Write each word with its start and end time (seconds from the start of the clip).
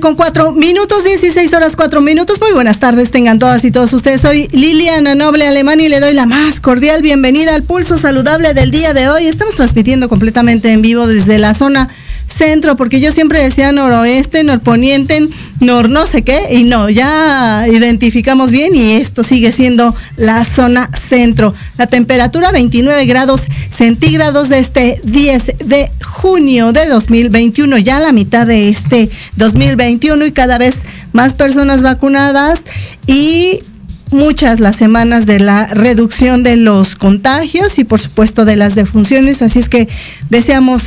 Con 0.00 0.14
cuatro 0.16 0.52
minutos, 0.52 1.04
16 1.04 1.52
horas 1.52 1.76
cuatro 1.76 2.00
minutos. 2.00 2.40
Muy 2.40 2.52
buenas 2.52 2.80
tardes, 2.80 3.10
tengan 3.10 3.38
todas 3.38 3.66
y 3.66 3.70
todos 3.70 3.92
ustedes. 3.92 4.22
Soy 4.22 4.48
Liliana 4.50 5.14
Noble 5.14 5.46
Alemán 5.46 5.78
y 5.78 5.90
le 5.90 6.00
doy 6.00 6.14
la 6.14 6.24
más 6.24 6.58
cordial 6.58 7.02
bienvenida 7.02 7.54
al 7.54 7.64
pulso 7.64 7.98
saludable 7.98 8.54
del 8.54 8.70
día 8.70 8.94
de 8.94 9.10
hoy. 9.10 9.26
Estamos 9.26 9.56
transmitiendo 9.56 10.08
completamente 10.08 10.72
en 10.72 10.80
vivo 10.80 11.06
desde 11.06 11.38
la 11.38 11.52
zona 11.52 11.90
centro, 12.34 12.76
porque 12.76 13.00
yo 13.00 13.12
siempre 13.12 13.42
decía 13.42 13.72
noroeste, 13.72 14.44
norponiente, 14.44 15.28
nor 15.60 15.88
no 15.88 16.06
sé 16.06 16.22
qué, 16.22 16.38
y 16.50 16.64
no, 16.64 16.90
ya 16.90 17.66
identificamos 17.70 18.50
bien 18.50 18.74
y 18.74 18.92
esto 18.92 19.22
sigue 19.22 19.52
siendo 19.52 19.94
la 20.16 20.44
zona 20.44 20.90
centro. 21.08 21.54
La 21.78 21.86
temperatura 21.86 22.52
29 22.52 23.06
grados 23.06 23.42
centígrados 23.70 24.48
de 24.48 24.58
este 24.58 25.00
10 25.04 25.44
de 25.64 25.90
junio 26.02 26.72
de 26.72 26.86
2021, 26.86 27.78
ya 27.78 28.00
la 28.00 28.12
mitad 28.12 28.46
de 28.46 28.68
este 28.68 29.08
2021 29.36 30.26
y 30.26 30.32
cada 30.32 30.58
vez 30.58 30.84
más 31.12 31.34
personas 31.34 31.82
vacunadas 31.82 32.64
y 33.06 33.60
muchas 34.10 34.60
las 34.60 34.76
semanas 34.76 35.26
de 35.26 35.40
la 35.40 35.66
reducción 35.66 36.42
de 36.42 36.56
los 36.56 36.96
contagios 36.96 37.78
y 37.78 37.84
por 37.84 38.00
supuesto 38.00 38.44
de 38.44 38.56
las 38.56 38.74
defunciones, 38.74 39.42
así 39.42 39.58
es 39.58 39.68
que 39.68 39.88
deseamos 40.30 40.82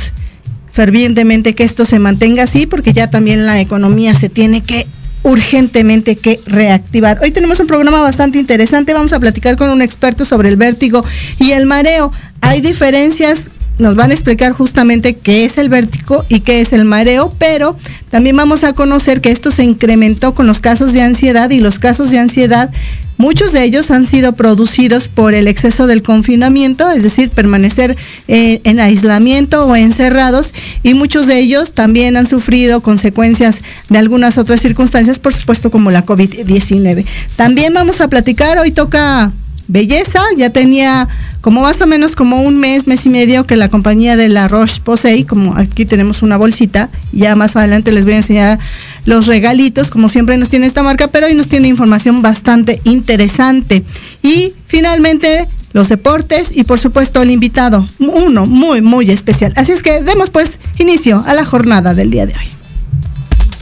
fervientemente 0.78 1.56
que 1.56 1.64
esto 1.64 1.84
se 1.84 1.98
mantenga 1.98 2.44
así, 2.44 2.64
porque 2.64 2.92
ya 2.92 3.10
también 3.10 3.46
la 3.46 3.60
economía 3.60 4.14
se 4.14 4.28
tiene 4.28 4.62
que 4.62 4.86
urgentemente 5.24 6.14
que 6.14 6.38
reactivar. 6.46 7.18
Hoy 7.20 7.32
tenemos 7.32 7.58
un 7.58 7.66
programa 7.66 8.00
bastante 8.00 8.38
interesante, 8.38 8.94
vamos 8.94 9.12
a 9.12 9.18
platicar 9.18 9.56
con 9.56 9.70
un 9.70 9.82
experto 9.82 10.24
sobre 10.24 10.50
el 10.50 10.56
vértigo 10.56 11.04
y 11.40 11.50
el 11.50 11.66
mareo. 11.66 12.12
Hay 12.42 12.60
diferencias 12.60 13.50
nos 13.78 13.94
van 13.94 14.10
a 14.10 14.14
explicar 14.14 14.52
justamente 14.52 15.14
qué 15.14 15.44
es 15.44 15.58
el 15.58 15.68
vértigo 15.68 16.24
y 16.28 16.40
qué 16.40 16.60
es 16.60 16.72
el 16.72 16.84
mareo, 16.84 17.32
pero 17.38 17.76
también 18.08 18.36
vamos 18.36 18.64
a 18.64 18.72
conocer 18.72 19.20
que 19.20 19.30
esto 19.30 19.50
se 19.50 19.64
incrementó 19.64 20.34
con 20.34 20.46
los 20.46 20.60
casos 20.60 20.92
de 20.92 21.02
ansiedad 21.02 21.50
y 21.50 21.60
los 21.60 21.78
casos 21.78 22.10
de 22.10 22.18
ansiedad, 22.18 22.70
muchos 23.18 23.52
de 23.52 23.64
ellos 23.64 23.90
han 23.90 24.06
sido 24.06 24.32
producidos 24.32 25.08
por 25.08 25.34
el 25.34 25.48
exceso 25.48 25.86
del 25.86 26.02
confinamiento, 26.02 26.90
es 26.90 27.02
decir, 27.02 27.30
permanecer 27.30 27.96
eh, 28.28 28.60
en 28.64 28.80
aislamiento 28.80 29.66
o 29.66 29.76
encerrados, 29.76 30.54
y 30.82 30.94
muchos 30.94 31.26
de 31.26 31.38
ellos 31.38 31.72
también 31.72 32.16
han 32.16 32.26
sufrido 32.26 32.80
consecuencias 32.80 33.58
de 33.88 33.98
algunas 33.98 34.38
otras 34.38 34.60
circunstancias, 34.60 35.18
por 35.18 35.34
supuesto 35.34 35.70
como 35.70 35.90
la 35.90 36.06
COVID-19. 36.06 37.04
También 37.36 37.74
vamos 37.74 38.00
a 38.00 38.08
platicar, 38.08 38.58
hoy 38.58 38.70
toca 38.70 39.32
belleza, 39.68 40.22
ya 40.36 40.50
tenía 40.50 41.08
como 41.40 41.62
más 41.62 41.80
o 41.80 41.86
menos 41.86 42.16
como 42.16 42.42
un 42.42 42.58
mes, 42.58 42.86
mes 42.86 43.06
y 43.06 43.08
medio 43.08 43.44
que 43.44 43.56
la 43.56 43.68
compañía 43.68 44.16
de 44.16 44.28
la 44.28 44.48
Roche 44.48 44.80
Posay, 44.82 45.24
como 45.24 45.56
aquí 45.56 45.84
tenemos 45.84 46.22
una 46.22 46.36
bolsita, 46.36 46.90
ya 47.12 47.36
más 47.36 47.56
adelante 47.56 47.92
les 47.92 48.04
voy 48.04 48.14
a 48.14 48.18
enseñar 48.18 48.58
los 49.04 49.26
regalitos, 49.26 49.90
como 49.90 50.08
siempre 50.08 50.36
nos 50.36 50.48
tiene 50.48 50.66
esta 50.66 50.82
marca, 50.82 51.08
pero 51.08 51.26
hoy 51.26 51.34
nos 51.34 51.48
tiene 51.48 51.68
información 51.68 52.22
bastante 52.22 52.80
interesante. 52.84 53.84
Y 54.22 54.52
finalmente 54.66 55.46
los 55.72 55.88
deportes 55.88 56.48
y 56.54 56.64
por 56.64 56.78
supuesto 56.78 57.22
el 57.22 57.30
invitado, 57.30 57.86
uno 57.98 58.46
muy, 58.46 58.82
muy 58.82 59.10
especial. 59.10 59.52
Así 59.56 59.72
es 59.72 59.82
que 59.82 60.02
demos 60.02 60.30
pues 60.30 60.58
inicio 60.78 61.24
a 61.26 61.34
la 61.34 61.44
jornada 61.44 61.94
del 61.94 62.10
día 62.10 62.26
de 62.26 62.34
hoy. 62.34 62.48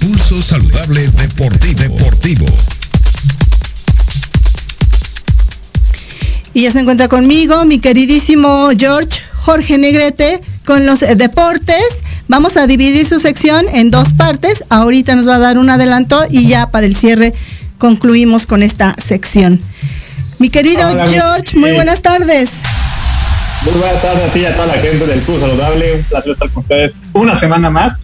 Pulso 0.01 0.41
Saludable. 0.41 1.09
Deportivo. 1.09 2.47
Y 6.57 6.63
ya 6.63 6.71
se 6.71 6.79
encuentra 6.79 7.09
conmigo 7.09 7.67
mi 7.67 7.81
queridísimo 7.81 8.71
George 8.79 9.21
Jorge 9.35 9.77
Negrete 9.77 10.41
con 10.65 10.87
los 10.87 11.01
deportes. 11.01 11.85
Vamos 12.29 12.57
a 12.57 12.67
dividir 12.67 13.07
su 13.07 13.21
sección 13.21 13.67
en 13.71 13.91
dos 13.91 14.15
partes. 14.15 14.65
Ahorita 14.71 15.15
nos 15.17 15.29
va 15.29 15.35
a 15.35 15.39
dar 15.39 15.59
un 15.59 15.69
adelanto 15.69 16.25
y 16.31 16.49
ya 16.49 16.71
para 16.71 16.87
el 16.87 16.97
cierre 16.97 17.35
concluimos 17.77 18.47
con 18.47 18.63
esta 18.63 18.97
sección. 18.97 19.61
Mi 20.39 20.49
querido 20.49 20.89
George, 21.07 21.59
muy 21.59 21.73
buenas 21.73 22.01
tardes. 22.01 22.53
Muy 23.63 23.75
buenas 23.75 24.01
tardes 24.01 24.31
a 24.31 24.33
ti 24.33 24.41
y 24.41 24.45
a 24.47 24.55
toda 24.55 24.69
la 24.69 24.81
gente 24.81 25.07
del 25.07 25.21
Club 25.21 25.39
Saludable. 25.39 25.93
Un 25.93 26.03
placer 26.05 26.33
estar 26.33 26.51
con 26.53 26.63
ustedes 26.63 26.93
una 27.13 27.39
semana 27.39 27.69
más. 27.69 27.99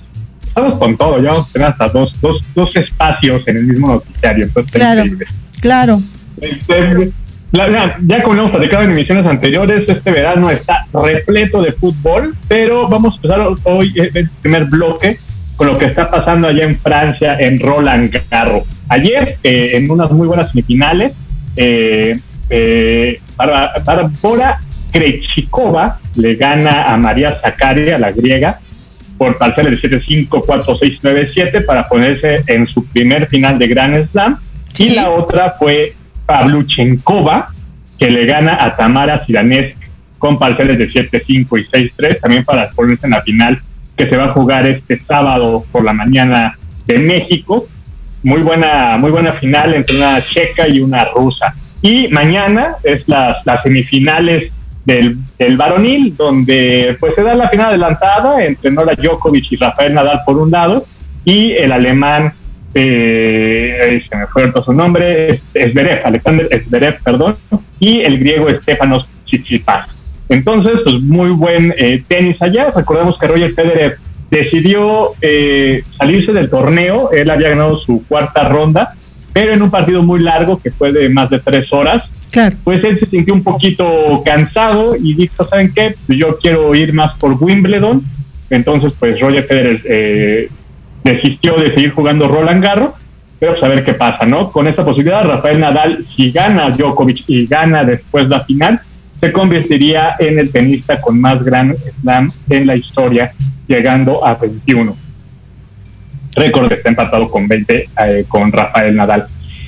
Estamos 0.46 0.74
con 0.78 0.94
todo, 0.98 1.22
ya 1.22 1.30
vamos 1.32 1.48
a 1.48 1.52
tener 1.54 1.68
hasta 1.68 1.88
dos, 1.88 2.20
dos, 2.20 2.42
dos 2.54 2.76
espacios 2.76 3.48
en 3.48 3.56
el 3.56 3.64
mismo 3.64 3.94
noticiario. 3.94 4.44
Entonces, 4.44 4.72
claro, 4.72 5.04
claro. 5.62 6.02
Este, 7.52 8.06
ya 8.06 8.22
como 8.22 8.40
hemos 8.40 8.50
platicado 8.50 8.82
en 8.84 8.92
emisiones 8.92 9.26
anteriores, 9.26 9.86
este 9.86 10.10
verano 10.10 10.50
está 10.50 10.86
repleto 10.92 11.60
de 11.60 11.72
fútbol, 11.72 12.34
pero 12.48 12.88
vamos 12.88 13.12
a 13.12 13.16
empezar 13.16 13.46
hoy 13.64 13.92
el 13.96 14.30
primer 14.40 14.64
bloque 14.64 15.18
con 15.56 15.66
lo 15.66 15.76
que 15.76 15.84
está 15.84 16.10
pasando 16.10 16.48
allá 16.48 16.64
en 16.64 16.78
Francia 16.78 17.36
en 17.38 17.60
Roland 17.60 18.10
Garros. 18.30 18.64
Ayer, 18.88 19.36
eh, 19.42 19.72
en 19.74 19.90
unas 19.90 20.10
muy 20.12 20.26
buenas 20.26 20.50
semifinales, 20.50 21.12
eh, 21.56 22.16
eh, 22.48 23.20
Bárbara 23.36 24.60
Krejcikova 24.90 26.00
le 26.16 26.36
gana 26.36 26.92
a 26.92 26.96
María 26.96 27.32
Zakaria, 27.32 27.98
la 27.98 28.12
griega, 28.12 28.60
por 29.18 29.36
parciales 29.36 29.80
de 29.80 30.00
7-5, 30.00 30.28
4-6, 30.28 31.00
9-7 31.02 31.64
para 31.64 31.86
ponerse 31.86 32.42
en 32.46 32.66
su 32.66 32.84
primer 32.86 33.28
final 33.28 33.58
de 33.58 33.68
Grand 33.68 34.06
Slam. 34.08 34.38
Y 34.78 34.90
la 34.90 35.10
otra 35.10 35.54
fue 35.58 35.94
Pavluchenkova, 36.26 37.52
que 37.98 38.10
le 38.10 38.26
gana 38.26 38.64
a 38.64 38.74
Tamara 38.76 39.24
Siranés 39.24 39.74
con 40.18 40.38
parciales 40.38 40.78
de 40.78 40.88
7-5 40.88 41.60
y 41.60 41.64
6-3, 41.98 42.20
también 42.20 42.44
para 42.44 42.70
ponerse 42.70 43.06
en 43.06 43.12
la 43.12 43.22
final 43.22 43.60
que 43.96 44.08
se 44.08 44.16
va 44.16 44.26
a 44.26 44.32
jugar 44.32 44.66
este 44.66 44.98
sábado 45.00 45.64
por 45.70 45.84
la 45.84 45.92
mañana 45.92 46.56
de 46.86 46.98
México. 46.98 47.68
Muy 48.22 48.42
buena, 48.42 48.96
muy 48.98 49.10
buena 49.10 49.32
final 49.32 49.74
entre 49.74 49.96
una 49.96 50.20
checa 50.20 50.68
y 50.68 50.80
una 50.80 51.04
rusa. 51.06 51.54
Y 51.82 52.08
mañana 52.08 52.76
es 52.84 53.08
las, 53.08 53.44
las 53.44 53.62
semifinales 53.62 54.52
del, 54.84 55.18
del, 55.38 55.56
varonil, 55.56 56.14
donde 56.16 56.96
pues 57.00 57.14
se 57.14 57.22
da 57.22 57.34
la 57.34 57.48
final 57.48 57.70
adelantada 57.70 58.44
entre 58.44 58.70
Nora 58.70 58.94
Djokovic 58.94 59.52
y 59.52 59.56
Rafael 59.56 59.94
Nadal 59.94 60.20
por 60.24 60.38
un 60.38 60.50
lado, 60.50 60.86
y 61.24 61.52
el 61.52 61.72
alemán 61.72 62.32
eh, 62.74 64.02
se 64.08 64.16
me 64.16 64.26
fue 64.26 64.50
su 64.64 64.72
nombre, 64.72 65.40
Esberev, 65.54 66.00
Alexander 66.04 66.48
Esberev, 66.50 67.02
perdón, 67.02 67.36
y 67.78 68.00
el 68.00 68.18
griego 68.18 68.48
Estefanos 68.48 69.08
Tsitsipas. 69.26 69.90
Entonces, 70.28 70.80
pues 70.82 71.02
muy 71.02 71.30
buen 71.30 71.74
eh, 71.76 72.02
tenis 72.08 72.40
allá. 72.40 72.70
Recordemos 72.70 73.18
que 73.18 73.26
Roger 73.26 73.52
Federer 73.52 73.98
decidió 74.30 75.10
eh, 75.20 75.82
salirse 75.98 76.32
del 76.32 76.48
torneo, 76.48 77.10
él 77.12 77.28
había 77.28 77.50
ganado 77.50 77.78
su 77.78 78.02
cuarta 78.06 78.48
ronda, 78.48 78.94
pero 79.34 79.52
en 79.52 79.60
un 79.60 79.70
partido 79.70 80.02
muy 80.02 80.20
largo 80.20 80.60
que 80.60 80.70
fue 80.70 80.92
de 80.92 81.10
más 81.10 81.28
de 81.28 81.38
tres 81.38 81.70
horas, 81.72 82.04
pues 82.64 82.82
él 82.82 82.98
se 82.98 83.06
sintió 83.06 83.34
un 83.34 83.42
poquito 83.42 84.22
cansado 84.24 84.96
y 84.96 85.14
dijo, 85.14 85.44
¿saben 85.44 85.72
qué? 85.74 85.94
Yo 86.08 86.38
quiero 86.38 86.74
ir 86.74 86.94
más 86.94 87.14
por 87.18 87.36
Wimbledon. 87.38 88.02
Entonces, 88.48 88.92
pues 88.98 89.20
Roger 89.20 89.44
Federer 89.44 89.82
eh, 89.84 90.48
desistió 91.04 91.56
de 91.56 91.74
seguir 91.74 91.92
jugando 91.92 92.28
Roland 92.28 92.62
Garros, 92.62 92.92
pero 93.38 93.52
pues 93.52 93.64
a 93.64 93.68
ver 93.68 93.84
qué 93.84 93.94
pasa, 93.94 94.24
¿no? 94.24 94.52
Con 94.52 94.68
esta 94.68 94.84
posibilidad, 94.84 95.24
Rafael 95.24 95.58
Nadal, 95.58 96.06
si 96.14 96.30
gana 96.30 96.70
Djokovic 96.70 97.24
y 97.26 97.46
gana 97.46 97.84
después 97.84 98.28
la 98.28 98.44
final, 98.44 98.80
se 99.20 99.32
convertiría 99.32 100.16
en 100.18 100.38
el 100.38 100.50
tenista 100.50 101.00
con 101.00 101.20
más 101.20 101.42
gran 101.42 101.76
slam 102.00 102.32
en 102.48 102.66
la 102.66 102.76
historia, 102.76 103.32
llegando 103.66 104.24
a 104.26 104.34
21. 104.34 104.96
Récord 106.34 106.72
está 106.72 106.88
empatado 106.88 107.28
con 107.28 107.46
20 107.46 107.88
eh, 108.06 108.24
con 108.28 108.50
Rafael 108.50 108.96
Nadal. 108.96 109.26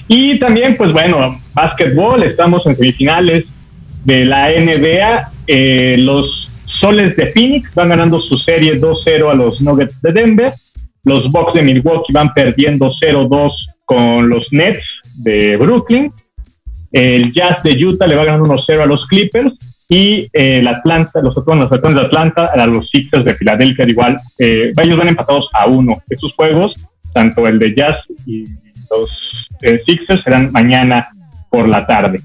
Y 0.09 0.39
también, 0.39 0.77
pues 0.77 0.93
bueno, 0.93 1.39
básquetbol, 1.53 2.23
estamos 2.23 2.67
en 2.67 2.77
semifinales 2.77 3.45
de 4.05 4.25
la 4.25 4.51
NBA. 4.51 5.31
Eh, 5.47 5.97
los 5.99 6.53
Soles 6.67 7.17
de 7.17 7.27
Phoenix 7.27 7.73
van 7.75 7.89
ganando 7.89 8.19
su 8.19 8.39
serie 8.39 8.81
2-0 8.81 9.31
a 9.31 9.35
los 9.35 9.61
Nuggets 9.61 10.01
de 10.03 10.13
Denver. 10.13 10.53
Los 11.05 11.31
Bucks 11.31 11.55
de 11.55 11.63
Milwaukee 11.63 12.13
van 12.13 12.33
perdiendo 12.33 12.93
0-2 12.93 13.53
con 13.85 14.29
los 14.29 14.53
Nets 14.53 14.85
de 15.17 15.57
Brooklyn. 15.57 16.13
El 16.93 17.33
Jazz 17.33 17.63
de 17.63 17.85
Utah 17.85 18.07
le 18.07 18.17
va 18.17 18.25
ganando 18.25 18.55
1-0 18.55 18.81
a 18.81 18.87
los 18.87 19.07
Clippers. 19.07 19.53
Y 19.89 20.31
eh, 20.33 20.59
el 20.59 20.67
Atlanta, 20.67 21.21
los 21.21 21.37
Atlantas 21.37 21.71
de 21.71 22.01
Atlanta 22.01 22.47
a 22.47 22.67
los 22.67 22.89
Sixers 22.89 23.25
de 23.25 23.35
Filadelfia, 23.35 23.87
igual. 23.87 24.17
Eh, 24.39 24.73
ellos 24.83 24.99
van 24.99 25.09
empatados 25.09 25.51
a 25.53 25.67
uno. 25.67 26.03
Estos 26.09 26.33
juegos, 26.33 26.75
tanto 27.13 27.47
el 27.47 27.59
de 27.59 27.75
Jazz 27.75 27.99
y 28.27 28.45
los 28.91 29.49
eh, 29.61 29.83
Sixers, 29.87 30.23
serán 30.23 30.51
mañana 30.53 31.07
por 31.51 31.69
la 31.69 31.87
tarde. 31.87 32.21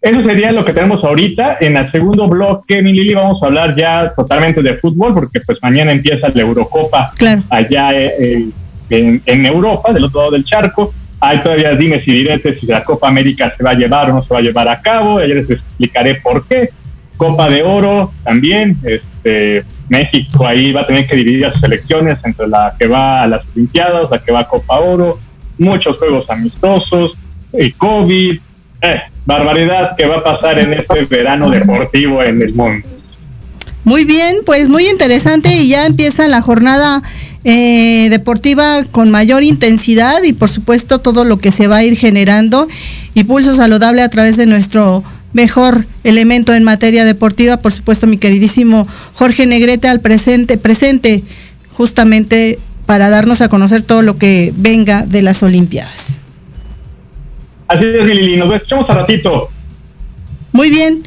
Eso 0.00 0.22
sería 0.22 0.52
lo 0.52 0.64
que 0.64 0.72
tenemos 0.72 1.02
ahorita. 1.02 1.58
En 1.60 1.76
el 1.76 1.90
segundo 1.90 2.28
bloque, 2.28 2.82
mi 2.82 2.92
Lili, 2.92 3.14
vamos 3.14 3.42
a 3.42 3.46
hablar 3.46 3.74
ya 3.76 4.12
totalmente 4.14 4.62
de 4.62 4.74
fútbol, 4.74 5.14
porque 5.14 5.40
pues 5.40 5.58
mañana 5.62 5.92
empieza 5.92 6.28
la 6.28 6.42
Eurocopa 6.42 7.12
allá 7.50 7.92
eh, 7.94 8.48
en, 8.90 9.22
en, 9.24 9.46
Europa, 9.46 9.92
del 9.92 10.04
otro 10.04 10.20
lado 10.20 10.32
del 10.32 10.44
charco. 10.44 10.92
Hay 11.18 11.40
todavía 11.40 11.74
dime 11.74 12.00
si 12.00 12.12
diretes 12.12 12.60
si 12.60 12.66
la 12.66 12.84
Copa 12.84 13.08
América 13.08 13.52
se 13.56 13.64
va 13.64 13.70
a 13.70 13.74
llevar 13.74 14.10
o 14.10 14.14
no 14.14 14.24
se 14.24 14.34
va 14.34 14.40
a 14.40 14.42
llevar 14.42 14.68
a 14.68 14.80
cabo. 14.80 15.18
Ayer 15.18 15.36
les 15.36 15.50
explicaré 15.50 16.16
por 16.16 16.46
qué. 16.46 16.70
Copa 17.16 17.48
de 17.48 17.62
Oro 17.62 18.12
también. 18.22 18.76
Este, 18.84 19.64
México 19.88 20.46
ahí 20.46 20.72
va 20.72 20.82
a 20.82 20.86
tener 20.86 21.06
que 21.06 21.16
dividir 21.16 21.50
sus 21.52 21.62
elecciones 21.62 22.18
entre 22.24 22.48
la 22.48 22.74
que 22.78 22.86
va 22.86 23.22
a 23.22 23.26
las 23.26 23.46
Olimpiadas, 23.54 24.10
la 24.10 24.18
que 24.18 24.32
va 24.32 24.40
a 24.40 24.48
Copa 24.48 24.78
Oro, 24.80 25.18
muchos 25.58 25.96
juegos 25.96 26.28
amistosos, 26.28 27.12
el 27.52 27.74
COVID, 27.76 28.40
eh, 28.82 29.00
barbaridad 29.24 29.96
que 29.96 30.06
va 30.06 30.18
a 30.18 30.24
pasar 30.24 30.58
en 30.58 30.72
este 30.74 31.04
verano 31.04 31.50
deportivo 31.50 32.22
en 32.22 32.42
el 32.42 32.54
mundo. 32.54 32.86
Muy 33.84 34.04
bien, 34.04 34.38
pues 34.44 34.68
muy 34.68 34.88
interesante 34.88 35.54
y 35.54 35.68
ya 35.68 35.86
empieza 35.86 36.26
la 36.26 36.42
jornada 36.42 37.02
eh, 37.44 38.08
deportiva 38.10 38.82
con 38.90 39.10
mayor 39.12 39.44
intensidad 39.44 40.24
y 40.24 40.32
por 40.32 40.48
supuesto 40.48 40.98
todo 40.98 41.24
lo 41.24 41.38
que 41.38 41.52
se 41.52 41.68
va 41.68 41.76
a 41.76 41.84
ir 41.84 41.96
generando 41.96 42.66
y 43.14 43.22
pulso 43.22 43.54
saludable 43.54 44.02
a 44.02 44.08
través 44.08 44.36
de 44.36 44.46
nuestro 44.46 45.04
mejor 45.32 45.86
elemento 46.02 46.54
en 46.54 46.64
materia 46.64 47.04
deportiva, 47.04 47.58
por 47.58 47.72
supuesto 47.72 48.08
mi 48.08 48.18
queridísimo 48.18 48.88
Jorge 49.12 49.46
Negrete 49.46 49.86
al 49.86 50.00
presente, 50.00 50.58
presente 50.58 51.22
justamente 51.72 52.58
para 52.86 53.10
darnos 53.10 53.40
a 53.40 53.48
conocer 53.48 53.84
todo 53.84 54.02
lo 54.02 54.18
que 54.18 54.52
venga 54.56 55.02
de 55.02 55.22
las 55.22 55.44
Olimpiadas. 55.44 56.18
Así 57.68 57.84
es, 57.84 58.04
Lili, 58.04 58.36
nos 58.36 58.48
vemos 58.48 58.88
a 58.88 58.94
ratito. 58.94 59.50
Muy 60.52 60.70
bien. 60.70 61.02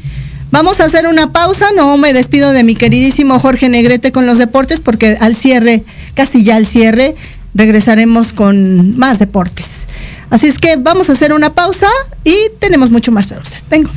Vamos 0.50 0.80
a 0.80 0.84
hacer 0.84 1.06
una 1.06 1.32
pausa, 1.32 1.70
no 1.76 1.96
me 1.96 2.12
despido 2.12 2.52
de 2.52 2.64
mi 2.64 2.74
queridísimo 2.74 3.38
Jorge 3.38 3.68
Negrete 3.68 4.10
con 4.10 4.26
los 4.26 4.36
deportes 4.36 4.80
porque 4.80 5.16
al 5.20 5.36
cierre, 5.36 5.84
casi 6.14 6.42
ya 6.42 6.56
al 6.56 6.66
cierre, 6.66 7.14
regresaremos 7.54 8.32
con 8.32 8.98
más 8.98 9.20
deportes. 9.20 9.86
Así 10.28 10.48
es 10.48 10.58
que 10.58 10.76
vamos 10.76 11.08
a 11.08 11.12
hacer 11.12 11.32
una 11.32 11.54
pausa 11.54 11.88
y 12.24 12.34
tenemos 12.58 12.90
mucho 12.90 13.12
más 13.12 13.28
para 13.28 13.40
usted. 13.40 13.58
Vengo. 13.70 13.90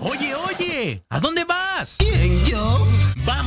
Oye, 0.00 0.34
oye, 0.34 1.02
¿a 1.08 1.20
dónde 1.20 1.44
vas? 1.44 1.96
¿Quién, 1.98 2.44
yo? 2.44 2.73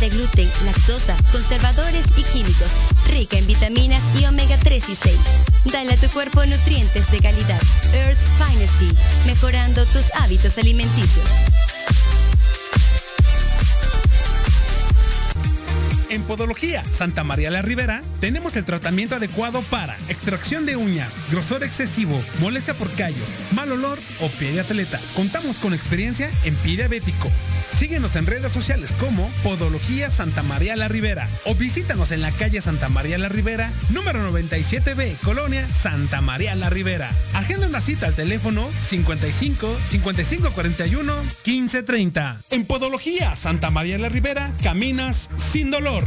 de 0.00 0.08
gluten, 0.10 0.48
lactosa, 0.64 1.16
conservadores 1.32 2.04
y 2.16 2.22
químicos, 2.22 2.68
rica 3.10 3.38
en 3.38 3.46
vitaminas 3.46 4.02
y 4.20 4.24
omega 4.26 4.56
3 4.56 4.88
y 4.88 4.96
6. 4.96 5.16
Dale 5.72 5.92
a 5.92 5.96
tu 5.96 6.08
cuerpo 6.08 6.44
nutrientes 6.46 7.10
de 7.10 7.18
calidad. 7.18 7.60
Earth's 7.94 8.28
Finest 8.38 9.26
mejorando 9.26 9.84
tus 9.86 10.04
hábitos 10.16 10.56
alimenticios. 10.58 11.24
En 16.10 16.22
Podología 16.22 16.82
Santa 16.90 17.22
María 17.22 17.50
la 17.50 17.60
Ribera 17.60 18.02
tenemos 18.20 18.56
el 18.56 18.64
tratamiento 18.64 19.16
adecuado 19.16 19.60
para 19.70 19.94
extracción 20.08 20.64
de 20.64 20.76
uñas, 20.76 21.14
grosor 21.30 21.62
excesivo, 21.64 22.18
molestia 22.40 22.74
por 22.74 22.90
callos, 22.92 23.28
mal 23.54 23.70
olor 23.72 23.98
o 24.20 24.28
pie 24.28 24.52
de 24.52 24.60
atleta. 24.60 24.98
Contamos 25.14 25.58
con 25.58 25.74
experiencia 25.74 26.30
en 26.44 26.54
pie 26.56 26.76
diabético. 26.76 27.28
Síguenos 27.76 28.16
en 28.16 28.26
redes 28.26 28.52
sociales 28.52 28.92
como 29.00 29.28
Podología 29.42 30.10
Santa 30.10 30.42
María 30.42 30.76
la 30.76 30.88
Ribera 30.88 31.28
o 31.44 31.54
visítanos 31.54 32.10
en 32.12 32.22
la 32.22 32.30
calle 32.32 32.60
Santa 32.60 32.88
María 32.88 33.18
la 33.18 33.28
Ribera, 33.28 33.70
número 33.90 34.20
97B, 34.30 35.16
Colonia 35.24 35.66
Santa 35.68 36.20
María 36.20 36.54
la 36.54 36.70
Ribera. 36.70 37.10
Agenda 37.34 37.66
una 37.66 37.80
cita 37.80 38.06
al 38.06 38.14
teléfono 38.14 38.68
55 38.86 39.76
55 39.88 40.50
41 40.50 41.12
15 41.42 41.82
30. 41.82 42.40
En 42.50 42.64
Podología 42.64 43.36
Santa 43.36 43.70
María 43.70 43.98
la 43.98 44.08
Ribera 44.08 44.52
caminas 44.62 45.30
sin 45.36 45.70
dolor. 45.70 46.06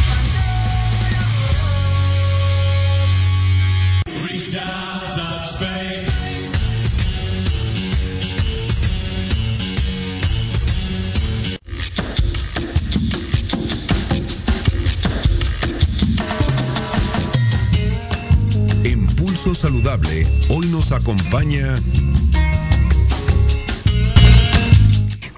Acompaña 20.95 21.67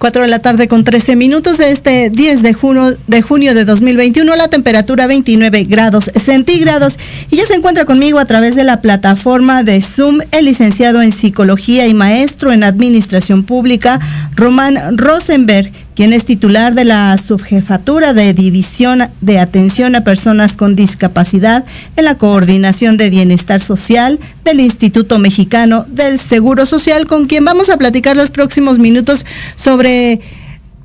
4 0.04 0.24
de 0.24 0.28
la 0.28 0.40
tarde 0.40 0.68
con 0.68 0.84
13 0.84 1.16
minutos 1.16 1.58
de 1.58 1.72
este 1.72 2.10
10 2.10 2.44
de 2.44 2.54
junio, 2.54 2.98
de 3.08 3.22
junio 3.22 3.56
de 3.56 3.64
2021, 3.64 4.36
la 4.36 4.50
temperatura 4.50 5.08
29 5.08 5.64
grados 5.64 6.12
centígrados. 6.14 7.00
Y 7.32 7.38
ya 7.38 7.46
se 7.46 7.54
encuentra 7.54 7.86
conmigo 7.86 8.20
a 8.20 8.26
través 8.26 8.58
de 8.58 8.66
la 8.66 8.82
plataforma 8.82 9.64
de 9.64 9.82
Zoom 9.82 10.20
el 10.32 10.44
licenciado 10.44 11.02
en 11.02 11.14
psicología 11.14 11.88
y 11.88 11.94
maestro 11.94 12.52
en 12.52 12.66
administración 12.66 13.46
pública, 13.46 14.02
Román 14.36 14.98
Rosenberg 14.98 15.72
quien 15.96 16.14
es 16.14 16.26
titular 16.26 16.74
de 16.74 16.86
la 16.86 17.18
Subjefatura 17.18 18.14
de 18.14 18.34
División 18.34 19.04
de 19.22 19.40
Atención 19.40 19.96
a 19.96 20.04
Personas 20.04 20.58
con 20.58 20.76
Discapacidad 20.76 21.64
en 21.96 22.06
la 22.06 22.16
Coordinación 22.16 22.98
de 22.98 23.10
Bienestar 23.10 23.60
Social 23.60 24.20
del 24.44 24.60
Instituto 24.60 25.20
Mexicano 25.20 25.86
del 25.90 26.20
Seguro 26.20 26.66
Social, 26.66 27.08
con 27.08 27.28
quien 27.28 27.46
vamos 27.46 27.70
a 27.70 27.78
platicar 27.78 28.16
los 28.16 28.32
próximos 28.32 28.80
minutos 28.80 29.26
sobre, 29.56 30.20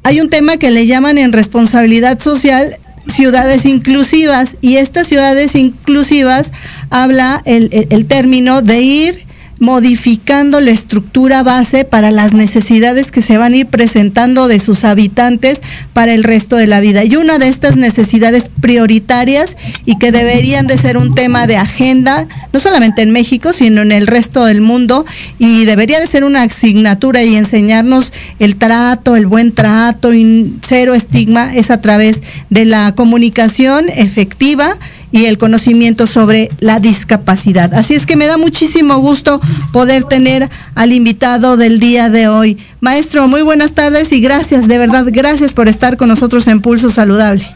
hay 0.02 0.20
un 0.20 0.30
tema 0.30 0.56
que 0.56 0.70
le 0.70 0.86
llaman 0.86 1.18
en 1.18 1.32
responsabilidad 1.32 2.20
social 2.20 2.76
ciudades 3.06 3.64
inclusivas 3.64 4.56
y 4.60 4.76
estas 4.76 5.06
ciudades 5.06 5.54
inclusivas 5.54 6.52
habla 6.90 7.40
el, 7.46 7.70
el, 7.72 7.86
el 7.90 8.06
término 8.06 8.60
de 8.60 8.82
ir 8.82 9.27
modificando 9.58 10.60
la 10.60 10.70
estructura 10.70 11.42
base 11.42 11.84
para 11.84 12.10
las 12.10 12.32
necesidades 12.32 13.10
que 13.10 13.22
se 13.22 13.38
van 13.38 13.52
a 13.52 13.56
ir 13.56 13.66
presentando 13.66 14.48
de 14.48 14.60
sus 14.60 14.84
habitantes 14.84 15.62
para 15.92 16.14
el 16.14 16.24
resto 16.24 16.56
de 16.56 16.66
la 16.66 16.80
vida. 16.80 17.04
Y 17.04 17.16
una 17.16 17.38
de 17.38 17.48
estas 17.48 17.76
necesidades 17.76 18.50
prioritarias 18.60 19.56
y 19.84 19.98
que 19.98 20.12
deberían 20.12 20.66
de 20.66 20.78
ser 20.78 20.96
un 20.96 21.14
tema 21.14 21.46
de 21.46 21.56
agenda, 21.56 22.26
no 22.52 22.60
solamente 22.60 23.02
en 23.02 23.10
México, 23.10 23.52
sino 23.52 23.82
en 23.82 23.92
el 23.92 24.06
resto 24.06 24.44
del 24.44 24.60
mundo, 24.60 25.04
y 25.38 25.64
debería 25.64 26.00
de 26.00 26.06
ser 26.06 26.24
una 26.24 26.42
asignatura 26.42 27.22
y 27.24 27.36
enseñarnos 27.36 28.12
el 28.38 28.56
trato, 28.56 29.16
el 29.16 29.26
buen 29.26 29.52
trato, 29.52 30.14
y 30.14 30.54
cero 30.66 30.94
estigma, 30.94 31.54
es 31.54 31.70
a 31.70 31.80
través 31.80 32.22
de 32.50 32.64
la 32.64 32.92
comunicación 32.94 33.88
efectiva 33.88 34.76
y 35.10 35.26
el 35.26 35.38
conocimiento 35.38 36.06
sobre 36.06 36.50
la 36.60 36.80
discapacidad. 36.80 37.74
Así 37.74 37.94
es 37.94 38.06
que 38.06 38.16
me 38.16 38.26
da 38.26 38.36
muchísimo 38.36 38.98
gusto 38.98 39.40
poder 39.72 40.04
tener 40.04 40.48
al 40.74 40.92
invitado 40.92 41.56
del 41.56 41.80
día 41.80 42.10
de 42.10 42.28
hoy. 42.28 42.58
Maestro, 42.80 43.26
muy 43.28 43.42
buenas 43.42 43.72
tardes 43.72 44.12
y 44.12 44.20
gracias, 44.20 44.68
de 44.68 44.78
verdad, 44.78 45.06
gracias 45.10 45.52
por 45.52 45.68
estar 45.68 45.96
con 45.96 46.08
nosotros 46.08 46.46
en 46.48 46.60
Pulso 46.60 46.90
Saludable. 46.90 47.46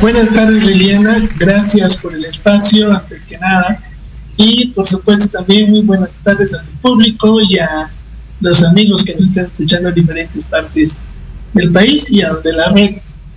Buenas 0.00 0.30
tardes 0.30 0.64
Liliana, 0.64 1.16
gracias 1.38 1.96
por 1.96 2.14
el 2.14 2.24
espacio, 2.24 2.92
antes 2.92 3.24
que 3.24 3.38
nada. 3.38 3.80
Y 4.36 4.68
por 4.68 4.86
supuesto 4.86 5.28
también 5.28 5.70
muy 5.70 5.80
buenas 5.80 6.10
tardes 6.22 6.52
al 6.54 6.66
público 6.82 7.40
y 7.40 7.58
a 7.58 7.90
los 8.40 8.62
amigos 8.62 9.02
que 9.04 9.14
nos 9.14 9.24
están 9.24 9.46
escuchando 9.46 9.88
en 9.88 9.94
diferentes 9.94 10.44
partes 10.44 11.00
del 11.54 11.72
país 11.72 12.10
y 12.10 12.20
a 12.20 12.28
donde 12.28 12.52
la 12.52 12.68
red 12.68 12.96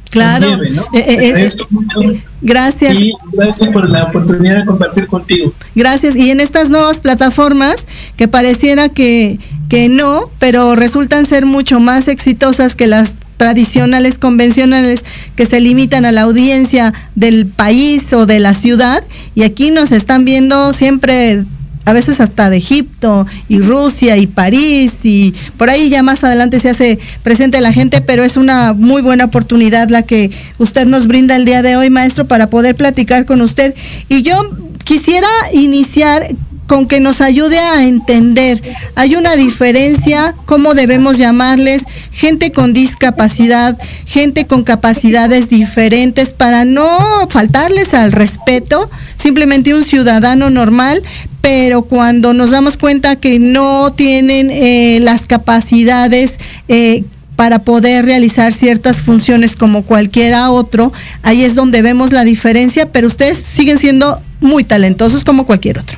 Claro. 0.09 0.48
Lleve, 0.48 0.71
¿no? 0.71 0.83
eh, 0.93 1.05
eh, 1.07 1.33
eh, 1.38 1.50
mucho. 1.69 2.01
Gracias. 2.41 3.00
Y 3.00 3.13
gracias 3.34 3.69
por 3.69 3.89
la 3.89 4.03
oportunidad 4.03 4.58
de 4.58 4.65
compartir 4.65 5.08
contigo. 5.08 5.53
Gracias. 5.75 6.15
Y 6.15 6.31
en 6.31 6.39
estas 6.39 6.69
nuevas 6.69 7.01
plataformas 7.01 7.86
que 8.15 8.27
pareciera 8.27 8.89
que, 8.89 9.39
que 9.69 9.89
no, 9.89 10.29
pero 10.39 10.75
resultan 10.75 11.25
ser 11.25 11.46
mucho 11.46 11.79
más 11.79 12.08
exitosas 12.08 12.75
que 12.75 12.88
las 12.88 13.15
tradicionales, 13.38 14.17
convencionales, 14.17 15.05
que 15.36 15.46
se 15.46 15.62
limitan 15.62 16.05
a 16.05 16.12
la 16.12 16.22
audiencia 16.22 16.93
del 17.15 17.46
país 17.48 18.12
o 18.13 18.25
de 18.25 18.39
la 18.39 18.53
ciudad. 18.53 19.03
Y 19.34 19.43
aquí 19.43 19.72
nos 19.72 19.91
están 19.91 20.25
viendo 20.25 20.74
siempre 20.74 21.46
a 21.86 21.93
veces 21.93 22.19
hasta 22.19 22.50
de 22.50 22.57
Egipto 22.57 23.25
y 23.48 23.59
Rusia 23.59 24.17
y 24.17 24.27
París 24.27 25.00
y 25.03 25.33
por 25.57 25.69
ahí 25.69 25.89
ya 25.89 26.03
más 26.03 26.24
adelante 26.24 26.59
se 26.59 26.69
hace 26.69 27.00
presente 27.24 27.62
la 27.62 27.74
gente, 27.74 28.01
pero 28.01 28.24
es 28.24 28.38
una 28.38 28.74
muy 28.74 29.01
buena 29.01 29.25
oportunidad 29.25 29.89
la 29.89 30.03
que 30.03 30.31
usted 30.57 30.86
nos 30.86 31.07
brinda 31.07 31.36
el 31.36 31.45
día 31.45 31.62
de 31.62 31.77
hoy, 31.77 31.89
maestro, 31.89 32.25
para 32.25 32.50
poder 32.50 32.75
platicar 32.75 33.25
con 33.25 33.41
usted. 33.41 33.74
Y 34.07 34.21
yo 34.21 34.36
quisiera 34.83 35.29
iniciar 35.53 36.27
con 36.69 36.88
que 36.88 37.00
nos 37.00 37.19
ayude 37.19 37.57
a 37.57 37.83
entender. 37.83 38.62
Hay 38.95 39.15
una 39.15 39.36
diferencia, 39.36 40.36
cómo 40.45 40.75
debemos 40.75 41.17
llamarles, 41.17 41.81
gente 42.12 42.51
con 42.51 42.74
discapacidad, 42.74 43.75
gente 44.05 44.45
con 44.45 44.63
capacidades 44.63 45.50
diferentes, 45.50 46.29
para 46.31 46.65
no 46.65 47.27
faltarles 47.29 47.95
al 47.95 48.12
respeto, 48.12 48.88
simplemente 49.15 49.74
un 49.74 49.83
ciudadano 49.83 50.51
normal, 50.51 51.01
pero 51.41 51.84
cuando 51.84 52.34
nos 52.34 52.51
damos 52.51 52.77
cuenta 52.77 53.15
que 53.15 53.39
no 53.39 53.93
tienen 53.93 54.50
eh, 54.51 55.00
las 55.01 55.25
capacidades 55.25 56.38
eh, 56.67 57.03
para 57.36 57.60
poder 57.60 58.05
realizar 58.05 58.51
ciertas 58.51 59.01
funciones 59.01 59.55
como 59.55 59.84
cualquiera 59.84 60.51
otro, 60.51 60.91
ahí 61.24 61.43
es 61.43 61.55
donde 61.55 61.81
vemos 61.81 62.12
la 62.12 62.25
diferencia, 62.25 62.91
pero 62.91 63.08
ustedes 63.08 63.38
siguen 63.38 63.79
siendo 63.79 64.22
muy 64.41 64.63
talentosos 64.63 65.24
como 65.24 65.46
cualquier 65.46 65.79
otro. 65.79 65.98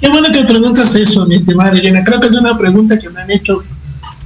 Qué 0.00 0.08
bueno 0.10 0.28
que 0.32 0.44
preguntas 0.44 0.94
eso, 0.94 1.26
mi 1.26 1.34
estimada 1.34 1.72
Elena. 1.76 2.04
Creo 2.04 2.20
que 2.20 2.28
es 2.28 2.36
una 2.36 2.56
pregunta 2.56 2.98
que 2.98 3.08
me 3.08 3.22
han 3.22 3.30
hecho 3.30 3.64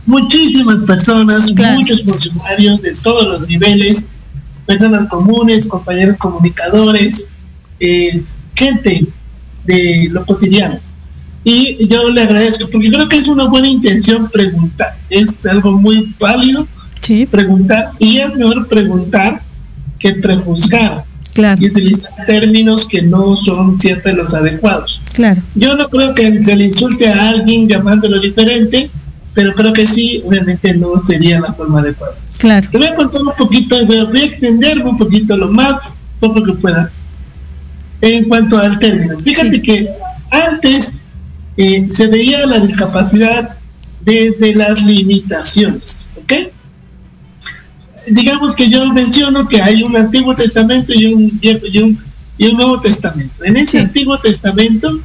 muchísimas 0.04 0.82
personas, 0.82 1.52
claro. 1.52 1.78
muchos 1.78 2.04
funcionarios 2.04 2.82
de 2.82 2.94
todos 2.96 3.28
los 3.28 3.48
niveles, 3.48 4.08
personas 4.66 5.08
comunes, 5.08 5.66
compañeros 5.66 6.16
comunicadores, 6.18 7.30
eh, 7.80 8.22
gente 8.54 9.06
de 9.64 10.08
lo 10.10 10.24
cotidiano. 10.24 10.78
Y 11.44 11.88
yo 11.88 12.10
le 12.10 12.22
agradezco, 12.22 12.68
porque 12.70 12.90
creo 12.90 13.08
que 13.08 13.16
es 13.16 13.26
una 13.26 13.44
buena 13.44 13.68
intención 13.68 14.30
preguntar, 14.30 14.96
es 15.10 15.44
algo 15.46 15.72
muy 15.72 16.14
válido 16.18 16.68
sí. 17.00 17.26
preguntar, 17.26 17.90
y 17.98 18.18
es 18.18 18.34
mejor 18.36 18.68
preguntar 18.68 19.42
que 19.98 20.14
prejuzgar 20.14 21.04
claro. 21.34 21.60
y 21.60 21.66
utilizar 21.66 22.12
términos 22.26 22.86
que 22.86 23.02
no 23.02 23.36
son 23.36 23.76
siempre 23.76 24.12
los 24.12 24.34
adecuados. 24.34 25.02
Claro. 25.12 25.42
Yo 25.56 25.74
no 25.76 25.88
creo 25.88 26.14
que 26.14 26.44
se 26.44 26.54
le 26.54 26.66
insulte 26.66 27.08
a 27.08 27.30
alguien 27.30 27.68
llamándolo 27.68 28.20
diferente, 28.20 28.88
pero 29.34 29.52
creo 29.54 29.72
que 29.72 29.86
sí, 29.86 30.22
obviamente 30.24 30.74
no 30.74 30.96
sería 31.04 31.40
la 31.40 31.52
forma 31.52 31.80
adecuada. 31.80 32.14
Claro. 32.38 32.68
Te 32.70 32.78
voy 32.78 32.86
a 32.86 32.94
contar 32.94 33.22
un 33.22 33.32
poquito, 33.36 33.84
voy 33.86 33.98
a, 33.98 34.04
voy 34.04 34.20
a 34.20 34.24
extenderme 34.24 34.90
un 34.90 34.98
poquito 34.98 35.36
lo 35.36 35.50
más 35.50 35.90
poco 36.20 36.42
que 36.42 36.52
pueda 36.52 36.90
en 38.02 38.24
cuanto 38.24 38.58
al 38.58 38.78
término. 38.78 39.18
Fíjate 39.20 39.52
sí. 39.52 39.62
que 39.62 39.88
antes 40.30 41.04
eh, 41.56 41.86
se 41.88 42.08
veía 42.08 42.46
la 42.46 42.58
discapacidad 42.58 43.56
desde 44.04 44.54
las 44.54 44.82
limitaciones, 44.82 46.08
¿ok? 46.16 46.32
Digamos 48.08 48.56
que 48.56 48.68
yo 48.68 48.92
menciono 48.92 49.48
que 49.48 49.62
hay 49.62 49.84
un 49.84 49.96
Antiguo 49.96 50.34
Testamento 50.34 50.92
y 50.92 51.06
un, 51.06 51.38
y 51.40 51.78
un, 51.78 51.98
y 52.36 52.46
un 52.48 52.56
Nuevo 52.56 52.80
Testamento. 52.80 53.44
En 53.44 53.56
ese 53.56 53.72
sí. 53.72 53.78
Antiguo 53.78 54.18
Testamento, 54.18 55.00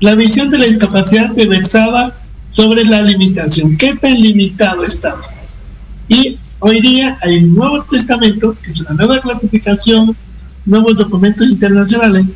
la 0.00 0.16
visión 0.16 0.50
de 0.50 0.58
la 0.58 0.66
discapacidad 0.66 1.32
se 1.32 1.46
versaba 1.46 2.12
sobre 2.50 2.84
la 2.84 3.02
limitación. 3.02 3.76
¿Qué 3.76 3.94
tan 3.94 4.20
limitado 4.20 4.82
estamos? 4.82 5.44
Y 6.08 6.36
hoy 6.58 6.80
día 6.80 7.16
hay 7.22 7.44
un 7.44 7.54
Nuevo 7.54 7.84
Testamento, 7.84 8.56
que 8.60 8.72
es 8.72 8.80
una 8.80 8.94
nueva 8.94 9.20
clasificación, 9.20 10.16
nuevos 10.64 10.96
documentos 10.96 11.48
internacionales 11.48 12.26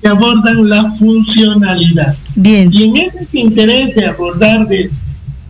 que 0.00 0.08
abordan 0.08 0.68
la 0.68 0.92
funcionalidad. 0.92 2.16
Bien. 2.34 2.72
Y 2.72 2.84
en 2.84 2.96
ese 2.96 3.26
interés 3.32 3.94
de 3.94 4.06
abordar 4.06 4.66
de 4.68 4.90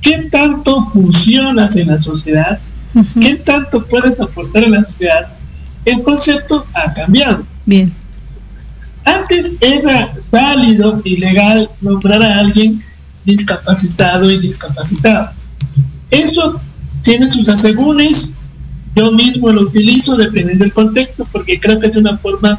qué 0.01 0.29
tanto 0.31 0.85
funcionas 0.85 1.77
en 1.77 1.89
la 1.89 1.99
sociedad, 1.99 2.59
uh 2.95 3.01
-huh. 3.01 3.21
qué 3.21 3.35
tanto 3.37 3.85
puedes 3.85 4.19
aportar 4.21 4.65
en 4.65 4.73
la 4.73 4.83
sociedad, 4.83 5.33
el 5.85 6.03
concepto 6.03 6.67
ha 6.75 6.93
cambiado. 6.93 7.47
Bien. 7.65 7.93
Antes 9.05 9.53
era 9.61 10.13
válido 10.31 11.01
y 11.05 11.17
legal 11.17 11.71
nombrar 11.81 12.23
a 12.23 12.41
alguien 12.41 12.83
discapacitado 13.25 14.31
y 14.31 14.39
discapacitado. 14.39 15.31
Eso 16.11 16.61
tiene 17.03 17.29
sus 17.29 17.49
asegúnes, 17.49 18.35
yo 18.97 19.13
mismo 19.13 19.51
lo 19.51 19.61
utilizo 19.61 20.17
dependiendo 20.17 20.65
del 20.65 20.73
contexto 20.73 21.29
porque 21.31 21.61
creo 21.61 21.79
que 21.79 21.89
es 21.89 21.97
una 21.97 22.17
forma 22.17 22.59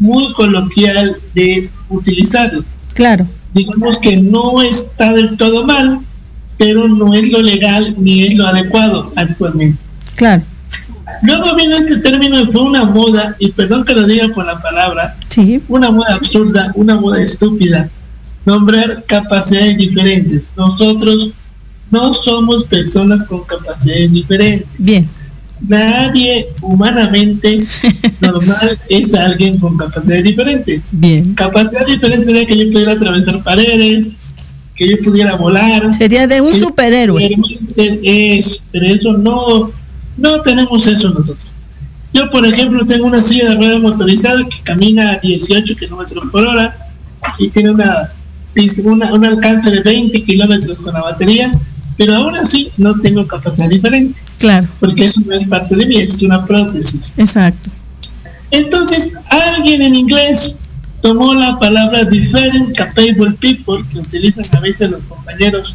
muy 0.00 0.32
coloquial 0.32 1.16
de 1.32 1.70
utilizarlo. 1.88 2.64
Claro. 2.92 3.24
Digamos 3.54 3.98
que 3.98 4.16
no 4.16 4.60
está 4.62 5.12
del 5.12 5.36
todo 5.36 5.64
mal, 5.64 6.00
pero 6.58 6.88
no 6.88 7.14
es 7.14 7.30
lo 7.30 7.40
legal 7.40 7.94
ni 7.98 8.24
es 8.24 8.36
lo 8.36 8.46
adecuado 8.46 9.12
actualmente. 9.14 9.82
Claro. 10.16 10.42
Luego 11.22 11.54
vino 11.54 11.76
este 11.76 11.98
término 11.98 12.40
y 12.40 12.46
fue 12.46 12.62
una 12.62 12.84
moda, 12.84 13.36
y 13.38 13.52
perdón 13.52 13.84
que 13.84 13.94
lo 13.94 14.06
diga 14.06 14.28
por 14.34 14.44
la 14.44 14.60
palabra, 14.60 15.16
sí. 15.28 15.62
una 15.68 15.90
moda 15.90 16.14
absurda, 16.14 16.72
una 16.74 16.96
moda 16.96 17.20
estúpida, 17.20 17.88
nombrar 18.44 19.04
capacidades 19.06 19.78
diferentes. 19.78 20.48
Nosotros 20.56 21.30
no 21.90 22.12
somos 22.12 22.64
personas 22.64 23.24
con 23.24 23.44
capacidades 23.44 24.12
diferentes. 24.12 24.66
Bien. 24.78 25.08
Nadie 25.60 26.46
humanamente 26.62 27.66
normal 28.20 28.78
es 28.88 29.14
alguien 29.14 29.58
con 29.58 29.76
capacidad 29.76 30.22
diferente. 30.22 30.82
Bien. 30.90 31.34
Capacidad 31.34 31.86
diferente 31.86 32.26
sería 32.26 32.46
que 32.46 32.56
yo 32.56 32.70
pudiera 32.70 32.92
atravesar 32.92 33.42
paredes, 33.42 34.18
que 34.74 34.88
yo 34.88 34.98
pudiera 35.02 35.36
volar. 35.36 35.94
Sería 35.94 36.26
de 36.26 36.40
un 36.40 36.58
superhéroe. 36.58 37.36
Es, 37.76 38.62
pero 38.70 38.86
eso 38.86 39.12
no, 39.14 39.70
no 40.16 40.42
tenemos 40.42 40.86
eso 40.86 41.10
nosotros. 41.10 41.46
Yo, 42.12 42.30
por 42.30 42.46
ejemplo, 42.46 42.86
tengo 42.86 43.06
una 43.06 43.20
silla 43.20 43.50
de 43.50 43.56
ruedas 43.56 43.80
motorizada 43.80 44.42
que 44.44 44.62
camina 44.62 45.12
a 45.12 45.18
18 45.18 45.76
kilómetros 45.76 46.24
por 46.30 46.46
hora 46.46 46.74
y 47.38 47.48
tiene 47.50 47.70
una, 47.70 48.10
una, 48.84 49.12
un 49.12 49.24
alcance 49.24 49.70
de 49.70 49.80
20 49.80 50.24
kilómetros 50.24 50.78
con 50.78 50.94
la 50.94 51.02
batería, 51.02 51.52
pero 51.96 52.14
aún 52.14 52.36
así 52.36 52.70
no 52.76 52.98
tengo 53.00 53.26
capacidad 53.26 53.68
diferente, 53.68 54.20
Claro, 54.38 54.68
porque 54.80 55.04
eso 55.06 55.22
no 55.26 55.34
es 55.34 55.46
parte 55.46 55.74
de 55.76 55.86
mí, 55.86 55.96
es 55.96 56.22
una 56.22 56.44
prótesis. 56.44 57.12
exacto. 57.16 57.70
Entonces, 58.50 59.18
alguien 59.28 59.82
en 59.82 59.94
inglés 59.94 60.58
tomó 61.02 61.34
la 61.34 61.58
palabra 61.58 62.04
different 62.04 62.76
capable 62.76 63.32
people, 63.40 63.84
que 63.90 63.98
utilizan 63.98 64.46
a 64.52 64.60
veces 64.60 64.90
los 64.90 65.02
compañeros 65.04 65.74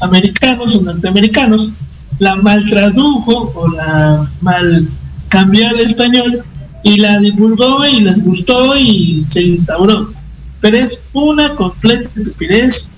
americanos 0.00 0.76
o 0.76 0.82
norteamericanos, 0.82 1.70
la 2.18 2.36
mal 2.36 2.66
tradujo 2.68 3.52
o 3.54 3.68
la 3.68 4.28
mal 4.40 4.88
cambió 5.28 5.68
al 5.68 5.80
español 5.80 6.42
y 6.82 6.98
la 6.98 7.18
divulgó 7.20 7.84
y 7.86 8.00
les 8.00 8.22
gustó 8.22 8.76
y 8.76 9.24
se 9.30 9.42
instauró. 9.42 10.12
Pero 10.60 10.76
es 10.76 11.00
una 11.12 11.54
completa 11.54 12.08
estupidez, 12.14 12.92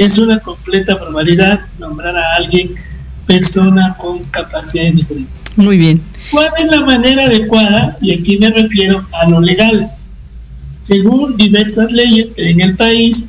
es 0.00 0.16
una 0.16 0.38
completa 0.38 0.94
barbaridad 0.94 1.60
nombrar 1.78 2.16
a 2.16 2.36
alguien 2.36 2.74
persona 3.26 3.94
con 3.98 4.24
capacidades 4.24 4.96
diferentes. 4.96 5.44
Muy 5.56 5.76
bien. 5.76 6.00
¿Cuál 6.30 6.48
es 6.58 6.70
la 6.70 6.80
manera 6.80 7.24
adecuada? 7.24 7.98
Y 8.00 8.12
aquí 8.12 8.38
me 8.38 8.48
refiero 8.48 9.06
a 9.12 9.28
lo 9.28 9.42
legal. 9.42 9.90
Según 10.80 11.36
diversas 11.36 11.92
leyes 11.92 12.32
que 12.32 12.44
hay 12.44 12.52
en 12.52 12.60
el 12.62 12.76
país, 12.76 13.26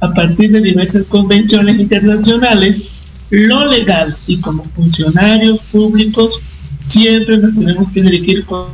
a 0.00 0.12
partir 0.12 0.50
de 0.50 0.60
diversas 0.60 1.06
convenciones 1.06 1.78
internacionales, 1.78 2.90
lo 3.30 3.66
legal 3.66 4.16
y 4.26 4.38
como 4.38 4.64
funcionarios 4.74 5.60
públicos 5.70 6.40
siempre 6.82 7.38
nos 7.38 7.54
tenemos 7.54 7.92
que 7.92 8.02
dirigir 8.02 8.44
con 8.44 8.66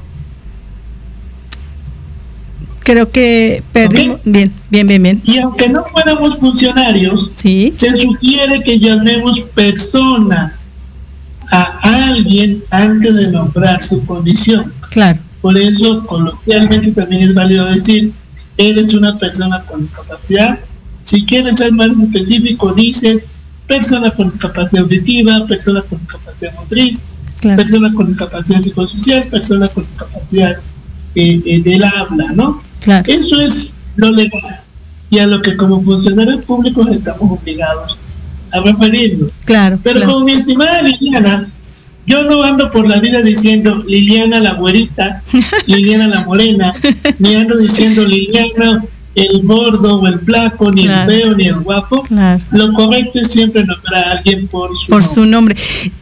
Creo 2.85 3.11
que 3.11 3.62
perdimos. 3.73 4.20
Bien, 4.25 4.53
bien, 4.70 4.87
bien, 4.87 5.03
bien. 5.03 5.23
Y 5.25 5.38
aunque 5.38 5.68
no 5.70 5.85
fuéramos 5.90 6.37
funcionarios, 6.37 7.33
Sí. 7.35 7.70
se 7.73 7.94
sugiere 7.97 8.62
que 8.62 8.79
llamemos 8.79 9.40
persona 9.55 10.55
a 11.51 12.09
alguien 12.09 12.62
antes 12.70 13.16
de 13.16 13.31
nombrar 13.33 13.83
su 13.83 14.05
condición. 14.05 14.73
Claro. 14.90 15.18
Por 15.40 15.57
eso, 15.59 16.05
coloquialmente 16.07 16.92
también 16.92 17.23
es 17.23 17.35
válido 17.35 17.66
decir, 17.66 18.12
eres 18.59 18.94
una 18.94 19.18
persona 19.18 19.62
con 19.62 19.81
discapacidad. 19.81 20.59
Si 21.03 21.25
quieres 21.25 21.57
ser 21.57 21.73
más 21.73 21.99
específico, 21.99 22.73
dices 22.73 23.25
persona 23.66 24.11
con 24.11 24.31
discapacidad 24.31 24.83
auditiva, 24.83 25.47
persona 25.47 25.81
con 25.83 25.99
discapacidad 26.01 26.55
motriz, 26.55 27.03
Claro. 27.40 27.57
persona 27.57 27.92
con 27.94 28.07
discapacidad 28.07 28.61
psicosocial, 28.61 29.25
persona 29.25 29.68
con 29.68 29.85
discapacidad 29.87 30.57
eh, 31.14 31.40
eh, 31.47 31.61
del 31.62 31.85
habla, 31.85 32.33
¿no? 32.35 32.62
Claro. 32.85 33.05
Eso 33.11 33.40
es 33.40 33.75
lo 33.97 34.11
legal 34.11 34.61
y 35.11 35.18
a 35.18 35.27
lo 35.27 35.40
que 35.40 35.57
como 35.57 35.83
funcionarios 35.83 36.44
públicos 36.44 36.88
estamos 36.88 37.40
obligados 37.40 37.97
a 38.53 38.61
referirnos. 38.61 39.31
Claro. 39.44 39.79
Pero 39.83 40.01
claro. 40.01 40.12
como 40.12 40.25
mi 40.27 40.33
estimada 40.33 40.83
Liliana, 40.83 41.49
yo 42.07 42.25
no 42.25 42.42
ando 42.42 42.70
por 42.70 42.87
la 42.87 43.01
vida 43.01 43.23
diciendo 43.23 43.83
Liliana 43.87 44.40
la 44.40 44.55
güerita, 44.55 45.23
Liliana 45.66 46.09
la 46.09 46.25
morena, 46.25 46.75
ni 47.18 47.35
ando 47.35 47.57
diciendo 47.57 48.05
Liliana 48.05 48.85
el 49.14 49.42
gordo 49.44 50.00
o 50.00 50.07
el 50.07 50.18
flaco, 50.20 50.70
ni 50.72 50.85
Claro. 50.87 51.11
el 51.12 51.20
feo, 51.22 51.35
ni 51.37 51.46
el 51.46 51.57
guapo. 51.61 52.03
Claro. 52.03 52.42
Lo 52.53 52.72
correcto 52.72 53.18
es 53.20 53.29
siempre 53.31 53.64
nombrar 53.64 54.05
a 54.09 54.11
alguien 54.12 54.46
por 54.48 54.77
su 54.77 54.88
por 54.90 55.03
nombre. 55.03 55.14
su 55.14 55.27
nombre. 55.27 55.57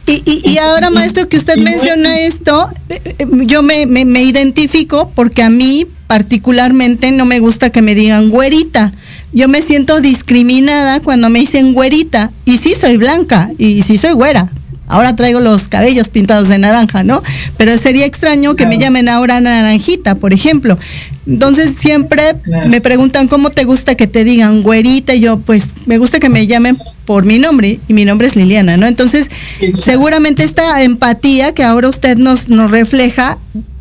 Y, 0.07 0.23
y, 0.25 0.51
y 0.51 0.57
ahora, 0.57 0.89
maestro, 0.89 1.27
que 1.27 1.37
usted 1.37 1.55
Sí, 1.55 1.61
menciona 1.61 2.19
esto, 2.21 2.67
eh, 2.89 3.15
eh, 3.19 3.25
yo 3.45 3.61
me, 3.63 3.85
me, 3.85 4.05
me 4.05 4.23
identifico 4.23 5.11
porque 5.15 5.43
a 5.43 5.49
mí 5.49 5.85
particularmente 6.07 7.11
no 7.11 7.25
me 7.25 7.39
gusta 7.39 7.69
que 7.69 7.81
me 7.81 7.95
digan 7.95 8.29
güerita. 8.29 8.91
Yo 9.31 9.47
me 9.47 9.61
siento 9.61 9.99
discriminada 10.01 10.99
cuando 10.99 11.29
me 11.29 11.39
dicen 11.39 11.73
güerita. 11.73 12.31
Y 12.45 12.57
sí 12.59 12.73
soy 12.79 12.97
blanca 12.97 13.49
y 13.57 13.81
sí 13.83 13.97
soy 13.97 14.13
güera. 14.13 14.49
Ahora 14.87 15.15
traigo 15.15 15.39
los 15.39 15.67
cabellos 15.69 16.09
pintados 16.09 16.49
de 16.49 16.57
naranja, 16.57 17.03
¿no? 17.03 17.21
Pero 17.57 17.77
sería 17.77 18.05
extraño 18.05 18.55
que 18.55 18.65
me 18.65 18.77
llamen 18.77 19.09
ahora 19.09 19.39
naranjita, 19.39 20.15
por 20.15 20.33
ejemplo. 20.33 20.77
Entonces 21.25 21.75
siempre 21.77 22.35
Claro. 22.43 22.67
me 22.69 22.81
preguntan 22.81 23.27
cómo 23.29 23.49
te 23.49 23.63
gusta 23.63 23.95
que 23.95 24.07
te 24.07 24.25
digan 24.25 24.61
güerita 24.61 25.15
y 25.15 25.21
yo 25.21 25.37
pues 25.39 25.67
me 25.85 25.97
gusta 25.97 26.19
que 26.19 26.27
me 26.27 26.47
llamen 26.47 26.75
por 27.05 27.23
mi 27.23 27.39
nombre 27.39 27.79
y 27.87 27.93
mi 27.93 28.03
nombre 28.03 28.27
es 28.27 28.35
Liliana, 28.35 28.75
¿no? 28.75 28.85
Entonces 28.87 29.27
seguramente 29.73 30.43
esta 30.43 30.81
empatía 30.83 31.53
que 31.53 31.63
ahora 31.63 31.87
usted 31.87 32.17
nos, 32.17 32.49
nos 32.49 32.71
refleja 32.71 33.37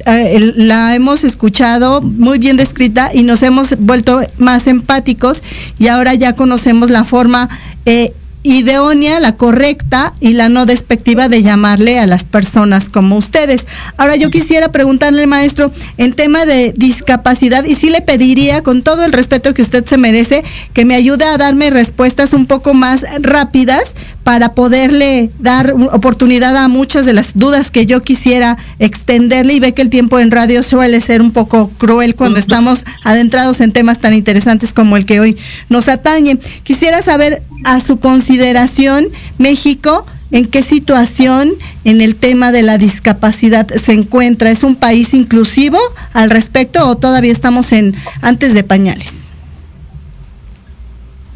eh, 0.07 0.53
la 0.57 0.95
hemos 0.95 1.25
escuchado 1.25 2.01
muy 2.01 2.39
bien 2.39 2.57
descrita 2.57 3.11
y 3.13 3.23
nos 3.23 3.43
hemos 3.43 3.77
vuelto 3.79 4.21
más 4.39 4.67
empáticos 4.67 5.43
y 5.79 5.89
ahora 5.89 6.15
ya 6.15 6.35
conocemos 6.35 6.91
la 6.91 7.05
forma 7.05 7.49
eh, 7.87 8.13
idónea, 8.43 9.21
la 9.21 9.37
correcta 9.37 10.13
y 10.21 10.33
la 10.35 10.49
no 10.49 10.67
despectiva 10.67 11.29
de 11.29 11.43
llamarle 11.43 11.99
a 11.99 12.07
las 12.07 12.25
personas 12.25 12.89
como 12.89 13.17
ustedes. 13.17 13.67
Ahora 13.97 14.17
yo 14.17 14.31
quisiera 14.31 14.71
preguntarle, 14.71 15.27
maestro, 15.27 15.73
en 15.99 16.13
tema 16.13 16.45
de 16.45 16.73
discapacidad, 16.77 17.65
y 17.65 17.75
sí 17.75 17.91
le 17.91 18.03
pediría, 18.03 18.63
con 18.63 18.83
todo 18.83 19.05
el 19.05 19.13
respeto 19.13 19.55
que 19.55 19.63
usted 19.63 19.85
se 19.87 19.97
merece, 19.97 20.45
que 20.73 20.85
me 20.85 20.95
ayude 20.95 21.25
a 21.25 21.39
darme 21.39 21.71
respuestas 21.71 22.33
un 22.33 22.47
poco 22.47 22.75
más 22.75 23.05
rápidas 23.21 23.95
para 24.25 24.55
poderle 24.55 25.31
dar 25.39 25.75
oportunidad 25.93 26.57
a 26.57 26.69
muchas 26.69 27.07
de 27.07 27.13
las 27.13 27.33
dudas 27.35 27.71
que 27.71 27.87
yo 27.87 28.03
quisiera 28.03 28.57
extenderle 28.79 29.55
y 29.55 29.61
ve 29.61 29.73
que 29.73 29.83
el 29.83 29.91
tiempo 29.91 30.19
en 30.19 30.31
radio 30.31 30.63
suele 30.63 31.01
ser 31.01 31.21
un 31.21 31.33
poco 31.33 31.69
cruel 31.79 32.15
cuando 32.15 32.39
estamos 32.39 32.85
adentrados 33.05 33.61
en 33.61 33.73
temas 33.73 34.01
tan 34.01 34.15
interesantes 34.15 34.73
como 34.73 34.97
el 34.97 35.07
que 35.07 35.21
hoy 35.21 35.37
nos 35.69 35.89
atañe. 35.89 36.39
Quisiera 36.63 37.03
saber 37.03 37.43
a 37.65 37.81
su 37.81 37.99
consideración 37.99 39.07
México 39.39 40.07
en 40.33 40.47
qué 40.47 40.63
situación 40.63 41.53
en 41.85 42.01
el 42.01 42.17
tema 42.17 42.53
de 42.53 42.63
la 42.63 42.79
discapacidad 42.79 43.69
se 43.69 43.93
encuentra. 43.93 44.51
¿Es 44.51 44.65
un 44.65 44.77
país 44.77 45.15
inclusivo 45.15 45.79
al 46.13 46.31
respecto 46.31 46.89
o 46.89 46.97
todavía 46.97 47.33
estamos 47.33 47.73
en 47.73 47.95
antes 48.23 48.55
de 48.55 48.65
pañales? 48.65 49.13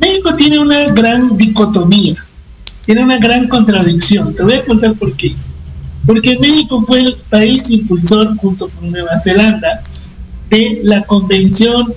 México 0.01 0.35
tiene 0.35 0.59
una 0.59 0.87
gran 0.88 1.37
dicotomía, 1.37 2.14
tiene 2.87 3.03
una 3.03 3.18
gran 3.18 3.49
contradicción. 3.49 4.35
Te 4.35 4.42
voy 4.42 4.55
a 4.55 4.64
contar 4.64 4.94
por 4.94 5.12
qué. 5.14 5.35
Porque 6.07 6.38
México 6.38 6.83
fue 6.87 7.01
el 7.01 7.16
país 7.29 7.68
impulsor, 7.70 8.37
junto 8.37 8.68
con 8.68 8.90
Nueva 8.92 9.18
Zelanda, 9.18 9.83
de 10.49 10.81
la 10.85 11.03
Convención 11.03 11.92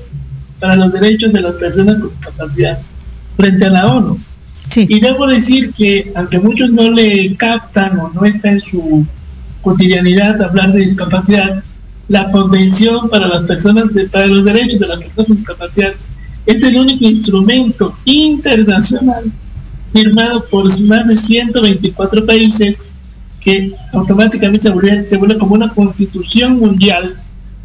para 0.59 0.75
los 0.75 0.91
Derechos 0.91 1.31
de 1.31 1.41
las 1.41 1.53
Personas 1.53 1.99
con 1.99 2.09
Discapacidad 2.09 2.79
frente 3.37 3.65
a 3.65 3.69
la 3.69 3.87
ONU. 3.95 4.17
Sí. 4.69 4.85
Y 4.89 4.99
debo 4.99 5.27
decir 5.27 5.71
que, 5.73 6.11
aunque 6.15 6.39
muchos 6.39 6.71
no 6.71 6.89
le 6.91 7.35
captan 7.37 7.99
o 7.99 8.09
no 8.09 8.25
está 8.25 8.51
en 8.51 8.59
su 8.59 9.05
cotidianidad 9.61 10.41
hablar 10.41 10.73
de 10.73 10.79
discapacidad, 10.79 11.63
la 12.07 12.31
Convención 12.31 13.09
para 13.09 13.27
las 13.27 13.43
personas 13.43 13.93
de- 13.93 14.05
para 14.09 14.25
los 14.25 14.43
derechos 14.43 14.79
de 14.79 14.87
las 14.87 14.97
personas 14.97 15.27
con 15.27 15.37
discapacidad 15.37 15.93
es 16.47 16.63
el 16.63 16.77
único 16.79 17.05
instrumento 17.05 17.95
internacional 18.05 19.31
firmado 19.91 20.45
por 20.45 20.65
más 20.83 21.07
de 21.07 21.17
124 21.17 22.25
países 22.25 22.85
que 23.39 23.73
automáticamente 23.93 24.63
se 24.63 24.69
vuelve, 24.69 25.07
se 25.07 25.17
vuelve 25.17 25.37
como 25.37 25.55
una 25.55 25.69
constitución 25.69 26.59
mundial, 26.59 27.15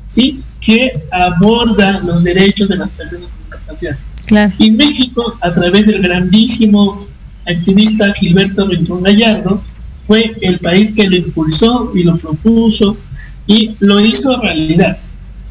¿sí? 0.06 0.42
que 0.60 0.92
aborda 1.10 2.00
los 2.00 2.24
derechos 2.24 2.68
de 2.68 2.76
las 2.76 2.88
personas 2.90 3.26
con 3.28 3.38
discapacidad. 3.38 3.98
Claro. 4.26 4.52
Y 4.58 4.70
México, 4.70 5.36
a 5.40 5.52
través 5.52 5.86
del 5.86 6.00
grandísimo 6.00 7.06
activista 7.46 8.12
Gilberto 8.14 8.66
Rincón 8.66 9.02
Gallardo, 9.02 9.62
fue 10.06 10.34
el 10.40 10.58
país 10.58 10.92
que 10.94 11.08
lo 11.08 11.16
impulsó 11.16 11.92
y 11.94 12.02
lo 12.02 12.16
propuso 12.16 12.96
y 13.46 13.72
lo 13.80 14.00
hizo 14.00 14.40
realidad. 14.40 14.98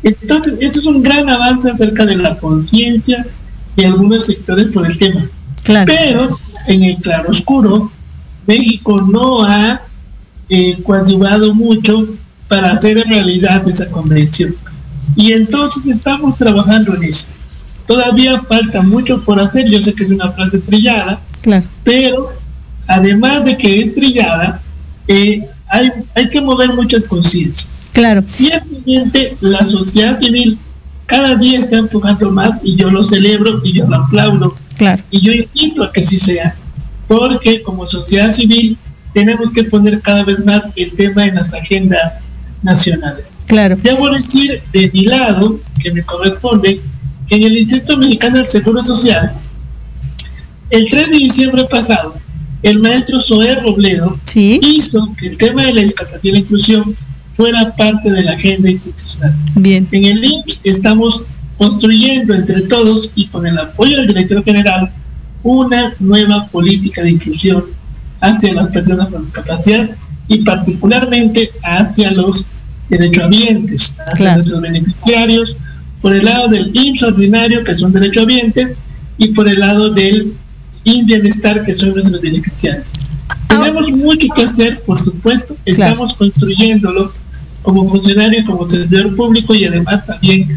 Entonces, 0.01 0.57
eso 0.59 0.79
es 0.79 0.85
un 0.85 1.03
gran 1.03 1.29
avance 1.29 1.69
acerca 1.69 2.05
de 2.05 2.17
la 2.17 2.37
conciencia 2.37 3.25
de 3.75 3.85
algunos 3.85 4.25
sectores 4.25 4.67
por 4.67 4.85
el 4.85 4.97
tema. 4.97 5.29
Claro. 5.63 5.91
Pero 5.95 6.39
en 6.67 6.83
el 6.83 6.95
claroscuro, 6.97 7.91
México 8.45 9.01
no 9.01 9.43
ha 9.43 9.81
eh, 10.49 10.77
coadyuvado 10.83 11.53
mucho 11.53 12.07
para 12.47 12.71
hacer 12.71 12.97
realidad 13.07 13.67
esa 13.67 13.89
convención. 13.89 14.55
Y 15.15 15.31
entonces 15.31 15.85
estamos 15.87 16.37
trabajando 16.37 16.95
en 16.95 17.03
eso. 17.03 17.29
Todavía 17.87 18.41
falta 18.41 18.81
mucho 18.81 19.23
por 19.23 19.39
hacer, 19.39 19.69
yo 19.69 19.79
sé 19.79 19.93
que 19.93 20.03
es 20.03 20.11
una 20.11 20.31
frase 20.31 20.59
trillada, 20.59 21.19
Claro. 21.41 21.65
pero 21.83 22.31
además 22.87 23.43
de 23.43 23.57
que 23.57 23.81
es 23.81 23.93
trillada, 23.93 24.61
eh, 25.07 25.45
hay, 25.69 25.89
hay 26.15 26.29
que 26.29 26.41
mover 26.41 26.73
muchas 26.73 27.03
conciencias. 27.03 27.89
Claro. 27.91 28.23
Ciertamente 28.25 29.35
la 29.41 29.63
sociedad 29.65 30.17
civil 30.17 30.57
cada 31.05 31.35
día 31.35 31.59
está 31.59 31.77
empujando 31.77 32.31
más 32.31 32.61
y 32.63 32.75
yo 32.75 32.89
lo 32.89 33.03
celebro 33.03 33.61
y 33.63 33.73
yo 33.73 33.87
lo 33.87 33.97
aplaudo. 33.97 34.55
Claro. 34.83 35.03
Y 35.11 35.21
yo 35.21 35.31
invito 35.31 35.81
a 35.81 35.91
que 35.93 36.01
sí 36.01 36.17
sea, 36.17 36.55
porque 37.07 37.61
como 37.61 37.85
sociedad 37.85 38.31
civil 38.33 38.77
tenemos 39.13 39.49
que 39.51 39.63
poner 39.63 40.01
cada 40.01 40.25
vez 40.25 40.43
más 40.43 40.69
el 40.75 40.91
tema 40.91 41.25
en 41.25 41.35
las 41.35 41.53
agendas 41.53 42.15
nacionales. 42.63 43.27
Claro. 43.47 43.77
Debo 43.81 44.09
decir 44.09 44.61
de 44.73 44.91
mi 44.91 45.05
lado, 45.05 45.59
que 45.81 45.93
me 45.93 46.03
corresponde, 46.03 46.81
que 47.29 47.35
en 47.35 47.43
el 47.43 47.57
Instituto 47.57 47.97
Mexicano 47.97 48.37
del 48.37 48.47
Seguro 48.47 48.83
Social, 48.83 49.33
el 50.69 50.87
3 50.89 51.11
de 51.11 51.17
diciembre 51.17 51.63
pasado, 51.65 52.15
el 52.61 52.79
maestro 52.79 53.21
Zoé 53.21 53.55
Robledo 53.55 54.19
hizo 54.35 55.15
que 55.17 55.27
el 55.27 55.37
tema 55.37 55.63
de 55.63 55.75
la 55.75 55.81
discapacidad 55.81 56.23
y 56.23 56.31
la 56.31 56.39
inclusión 56.39 56.95
fuera 57.33 57.73
parte 57.77 58.11
de 58.11 58.23
la 58.23 58.33
agenda 58.33 58.69
institucional. 58.69 59.33
Bien. 59.55 59.87
En 59.91 60.05
el 60.05 60.25
IMSS 60.25 60.59
estamos 60.65 61.23
construyendo 61.57 62.33
entre 62.33 62.61
todos 62.61 63.11
y 63.15 63.27
con 63.27 63.45
el 63.45 63.57
apoyo 63.57 63.97
del 63.97 64.07
director 64.07 64.43
general 64.43 64.91
una 65.43 65.93
nueva 65.99 66.47
política 66.47 67.03
de 67.03 67.11
inclusión 67.11 67.65
hacia 68.21 68.53
las 68.53 68.67
personas 68.69 69.09
con 69.09 69.23
discapacidad 69.23 69.89
y 70.27 70.39
particularmente 70.39 71.51
hacia 71.63 72.11
los 72.11 72.45
derechohabientes, 72.89 73.95
hacia 74.11 74.35
nuestros 74.35 74.61
beneficiarios, 74.61 75.57
por 76.01 76.13
el 76.13 76.25
lado 76.25 76.47
del 76.49 76.71
IMSS 76.73 77.03
ordinario, 77.03 77.63
que 77.63 77.75
son 77.75 77.91
derechohabientes, 77.91 78.75
y 79.17 79.27
por 79.29 79.47
el 79.47 79.59
lado 79.59 79.91
del 79.91 80.33
Bienestar, 80.83 81.63
que 81.65 81.73
son 81.73 81.91
nuestros 81.91 82.21
beneficiarios. 82.21 82.89
Tenemos 83.47 83.89
mucho 83.91 84.27
que 84.35 84.41
hacer, 84.41 84.81
por 84.81 84.99
supuesto, 84.99 85.55
estamos 85.65 86.13
construyéndolo 86.15 87.13
como 87.61 87.87
funcionario, 87.87 88.43
como 88.45 88.67
servidor 88.67 89.15
público 89.15 89.55
y 89.55 89.63
además 89.65 90.05
también 90.05 90.47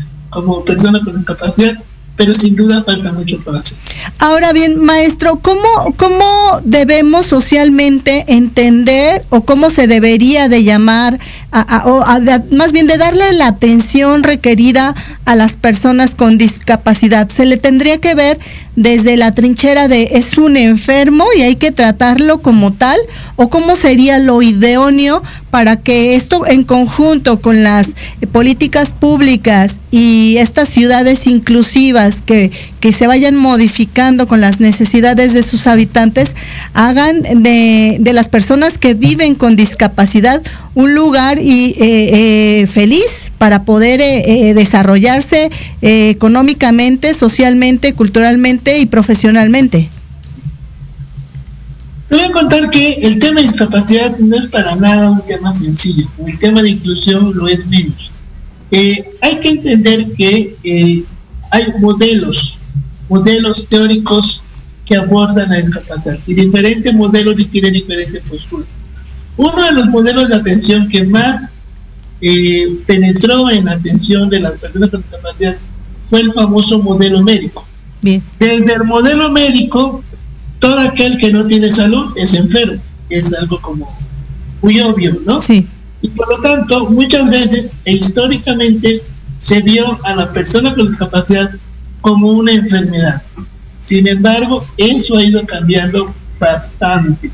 como 0.42 0.64
persona 0.64 1.00
con 1.02 1.16
discapacidad, 1.16 1.78
pero 2.16 2.32
sin 2.32 2.56
duda 2.56 2.82
falta 2.84 3.12
mucho 3.12 3.38
por 3.40 3.56
hacer. 3.56 3.76
Ahora 4.18 4.52
bien, 4.52 4.82
maestro, 4.84 5.36
¿cómo, 5.40 5.94
¿cómo 5.96 6.60
debemos 6.64 7.26
socialmente 7.26 8.24
entender 8.28 9.22
o 9.30 9.42
cómo 9.42 9.70
se 9.70 9.86
debería 9.86 10.48
de 10.48 10.64
llamar, 10.64 11.18
a, 11.52 12.42
más 12.50 12.72
bien 12.72 12.86
de 12.86 12.98
darle 12.98 13.32
la 13.32 13.48
atención 13.48 14.22
requerida 14.22 14.94
a 15.24 15.34
las 15.34 15.56
personas 15.56 16.14
con 16.14 16.38
discapacidad? 16.38 17.28
¿Se 17.30 17.46
le 17.46 17.56
tendría 17.56 17.98
que 17.98 18.14
ver 18.14 18.38
desde 18.76 19.16
la 19.16 19.34
trinchera 19.34 19.88
de 19.88 20.10
es 20.12 20.38
un 20.38 20.56
enfermo 20.56 21.24
y 21.36 21.42
hay 21.42 21.56
que 21.56 21.72
tratarlo 21.72 22.38
como 22.38 22.72
tal? 22.72 22.98
¿O 23.36 23.50
cómo 23.50 23.76
sería 23.76 24.18
lo 24.18 24.40
idóneo 24.42 25.22
para 25.50 25.76
que 25.76 26.14
esto 26.14 26.46
en 26.46 26.64
conjunto 26.64 27.40
con 27.40 27.62
las 27.62 27.88
políticas 28.32 28.92
públicas 28.92 29.76
y 29.90 30.36
estas 30.38 30.68
ciudades 30.68 31.26
inclusivas 31.26 32.20
que, 32.20 32.50
que 32.80 32.92
se 32.92 33.06
vayan 33.06 33.36
modificando 33.36 34.28
con 34.28 34.40
las 34.40 34.60
necesidades 34.60 35.32
de 35.32 35.42
sus 35.42 35.66
habitantes, 35.66 36.36
hagan 36.74 37.22
de, 37.42 37.96
de 37.98 38.12
las 38.12 38.28
personas 38.28 38.76
que 38.76 38.92
viven 38.92 39.34
con 39.34 39.56
discapacidad 39.56 40.42
un 40.76 40.94
lugar 40.94 41.38
y, 41.38 41.74
eh, 41.78 42.60
eh, 42.60 42.66
feliz 42.66 43.32
para 43.38 43.64
poder 43.64 44.02
eh, 44.02 44.52
desarrollarse 44.54 45.50
económicamente, 45.80 47.14
socialmente, 47.14 47.94
culturalmente 47.94 48.65
y 48.74 48.86
profesionalmente. 48.86 49.88
Te 52.08 52.16
voy 52.16 52.24
a 52.24 52.32
contar 52.32 52.70
que 52.70 52.94
el 52.94 53.18
tema 53.18 53.40
de 53.40 53.46
discapacidad 53.46 54.16
no 54.18 54.36
es 54.36 54.46
para 54.48 54.76
nada 54.76 55.10
un 55.10 55.24
tema 55.26 55.52
sencillo, 55.52 56.06
el 56.24 56.38
tema 56.38 56.62
de 56.62 56.70
inclusión 56.70 57.36
lo 57.36 57.48
es 57.48 57.66
menos. 57.66 58.12
hay 58.70 59.40
que 59.40 59.48
entender 59.48 60.12
que 60.12 61.04
hay 61.50 61.64
modelos, 61.80 62.58
modelos 63.08 63.66
teóricos 63.68 64.42
que 64.84 64.96
abordan 64.96 65.50
la 65.50 65.56
discapacidad 65.56 66.18
y 66.26 66.34
diferentes 66.34 66.94
modelos 66.94 67.36
tienen 67.50 67.72
diferentes 67.72 68.22
posturas. 68.22 68.66
Uno 69.36 69.62
de 69.62 69.72
los 69.72 69.86
modelos 69.88 70.28
de 70.28 70.36
atención 70.36 70.88
que 70.88 71.04
más 71.04 71.52
eh, 72.20 72.78
penetró 72.86 73.50
en 73.50 73.66
la 73.66 73.72
atención 73.72 74.30
de 74.30 74.40
las 74.40 74.54
personas 74.54 74.90
con 74.90 75.02
discapacidad 75.02 75.56
fue 76.08 76.20
el 76.20 76.32
famoso 76.32 76.78
modelo 76.78 77.22
médico. 77.22 77.66
Bien. 78.06 78.22
Desde 78.38 78.74
el 78.74 78.84
modelo 78.84 79.32
médico, 79.32 80.00
todo 80.60 80.78
aquel 80.78 81.18
que 81.18 81.32
no 81.32 81.44
tiene 81.44 81.68
salud 81.68 82.16
es 82.16 82.34
enfermo. 82.34 82.80
Es 83.10 83.34
algo 83.34 83.60
como 83.60 83.92
muy 84.62 84.80
obvio, 84.80 85.18
¿no? 85.26 85.42
Sí. 85.42 85.66
Y 86.02 86.08
por 86.10 86.28
lo 86.28 86.40
tanto, 86.40 86.88
muchas 86.90 87.28
veces 87.28 87.72
e 87.84 87.94
históricamente 87.94 89.02
se 89.38 89.60
vio 89.60 89.98
a 90.04 90.14
la 90.14 90.30
persona 90.30 90.72
con 90.72 90.86
discapacidad 90.86 91.50
como 92.00 92.28
una 92.28 92.52
enfermedad. 92.52 93.22
Sin 93.76 94.06
embargo, 94.06 94.64
eso 94.76 95.16
ha 95.16 95.24
ido 95.24 95.44
cambiando 95.44 96.14
bastante 96.38 97.32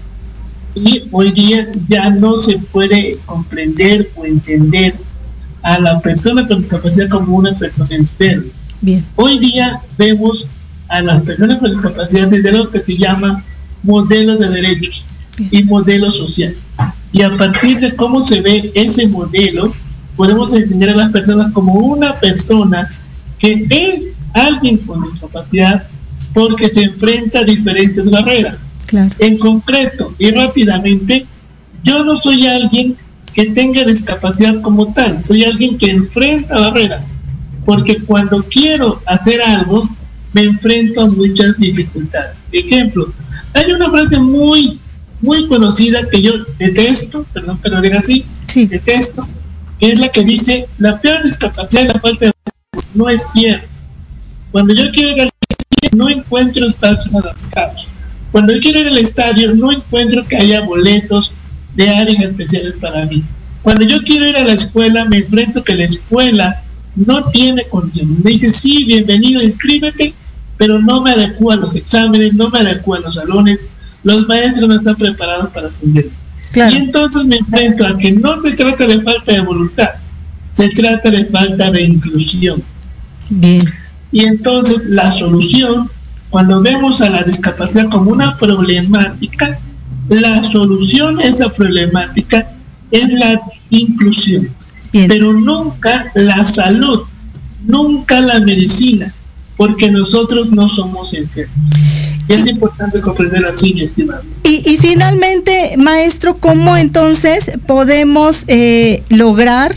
y 0.75 1.03
hoy 1.11 1.33
día 1.33 1.67
ya 1.87 2.09
no 2.09 2.39
se 2.39 2.57
puede 2.57 3.19
comprender 3.27 4.11
o 4.17 4.25
entender 4.25 4.95
a 5.63 5.79
la 5.79 6.01
persona 6.01 6.49
con 6.49 6.63
discapacidad 6.63 7.11
como 7.11 7.37
una 7.37 7.53
persona 7.59 7.95
enferma. 7.95 8.51
Bien. 8.81 9.05
Hoy 9.17 9.39
día 9.39 9.81
vemos 9.99 10.47
a 10.93 11.03
las 11.03 11.23
personas 11.23 11.59
con 11.59 11.71
discapacidad 11.71 12.29
desde 12.29 12.53
lo 12.53 12.71
que 12.71 12.79
se 12.79 12.97
llama 12.99 13.43
modelos 13.83 14.39
de 14.39 14.49
derechos 14.51 15.05
y 15.51 15.65
modelo 15.65 16.11
social. 16.11 16.55
Y 17.13 17.23
a 17.23 17.35
partir 17.37 17.81
de 17.81 17.97
cómo 17.97 18.23
se 18.23 18.43
ve 18.43 18.71
ese 18.75 19.09
modelo, 19.09 19.73
podemos 20.17 20.55
entender 20.55 20.91
a 20.91 20.97
las 20.97 21.11
personas 21.11 21.51
como 21.53 21.73
una 21.73 22.21
persona 22.21 22.91
que 23.39 23.67
es 23.71 24.09
alguien 24.35 24.77
con 24.79 25.03
discapacidad 25.03 25.83
porque 26.35 26.69
se 26.69 26.85
enfrenta 26.85 27.41
a 27.41 27.45
diferentes 27.45 28.09
barreras. 28.11 28.69
En 29.19 29.39
concreto 29.39 30.15
y 30.19 30.31
rápidamente, 30.31 31.27
yo 31.83 32.05
no 32.05 32.17
soy 32.17 32.47
alguien 32.47 32.97
que 33.33 33.47
tenga 33.47 33.85
discapacidad 33.85 34.61
como 34.61 34.93
tal, 34.93 35.19
soy 35.25 35.45
alguien 35.45 35.79
que 35.79 35.91
enfrenta 35.91 36.61
barreras, 36.61 37.07
porque 37.65 37.97
cuando 38.03 38.43
quiero 38.45 39.01
hacer 39.07 39.41
algo, 39.41 39.89
me 40.33 40.45
enfrento 40.45 41.03
a 41.03 41.07
muchas 41.07 41.57
dificultades. 41.59 42.37
Ejemplo, 42.51 43.13
hay 43.55 43.73
una 43.73 43.91
frase 43.91 44.19
muy, 44.19 44.79
muy 45.21 45.47
conocida 45.47 46.09
que 46.09 46.23
yo 46.23 46.33
detesto, 46.59 47.25
perdón 47.33 47.59
pero 47.63 47.81
diga 47.81 47.99
así, 47.99 48.25
detesto, 48.55 49.27
que 49.79 49.91
es 49.91 49.99
la 49.99 50.09
que 50.09 50.25
dice, 50.25 50.67
la 50.79 51.01
peor 51.01 51.23
discapacidad 51.25 51.83
es 51.83 51.89
la 51.95 52.01
falta 52.01 52.27
de... 52.27 52.33
No 52.95 53.09
es 53.09 53.33
cierto. 53.33 53.67
Cuando 54.51 54.75
yo 54.75 54.91
quiero 54.93 55.17
ir 55.17 55.21
al 55.23 55.31
no 55.97 56.09
encuentro 56.09 56.67
espacios 56.67 57.15
adaptados. 57.15 57.89
Cuando 58.31 58.53
yo 58.53 58.61
quiero 58.61 58.81
ir 58.81 58.89
al 58.89 58.99
estadio, 58.99 59.55
no 59.55 59.73
encuentro 59.73 60.27
que 60.27 60.37
haya 60.37 60.63
boletos 60.63 61.35
de 61.75 61.89
áreas 61.89 62.23
especiales 62.23 62.75
para 62.81 63.05
mí. 63.07 63.23
Cuando 63.63 63.85
yo 63.85 64.03
quiero 64.03 64.27
ir 64.27 64.37
a 64.37 64.45
la 64.45 64.53
escuela, 64.53 65.05
me 65.05 65.19
enfrento 65.19 65.63
que 65.63 65.75
la 65.75 65.85
escuela 65.85 66.63
no 66.97 67.31
tiene 67.31 67.65
condiciones. 67.65 68.25
Me 68.25 68.31
dice, 68.33 68.51
sí, 68.51 68.85
bienvenido, 68.85 69.43
inscríbete, 69.43 70.15
pero 70.63 70.79
no 70.79 71.03
me 71.03 71.11
adecúa 71.11 71.55
a 71.55 71.57
los 71.57 71.75
exámenes, 71.75 72.35
no 72.35 72.49
me 72.49 72.61
adecúa 72.61 72.99
a 72.99 73.01
los 73.01 73.17
salones, 73.17 73.59
los 74.05 74.29
maestros 74.29 74.69
no 74.69 74.77
están 74.77 74.95
preparados 74.95 75.51
para 75.51 75.67
atender. 75.67 76.09
Y 76.55 76.77
entonces 76.77 77.25
me 77.25 77.39
enfrento 77.39 77.85
a 77.85 77.99
que 77.99 78.13
no 78.13 78.41
se 78.41 78.53
trata 78.53 78.87
de 78.87 79.01
falta 79.01 79.33
de 79.33 79.41
voluntad, 79.41 79.89
se 80.53 80.69
trata 80.69 81.11
de 81.11 81.25
falta 81.25 81.73
de 81.73 81.83
inclusión. 81.83 82.63
Bien. 83.29 83.61
Y 84.13 84.21
entonces 84.25 84.83
la 84.87 85.11
solución 85.11 85.91
cuando 86.31 86.63
vemos 86.63 87.01
a 87.01 87.11
la 87.11 87.25
discapacidad 87.25 87.91
como 87.91 88.13
una 88.13 88.37
problemática, 88.37 89.59
la 90.11 90.45
solución 90.45 91.19
a 91.19 91.25
esa 91.25 91.53
problemática 91.53 92.53
es 92.93 93.13
la 93.15 93.41
inclusión, 93.71 94.49
pero 94.93 95.33
nunca 95.33 96.07
la 96.15 96.45
salud, 96.45 97.01
nunca 97.67 98.21
la 98.21 98.39
medicina, 98.39 99.13
porque 99.63 99.93
nosotros 99.93 100.51
no 100.51 100.69
somos 100.69 101.15
enfermos. 101.15 101.55
es 102.27 102.49
importante 102.49 103.01
comprender 103.01 103.47
así, 103.47 103.73
mi 103.75 103.83
estimado. 103.83 104.25
Y, 104.43 104.77
finalmente, 104.79 105.77
maestro, 105.79 106.35
¿cómo 106.35 106.77
entonces 106.77 107.53
podemos 107.65 108.43
eh, 108.49 109.05
lograr 109.09 109.73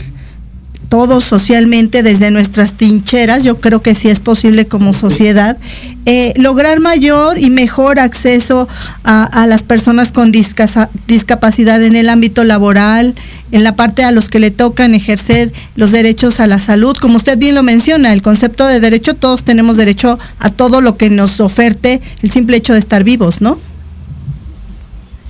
todos 0.88 1.24
socialmente 1.24 2.02
desde 2.02 2.32
nuestras 2.32 2.72
trincheras, 2.72 3.44
yo 3.44 3.60
creo 3.60 3.80
que 3.82 3.94
sí 3.94 4.08
es 4.08 4.20
posible 4.20 4.66
como 4.66 4.92
sociedad, 4.92 5.56
eh, 6.04 6.32
lograr 6.36 6.80
mayor 6.80 7.38
y 7.38 7.50
mejor 7.50 7.98
acceso 7.98 8.68
a, 9.04 9.46
las 9.46 9.62
personas 9.62 10.12
con 10.12 10.32
discapacidad 10.32 11.82
en 11.82 11.96
el 11.96 12.08
ámbito 12.08 12.44
laboral, 12.44 13.14
en 13.52 13.64
la 13.64 13.76
parte 13.76 14.04
a 14.04 14.10
los 14.10 14.28
que 14.28 14.38
le 14.38 14.50
tocan 14.50 14.94
ejercer 14.94 15.52
los 15.74 15.90
derechos 15.90 16.40
a 16.40 16.46
la 16.46 16.60
salud. 16.60 16.96
Como 16.96 17.16
usted 17.16 17.38
bien 17.38 17.54
lo 17.54 17.62
menciona, 17.62 18.12
el 18.12 18.22
concepto 18.22 18.66
de 18.66 18.80
derecho, 18.80 19.14
todos 19.14 19.44
tenemos 19.44 19.76
derecho 19.76 20.18
a 20.38 20.50
todo 20.50 20.80
lo 20.80 20.96
que 20.96 21.10
nos 21.10 21.40
oferte 21.40 22.00
el 22.22 22.30
simple 22.30 22.56
hecho 22.56 22.72
de 22.72 22.78
estar 22.78 23.04
vivos, 23.04 23.40
¿no? 23.40 23.58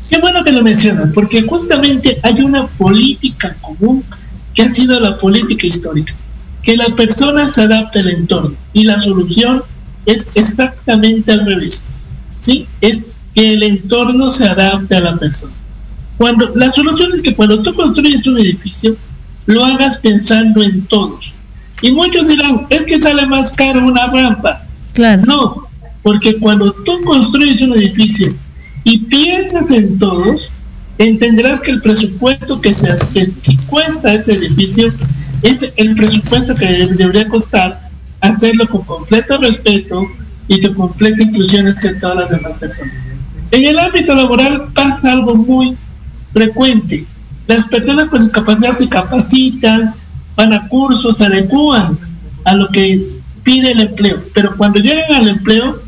Qué 0.08 0.18
bueno 0.20 0.44
que 0.44 0.52
lo 0.52 0.62
mencionas, 0.62 1.10
porque 1.12 1.42
justamente 1.42 2.18
hay 2.22 2.40
una 2.40 2.66
política 2.66 3.56
común 3.60 4.04
que 4.54 4.62
ha 4.62 4.72
sido 4.72 4.98
la 5.00 5.18
política 5.18 5.66
histórica, 5.66 6.14
que 6.62 6.76
la 6.76 6.86
persona 6.96 7.48
se 7.48 7.62
adapte 7.62 7.98
al 7.98 8.10
entorno 8.10 8.56
y 8.72 8.84
la 8.84 9.00
solución 9.00 9.62
es 10.06 10.28
exactamente 10.34 11.32
al 11.32 11.44
revés, 11.44 11.90
¿sí? 12.38 12.68
Es 12.80 13.02
que 13.34 13.54
el 13.54 13.62
entorno 13.64 14.30
se 14.30 14.48
adapte 14.48 14.94
a 14.94 15.00
la 15.00 15.16
persona. 15.16 15.52
Cuando 16.16 16.50
la 16.54 16.70
solución 16.70 17.12
es 17.14 17.22
que 17.22 17.34
cuando 17.34 17.62
tú 17.62 17.74
construyes 17.74 18.26
un 18.26 18.38
edificio, 18.38 18.96
lo 19.46 19.64
hagas 19.64 19.98
pensando 19.98 20.62
en 20.62 20.82
todos. 20.86 21.34
Y 21.82 21.92
muchos 21.92 22.28
dirán, 22.28 22.66
es 22.70 22.86
que 22.86 23.00
sale 23.00 23.26
más 23.26 23.52
caro 23.52 23.86
una 23.86 24.06
rampa. 24.06 24.62
Claro. 24.94 25.22
No, 25.26 25.68
porque 26.02 26.38
cuando 26.38 26.72
tú 26.72 27.02
construyes 27.04 27.60
un 27.60 27.74
edificio 27.74 28.34
y 28.84 28.98
piensas 28.98 29.70
en 29.70 29.98
todos, 29.98 30.50
entenderás 30.98 31.60
que 31.60 31.72
el 31.72 31.82
presupuesto 31.82 32.60
que, 32.60 32.72
se, 32.72 32.96
que 33.12 33.56
cuesta 33.66 34.14
ese 34.14 34.32
edificio 34.32 34.90
es 35.42 35.72
el 35.76 35.94
presupuesto 35.94 36.54
que 36.54 36.66
debería 36.66 37.28
costar 37.28 37.90
hacerlo 38.20 38.66
con 38.68 38.82
completo 38.82 39.38
respeto 39.38 40.02
y 40.48 40.60
con 40.62 40.74
completa 40.74 41.22
inclusión 41.22 41.66
hacia 41.66 41.98
todas 41.98 42.16
las 42.16 42.30
demás 42.30 42.54
personas. 42.54 42.94
En 43.50 43.64
el 43.64 43.78
ámbito 43.78 44.14
laboral 44.14 44.68
pasa 44.74 45.12
algo 45.12 45.36
muy 45.36 45.76
frecuente. 46.36 47.06
Las 47.46 47.66
personas 47.66 48.10
con 48.10 48.20
discapacidad 48.20 48.76
se 48.76 48.90
capacitan, 48.90 49.94
van 50.36 50.52
a 50.52 50.68
cursos, 50.68 51.16
se 51.16 51.24
adecuan 51.24 51.98
a 52.44 52.54
lo 52.54 52.68
que 52.68 53.02
pide 53.42 53.72
el 53.72 53.80
empleo, 53.80 54.22
pero 54.34 54.54
cuando 54.54 54.78
llegan 54.78 55.14
al 55.14 55.28
empleo 55.28 55.80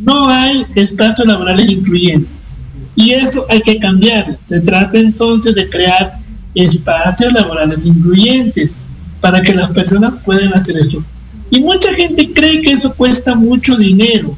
no 0.00 0.28
hay 0.28 0.66
espacios 0.74 1.26
laborales 1.26 1.70
incluyentes. 1.70 2.50
Y 2.96 3.12
eso 3.12 3.46
hay 3.48 3.62
que 3.62 3.78
cambiar. 3.78 4.38
Se 4.44 4.60
trata 4.60 4.98
entonces 4.98 5.54
de 5.54 5.70
crear 5.70 6.18
espacios 6.54 7.32
laborales 7.32 7.86
incluyentes 7.86 8.74
para 9.22 9.40
que 9.40 9.54
las 9.54 9.70
personas 9.70 10.12
puedan 10.22 10.52
hacer 10.52 10.76
esto. 10.76 11.02
Y 11.50 11.60
mucha 11.60 11.94
gente 11.94 12.30
cree 12.34 12.60
que 12.60 12.72
eso 12.72 12.94
cuesta 12.94 13.34
mucho 13.34 13.78
dinero. 13.78 14.36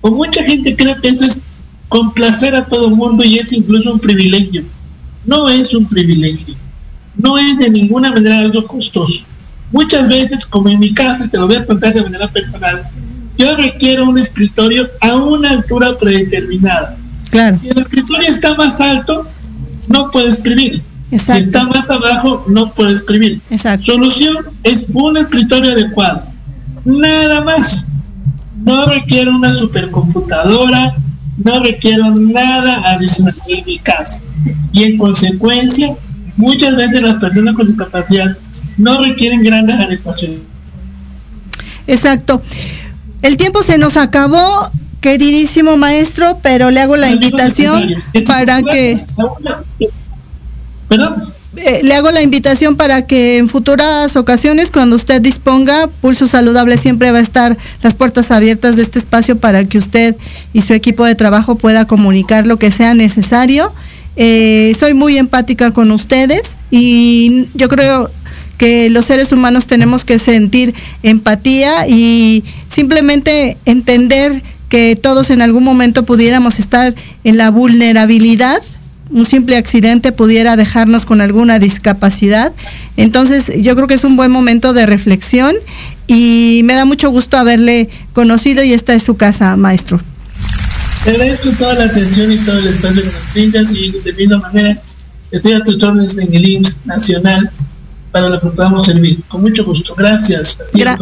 O 0.00 0.10
mucha 0.10 0.42
gente 0.42 0.74
cree 0.74 0.96
que 1.00 1.08
eso 1.08 1.24
es 1.24 1.44
complacer 1.88 2.56
a 2.56 2.64
todo 2.64 2.88
el 2.88 2.96
mundo 2.96 3.22
y 3.22 3.36
es 3.36 3.52
incluso 3.52 3.92
un 3.92 4.00
privilegio. 4.00 4.64
No 5.26 5.48
es 5.48 5.74
un 5.74 5.86
privilegio. 5.86 6.54
No 7.16 7.38
es 7.38 7.58
de 7.58 7.70
ninguna 7.70 8.12
manera 8.12 8.40
algo 8.40 8.66
costoso. 8.66 9.24
Muchas 9.72 10.08
veces, 10.08 10.44
como 10.46 10.68
en 10.68 10.78
mi 10.78 10.92
caso, 10.92 11.28
te 11.28 11.38
lo 11.38 11.46
voy 11.46 11.56
a 11.56 11.64
contar 11.64 11.94
de 11.94 12.02
manera 12.02 12.28
personal, 12.28 12.84
yo 13.36 13.56
requiero 13.56 14.08
un 14.08 14.18
escritorio 14.18 14.88
a 15.00 15.16
una 15.16 15.50
altura 15.50 15.96
predeterminada. 15.98 16.96
Claro. 17.30 17.58
Si 17.60 17.68
el 17.68 17.78
escritorio 17.78 18.28
está 18.28 18.54
más 18.54 18.80
alto, 18.80 19.26
no 19.88 20.10
puedo 20.10 20.28
escribir. 20.28 20.82
Exacto. 21.10 21.42
Si 21.42 21.48
está 21.48 21.64
más 21.64 21.90
abajo, 21.90 22.44
no 22.48 22.72
puedo 22.72 22.90
escribir. 22.90 23.40
Exacto. 23.50 23.86
Solución 23.86 24.36
es 24.62 24.86
un 24.92 25.16
escritorio 25.16 25.72
adecuado. 25.72 26.22
Nada 26.84 27.42
más. 27.42 27.88
No 28.62 28.86
requiero 28.86 29.36
una 29.36 29.52
supercomputadora, 29.52 30.94
no 31.36 31.62
requiero 31.62 32.14
nada 32.14 32.92
adicional 32.92 33.34
en 33.48 33.64
mi 33.64 33.78
casa. 33.78 34.20
Y 34.72 34.84
en 34.84 34.98
consecuencia, 34.98 35.94
muchas 36.36 36.76
veces 36.76 37.02
las 37.02 37.14
personas 37.16 37.54
con 37.54 37.66
discapacidad 37.66 38.36
no 38.76 39.00
requieren 39.02 39.42
grandes 39.42 39.76
adecuaciones. 39.76 40.40
Exacto. 41.86 42.42
El 43.22 43.36
tiempo 43.36 43.62
se 43.62 43.78
nos 43.78 43.96
acabó, 43.96 44.70
queridísimo 45.00 45.76
maestro, 45.76 46.38
pero 46.42 46.70
le 46.70 46.80
hago 46.80 46.96
la 46.96 47.10
invitación 47.10 47.94
para 48.26 48.62
que... 48.62 49.04
¿Perdón? 50.88 51.14
Eh, 51.56 51.80
le 51.84 51.94
hago 51.94 52.10
la 52.10 52.22
invitación 52.22 52.76
para 52.76 53.06
que 53.06 53.38
en 53.38 53.48
futuras 53.48 54.16
ocasiones, 54.16 54.70
cuando 54.70 54.96
usted 54.96 55.20
disponga, 55.20 55.88
Pulso 56.00 56.26
Saludable 56.26 56.76
siempre 56.76 57.12
va 57.12 57.18
a 57.18 57.22
estar 57.22 57.56
las 57.82 57.94
puertas 57.94 58.30
abiertas 58.30 58.76
de 58.76 58.82
este 58.82 58.98
espacio 58.98 59.38
para 59.38 59.64
que 59.64 59.78
usted 59.78 60.16
y 60.52 60.62
su 60.62 60.74
equipo 60.74 61.04
de 61.04 61.14
trabajo 61.14 61.54
pueda 61.54 61.86
comunicar 61.86 62.46
lo 62.46 62.58
que 62.58 62.70
sea 62.70 62.94
necesario. 62.94 63.72
Eh, 64.16 64.74
soy 64.78 64.94
muy 64.94 65.16
empática 65.16 65.70
con 65.70 65.90
ustedes 65.90 66.56
y 66.70 67.46
yo 67.54 67.68
creo 67.68 68.10
que 68.58 68.90
los 68.90 69.06
seres 69.06 69.32
humanos 69.32 69.66
tenemos 69.66 70.04
que 70.04 70.18
sentir 70.18 70.74
empatía 71.02 71.86
y 71.88 72.44
simplemente 72.68 73.56
entender 73.64 74.42
que 74.68 74.96
todos 75.00 75.30
en 75.30 75.42
algún 75.42 75.64
momento 75.64 76.04
pudiéramos 76.04 76.58
estar 76.58 76.94
en 77.22 77.36
la 77.36 77.50
vulnerabilidad 77.50 78.62
un 79.14 79.24
simple 79.24 79.56
accidente 79.56 80.10
pudiera 80.10 80.56
dejarnos 80.56 81.06
con 81.06 81.20
alguna 81.20 81.60
discapacidad. 81.60 82.52
Entonces 82.96 83.50
yo 83.58 83.74
creo 83.76 83.86
que 83.86 83.94
es 83.94 84.04
un 84.04 84.16
buen 84.16 84.30
momento 84.30 84.72
de 84.72 84.86
reflexión 84.86 85.54
y 86.08 86.62
me 86.64 86.74
da 86.74 86.84
mucho 86.84 87.10
gusto 87.10 87.38
haberle 87.38 87.88
conocido 88.12 88.64
y 88.64 88.72
esta 88.72 88.92
es 88.92 89.04
su 89.04 89.14
casa, 89.14 89.56
maestro. 89.56 90.00
Te 91.04 91.10
agradezco 91.10 91.50
toda 91.50 91.74
la 91.74 91.84
atención 91.84 92.32
y 92.32 92.38
todo 92.38 92.58
el 92.58 92.66
espacio 92.66 93.02
que 93.02 93.08
nos 93.08 93.32
brindas 93.32 93.74
y 93.74 93.92
de 93.92 94.12
misma 94.14 94.38
manera 94.38 94.82
estoy 95.30 95.52
a 95.52 95.60
tus 95.62 95.82
órdenes 95.82 96.18
en 96.18 96.34
el 96.34 96.48
IMSS 96.48 96.78
nacional 96.84 97.50
para 98.14 98.28
lo 98.28 98.38
que 98.38 98.46
podamos 98.46 98.86
servir. 98.86 99.18
Con 99.26 99.42
mucho 99.42 99.64
gusto. 99.64 99.92
Gracias. 99.96 100.60
Gra 100.72 100.96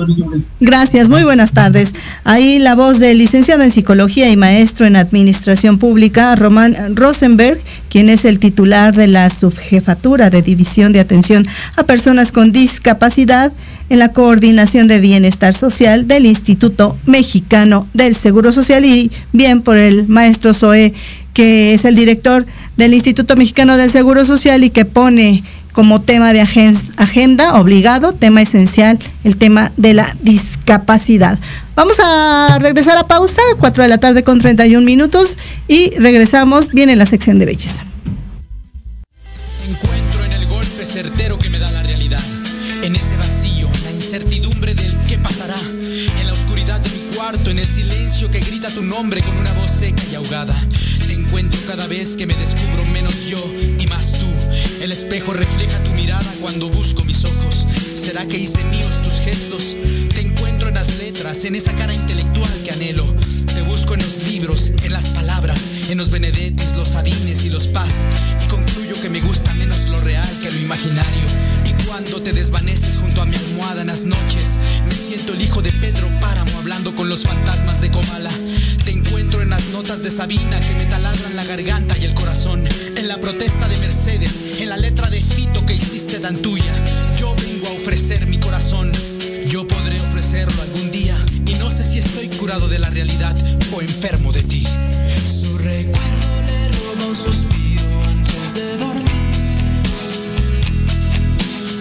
gracias. 0.61 1.11
Muy 1.11 1.25
buenas 1.25 1.53
tardes. 1.53 1.93
Ahí 2.25 2.59
la 2.59 2.75
voz 2.75 3.01
del 3.01 3.19
licenciado 3.19 3.63
en 3.63 3.71
psicología 3.71 4.31
y 4.31 4.37
maestro 4.39 4.87
en 4.87 4.97
administración 4.97 5.79
pública, 5.79 6.35
Román 6.37 6.97
Rosenberg, 6.97 7.61
quien 7.91 8.09
es 8.09 8.25
el 8.25 8.39
titular 8.39 8.95
de 8.95 9.09
la 9.09 9.29
subjefatura 9.29 10.31
de 10.31 10.41
división 10.41 10.95
de 10.95 11.01
atención 11.01 11.47
a 11.77 11.83
personas 11.83 12.33
con 12.33 12.51
discapacidad 12.51 13.53
en 13.91 13.99
la 13.99 14.15
coordinación 14.15 14.89
de 14.89 14.99
bienestar 14.99 15.53
social 15.53 16.09
del 16.09 16.25
Instituto 16.25 16.97
Mexicano 17.05 17.87
del 17.93 18.15
Seguro 18.15 18.53
Social 18.53 18.87
y 18.87 19.13
bien 19.35 19.61
por 19.61 19.77
el 19.77 20.09
maestro 20.09 20.55
Zoe, 20.55 20.95
que 21.35 21.75
es 21.75 21.85
el 21.85 21.95
director 21.95 22.47
del 22.79 22.95
Instituto 22.95 23.37
Mexicano 23.37 23.77
del 23.77 23.91
Seguro 23.91 24.25
Social 24.25 24.65
y 24.65 24.71
que 24.71 24.87
pone 24.87 25.45
como 25.73 26.01
tema 26.01 26.33
de 26.33 26.41
agenda 26.41 27.55
obligado, 27.55 28.13
tema 28.13 28.43
esencial, 28.43 28.99
el 29.25 29.37
tema 29.37 29.73
de 29.77 29.95
la 29.95 30.15
discapacidad. 30.21 31.39
Vamos 31.75 31.97
a 32.05 32.59
regresar 32.61 32.99
a 32.99 33.07
pausa, 33.07 33.41
4 33.59 33.83
de 33.83 33.89
la 33.89 33.99
tarde 33.99 34.23
con 34.23 34.39
31 34.39 34.85
minutos 34.85 35.37
y 35.69 35.95
regresamos, 35.99 36.69
viene 36.69 36.97
la 36.97 37.07
sección 37.07 37.39
de 37.39 37.47
belleza. 37.47 37.83
Encuentro 39.69 40.25
en 40.25 40.33
el 40.33 40.47
golpe 40.47 40.85
certero 40.85 41.39
que 41.39 41.49
me 41.49 41.59
da 41.59 41.71
la 41.73 41.83
realidad, 41.83 42.23
en 42.83 42.95
ese 42.95 43.17
vacío, 43.17 43.69
la 43.85 43.91
incertidumbre 43.93 44.75
del 44.75 44.95
qué 45.09 45.17
pasará, 45.19 45.57
en 46.21 46.27
la 46.27 46.33
oscuridad 46.35 46.81
de 46.81 46.91
mi 46.91 47.17
cuarto, 47.17 47.51
en 47.51 47.59
el 47.59 47.67
silencio 47.67 48.31
que 48.31 48.41
grita 48.41 48.69
tu 48.69 48.83
nombre 48.83 49.23
con 49.23 49.42
¿Será 58.23 58.35
que 58.35 58.45
hice 58.45 58.65
míos 58.67 59.03
tus 59.03 59.15
gestos? 59.15 59.77
Te 60.15 60.21
encuentro 60.21 60.69
en 60.69 60.75
las 60.75 60.97
letras, 60.99 61.45
en 61.45 61.57
esa 61.57 61.75
cara 61.75 61.93
intelectual 61.93 62.53
que 62.63 62.71
anhelo. 62.71 63.05
Te 63.53 63.63
busco 63.63 63.95
en 63.95 64.01
los 64.01 64.23
libros, 64.23 64.71
en 64.85 64.93
las 64.93 65.07
palabras, 65.07 65.59
en 65.89 65.99
los 65.99 66.09
Benedettis, 66.09 66.77
los 66.77 66.91
Sabines 66.91 67.45
y 67.45 67.51
los 67.51 67.67
Paz. 67.67 67.91
Y 68.41 68.47
concluyo 68.47 68.95
que 69.03 69.09
me 69.09 69.21
gusta 69.21 69.53
menos 69.55 69.89
lo 69.89 70.01
real 70.03 70.29
que 70.41 70.53
lo 70.53 70.57
imaginario. 70.61 71.27
Y 71.67 71.83
cuando 71.83 72.23
te 72.23 72.33
desvaneces 72.33 72.97
junto 72.97 73.23
a 73.23 73.27
mi 73.27 73.35
almohada 73.35 73.81
en 73.81 73.89
las 73.89 74.05
noches, 74.05 74.45
me 74.87 74.95
siento 74.95 75.33
el 75.33 75.43
hijo 75.43 75.61
de 75.61 75.73
Pedro 75.73 76.09
Páramo 76.21 76.59
hablando 76.59 76.95
con 76.95 77.09
los 77.09 77.23
fantasmas 77.23 77.81
de 77.81 77.91
Comala. 77.91 78.31
Te 78.85 78.93
encuentro 78.93 79.43
en 79.43 79.51
las 79.51 79.65
notas 79.71 80.01
de 80.05 80.13
Sabina 80.13 80.61
que 80.61 80.77
me 80.77 80.87
taladran 80.87 81.35
la 81.35 81.45
garganta 81.45 81.99
y 81.99 82.05
el 82.05 82.15
corazón. 82.15 82.63
En 82.97 83.09
la 83.09 83.19
protesta 83.19 83.67
de 83.67 83.79
Mercedes, 83.79 84.61
en 84.61 84.69
la 84.69 84.77
letra 84.77 85.11
de 85.11 85.21
Fito 85.21 85.67
que 85.67 85.75
hiciste 85.75 86.21
tan 86.21 86.37
tuya. 86.37 86.72
De 92.61 92.79
la 92.79 92.91
realidad 92.91 93.35
o 93.73 93.81
enfermo 93.81 94.31
de 94.31 94.43
ti. 94.43 94.63
Su 94.63 95.57
recuerdo 95.57 96.43
le 96.47 96.69
roba 96.69 97.07
un 97.07 97.17
suspiro 97.17 98.05
antes 98.11 98.55
de 98.55 98.77
dormir. 98.77 99.83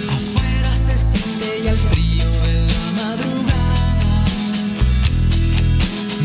Afuera 0.09 0.73
se 0.73 0.97
siente 0.97 1.63
ya 1.65 1.71
el 1.71 1.77
frío 1.77 2.31
de 2.43 2.67
la 2.67 2.91
madrugada. 3.03 4.25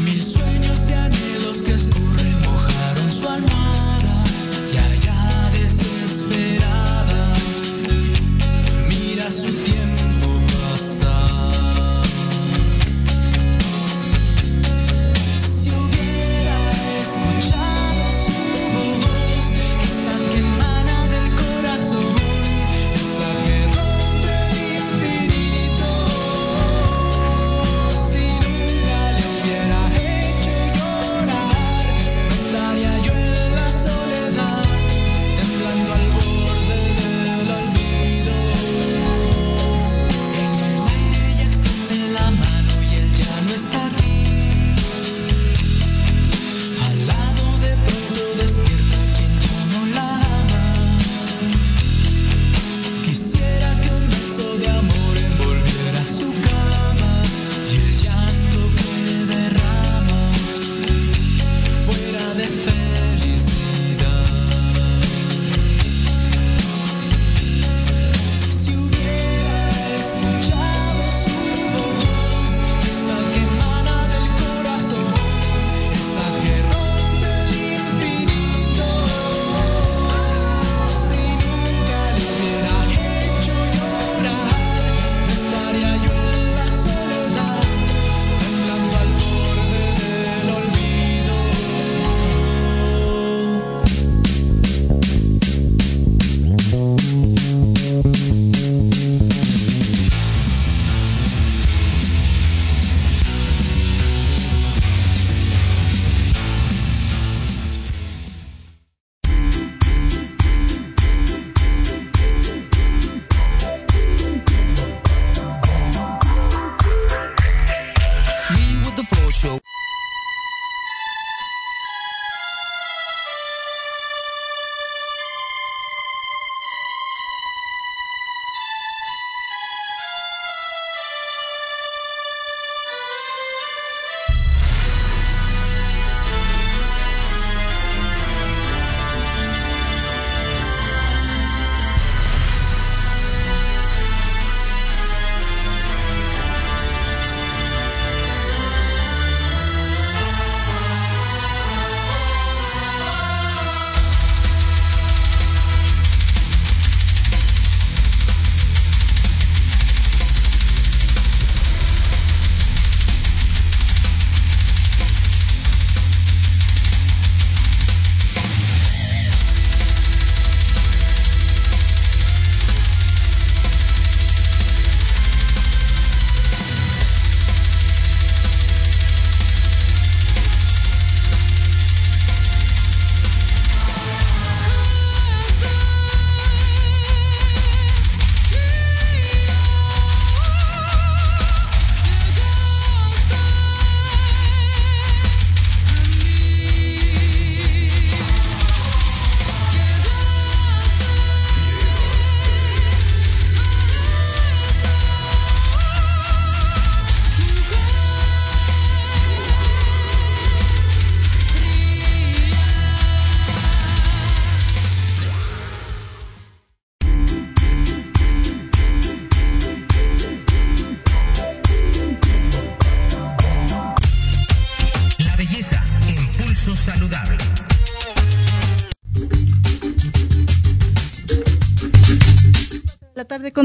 Mil 0.05 0.23
sueños 0.23 0.89
y 0.91 0.93
anhelos 0.93 1.63
que 1.63 1.73
escurren 1.73 2.43
mojaron 2.43 3.11
su 3.11 3.29
almohada. 3.29 3.76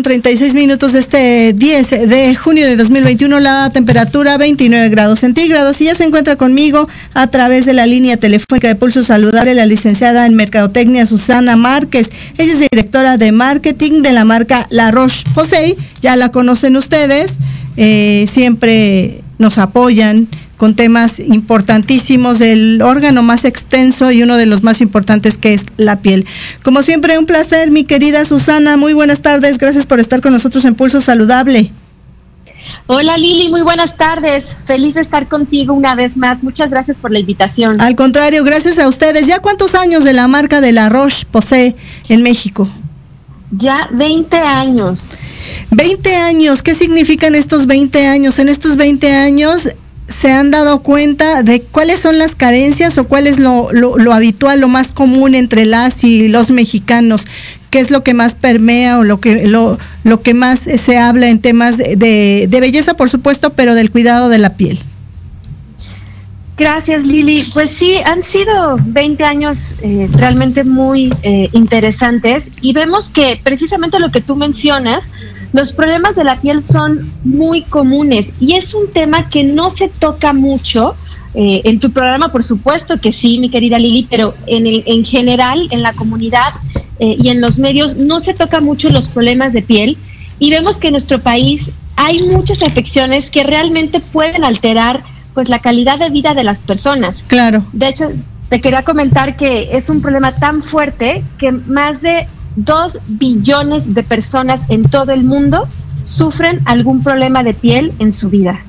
Con 0.02 0.04
36 0.04 0.56
minutos 0.56 0.94
de 0.94 1.00
este 1.00 1.54
10 1.54 1.90
de 2.10 2.36
junio 2.36 2.66
de 2.66 2.76
2021, 2.76 3.40
la 3.40 3.70
temperatura 3.72 4.36
29 4.38 4.90
grados 4.90 5.20
centígrados 5.20 5.80
y 5.80 5.86
ya 5.86 5.94
se 5.94 6.06
encuentra 6.06 6.38
conmigo 6.38 6.88
a 7.14 7.28
través 7.28 7.68
de 7.68 7.74
la 7.74 7.86
línea 7.86 8.18
telefónica 8.18 8.68
de 8.68 8.74
Pulso 8.74 9.04
Saludable 9.04 9.54
la 9.54 9.68
licenciada 9.68 10.26
en 10.26 10.34
Mercadotecnia 10.34 11.06
Susana 11.06 11.56
Márquez. 11.56 12.10
Ella 12.40 12.54
es 12.54 12.60
directora 12.72 13.18
de 13.18 13.32
marketing 13.32 14.02
de 14.02 14.12
la 14.12 14.26
marca 14.26 14.66
La 14.72 14.90
Roche 14.90 15.24
Posay, 15.36 15.76
ya 16.02 16.16
la 16.16 16.30
conocen 16.30 16.78
ustedes, 16.78 17.38
eh, 17.78 18.26
siempre 18.28 19.22
nos 19.38 19.60
apoyan 19.60 20.28
con 20.62 20.76
temas 20.76 21.18
importantísimos 21.18 22.38
del 22.38 22.84
órgano 22.84 23.24
más 23.24 23.46
extenso 23.46 24.12
y 24.12 24.22
uno 24.22 24.38
de 24.38 24.46
los 24.46 24.62
más 24.62 24.80
importantes 24.80 25.36
que 25.36 25.56
es 25.56 25.66
la 25.78 26.02
piel. 26.02 26.28
Como 26.62 26.84
siempre, 26.84 27.18
un 27.18 27.26
placer, 27.26 27.72
mi 27.72 27.84
querida 27.84 28.26
Susana. 28.26 28.78
Muy 28.78 28.94
buenas 28.94 29.24
tardes. 29.24 29.58
Gracias 29.58 29.88
por 29.88 30.00
estar 30.00 30.22
con 30.22 30.34
nosotros 30.34 30.64
en 30.66 30.76
Pulso 30.76 31.02
Saludable. 31.02 31.72
Hola 32.86 33.18
Lili, 33.18 33.50
muy 33.50 33.64
buenas 33.64 33.98
tardes. 33.98 34.46
Feliz 34.68 34.94
de 34.94 35.02
estar 35.02 35.28
contigo 35.28 35.74
una 35.74 35.96
vez 35.96 36.16
más. 36.16 36.44
Muchas 36.44 36.70
gracias 36.70 37.00
por 37.00 37.10
la 37.10 37.18
invitación. 37.18 37.82
Al 37.82 37.96
contrario, 37.96 38.44
gracias 38.44 38.78
a 38.78 38.88
ustedes. 38.88 39.26
¿Ya 39.26 39.40
cuántos 39.40 39.74
años 39.74 40.04
de 40.04 40.14
la 40.14 40.28
marca 40.28 40.62
de 40.62 40.74
la 40.74 40.90
Roche 40.90 41.26
posee 41.32 41.76
en 42.08 42.22
México? 42.22 42.70
Ya 43.50 43.88
20 43.94 44.38
años. 44.38 45.10
20 45.72 46.16
años, 46.18 46.62
¿qué 46.62 46.76
significan 46.76 47.34
estos 47.34 47.66
20 47.66 48.06
años? 48.06 48.38
En 48.38 48.48
estos 48.48 48.76
20 48.76 49.12
años 49.12 49.68
se 50.12 50.32
han 50.32 50.52
dado 50.52 50.82
cuenta 50.82 51.44
de 51.44 51.62
cuáles 51.62 52.00
son 52.00 52.20
las 52.20 52.36
carencias 52.36 52.98
o 52.98 53.06
cuál 53.06 53.28
es 53.28 53.40
lo, 53.40 53.70
habitual, 54.12 54.60
lo 54.62 54.68
más 54.68 54.92
común 54.92 55.36
entre 55.36 55.66
las 55.66 56.04
y 56.04 56.28
los 56.28 56.52
mexicanos, 56.52 57.26
qué 57.70 57.80
es 57.80 57.92
lo 57.92 58.04
que 58.04 58.14
más 58.14 58.36
permea 58.36 59.00
o 59.00 59.04
lo 59.04 59.20
que, 59.20 59.48
lo, 59.48 59.80
lo 60.04 60.22
que 60.22 60.34
más 60.34 60.60
se 60.60 60.98
habla 60.98 61.30
en 61.30 61.40
temas 61.40 61.78
de, 61.78 62.48
belleza, 62.52 62.96
por 62.96 63.10
supuesto, 63.10 63.52
pero 63.54 63.74
del 63.74 63.92
cuidado 63.92 64.30
de 64.30 64.38
la 64.38 64.56
piel. 64.56 64.80
Gracias, 66.58 67.04
Lili. 67.04 67.44
Pues 67.54 67.72
sí, 67.72 67.96
han 68.06 68.24
sido 68.24 68.78
20 68.80 69.24
años 69.24 69.76
eh, 69.82 70.08
realmente 70.14 70.64
muy 70.64 71.12
eh, 71.24 71.50
interesantes 71.54 72.50
y 72.62 72.74
vemos 72.74 73.10
que 73.10 73.40
precisamente 73.42 74.00
lo 74.00 74.12
que 74.12 74.22
tú 74.22 74.36
mencionas, 74.36 75.04
los 75.54 75.74
problemas 75.74 76.16
de 76.16 76.24
la 76.24 76.38
piel 76.38 76.64
son 76.66 77.12
muy 77.24 77.64
comunes 77.64 78.30
y 78.40 78.56
es 78.56 78.74
un 78.74 78.90
tema 78.90 79.30
que 79.30 79.44
no 79.44 79.70
se 79.70 79.90
toca 79.90 80.34
mucho. 80.34 80.96
Eh, 81.34 81.62
en 81.64 81.80
tu 81.80 81.92
programa, 81.92 82.30
por 82.30 82.44
supuesto 82.44 83.00
que 83.00 83.14
sí, 83.14 83.40
mi 83.40 83.50
querida 83.50 83.80
Lili, 83.80 84.06
pero 84.10 84.34
en, 84.48 84.68
el, 84.68 84.84
en 84.86 85.06
general, 85.06 85.68
en 85.72 85.82
la 85.82 85.94
comunidad 85.94 86.54
eh, 87.00 87.16
y 87.18 87.30
en 87.30 87.40
los 87.40 87.58
medios, 87.58 87.96
no 87.96 88.20
se 88.20 88.34
toca 88.34 88.60
mucho 88.60 88.90
los 88.90 89.08
problemas 89.08 89.54
de 89.54 89.62
piel. 89.62 89.98
Y 90.40 90.50
vemos 90.50 90.78
que 90.78 90.88
en 90.88 90.94
nuestro 90.94 91.20
país 91.20 91.70
hay 91.96 92.22
muchas 92.24 92.64
afecciones 92.64 93.30
que 93.30 93.44
realmente 93.44 94.00
pueden 94.00 94.44
alterar 94.44 95.02
pues 95.34 95.48
la 95.48 95.60
calidad 95.60 96.00
de 96.00 96.10
vida 96.10 96.34
de 96.34 96.44
las 96.44 96.58
personas. 96.58 97.24
Claro. 97.28 97.64
De 97.72 97.88
hecho, 97.88 98.10
te 98.50 98.60
quería 98.60 98.84
comentar 98.84 99.38
que 99.38 99.70
es 99.78 99.88
un 99.88 100.02
problema 100.02 100.34
tan 100.34 100.64
fuerte 100.64 101.24
que 101.38 101.52
más 101.52 102.02
de 102.02 102.28
Dos 102.56 103.00
billones 103.08 103.94
de 103.94 104.04
personas 104.04 104.62
en 104.70 104.84
todo 104.84 105.12
el 105.12 105.24
mundo 105.24 105.68
sufren 106.06 106.60
algún 106.66 107.02
problema 107.02 107.44
de 107.44 107.54
piel 107.54 107.94
en 108.00 108.12
su 108.14 108.30
vida. 108.30 108.64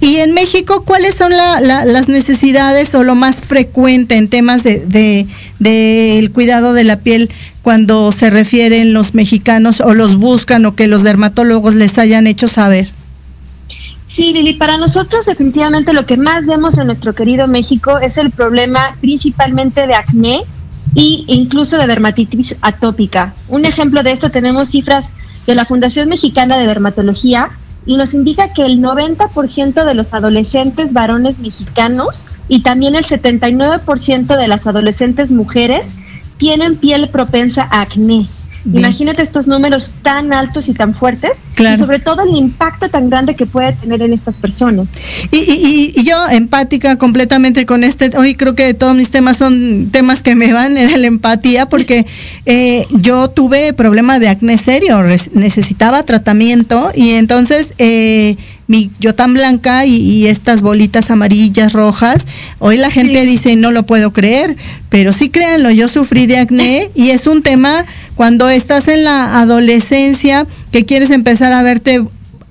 Y 0.00 0.16
en 0.16 0.34
México, 0.34 0.84
¿cuáles 0.84 1.14
son 1.14 1.32
las 1.32 2.08
necesidades 2.08 2.94
o 2.94 3.02
lo 3.02 3.14
más 3.14 3.40
frecuente 3.40 4.16
en 4.16 4.28
temas 4.28 4.62
de, 4.62 5.26
de, 5.58 6.30
cuidado 6.34 6.74
de 6.74 6.84
la 6.84 7.00
piel 7.00 7.30
cuando 7.62 8.12
se 8.12 8.30
refieren 8.30 8.92
los 8.92 9.14
mexicanos 9.14 9.80
o 9.80 9.94
los 9.94 10.16
buscan 10.16 10.66
o 10.66 10.74
que 10.74 10.86
los 10.86 11.02
dermatólogos 11.02 11.74
les 11.74 11.98
hayan 11.98 12.26
hecho 12.26 12.46
saber? 12.46 12.88
Sí, 14.08 14.32
Lili, 14.32 14.54
para 14.54 14.76
nosotros 14.76 15.26
definitivamente 15.26 15.92
lo 15.92 16.06
que 16.06 16.16
más 16.16 16.46
vemos 16.46 16.78
en 16.78 16.86
nuestro 16.86 17.14
querido 17.14 17.48
México 17.48 17.98
es 17.98 18.16
el 18.16 18.30
problema 18.30 18.96
principalmente 19.00 19.86
de 19.86 19.94
acné 19.94 20.40
y 20.96 21.24
incluso 21.28 21.76
de 21.76 21.86
dermatitis 21.86 22.56
atópica. 22.62 23.34
Un 23.48 23.66
ejemplo 23.66 24.02
de 24.02 24.12
esto 24.12 24.30
tenemos 24.30 24.70
cifras 24.70 25.06
de 25.46 25.54
la 25.54 25.66
Fundación 25.66 26.08
Mexicana 26.08 26.56
de 26.56 26.66
Dermatología 26.66 27.50
y 27.84 27.98
nos 27.98 28.14
indica 28.14 28.54
que 28.54 28.64
el 28.64 28.80
90% 28.80 29.84
de 29.84 29.94
los 29.94 30.14
adolescentes 30.14 30.94
varones 30.94 31.38
mexicanos 31.38 32.24
y 32.48 32.62
también 32.62 32.94
el 32.94 33.04
79% 33.04 34.36
de 34.38 34.48
las 34.48 34.66
adolescentes 34.66 35.30
mujeres 35.30 35.86
tienen 36.38 36.76
piel 36.76 37.08
propensa 37.08 37.68
a 37.70 37.82
acné. 37.82 38.26
Imagínate 38.64 39.20
estos 39.20 39.46
números 39.46 39.92
tan 40.02 40.32
altos 40.32 40.66
y 40.66 40.72
tan 40.72 40.94
fuertes 40.94 41.32
y 41.58 41.78
sobre 41.78 41.98
todo 41.98 42.22
el 42.22 42.36
impacto 42.36 42.88
tan 42.88 43.08
grande 43.08 43.34
que 43.34 43.46
puede 43.46 43.72
tener 43.72 44.02
en 44.02 44.12
estas 44.12 44.36
personas. 44.36 44.88
Y, 45.32 45.92
yo 46.04 46.16
empática 46.30 46.96
completamente 46.96 47.66
con 47.66 47.82
este, 47.82 48.16
hoy 48.16 48.34
creo 48.34 48.54
que 48.54 48.74
todos 48.74 48.94
mis 48.94 49.10
temas 49.10 49.38
son 49.38 49.88
temas 49.90 50.22
que 50.22 50.34
me 50.34 50.52
van 50.52 50.76
en 50.76 51.00
la 51.00 51.06
empatía 51.06 51.66
porque 51.66 52.06
eh, 52.44 52.86
yo 52.90 53.28
tuve 53.28 53.72
problema 53.72 54.18
de 54.18 54.28
acné 54.28 54.58
serio, 54.58 55.02
necesitaba 55.32 56.02
tratamiento 56.02 56.90
y 56.94 57.12
entonces... 57.12 57.74
Eh, 57.78 58.36
mi 58.68 58.90
yo 58.98 59.14
tan 59.14 59.34
blanca 59.34 59.86
y, 59.86 60.26
estas 60.26 60.62
bolitas 60.62 61.10
amarillas, 61.10 61.72
rojas. 61.72 62.26
Hoy 62.58 62.76
la 62.76 62.90
gente 62.90 63.24
dice, 63.24 63.54
no 63.56 63.70
lo 63.70 63.84
puedo 63.84 64.12
creer, 64.12 64.56
pero 64.88 65.12
sí 65.12 65.28
créanlo, 65.28 65.70
yo 65.70 65.88
sufrí 65.88 66.26
de 66.26 66.38
acné 66.38 66.90
y 66.94 67.10
es 67.10 67.26
un 67.26 67.42
tema 67.42 67.84
cuando 68.14 68.48
estás 68.48 68.88
en 68.88 69.04
la 69.04 69.40
adolescencia 69.40 70.46
que 70.76 70.84
quieres 70.84 71.10
empezar 71.10 71.54
a 71.54 71.62
verte 71.62 72.02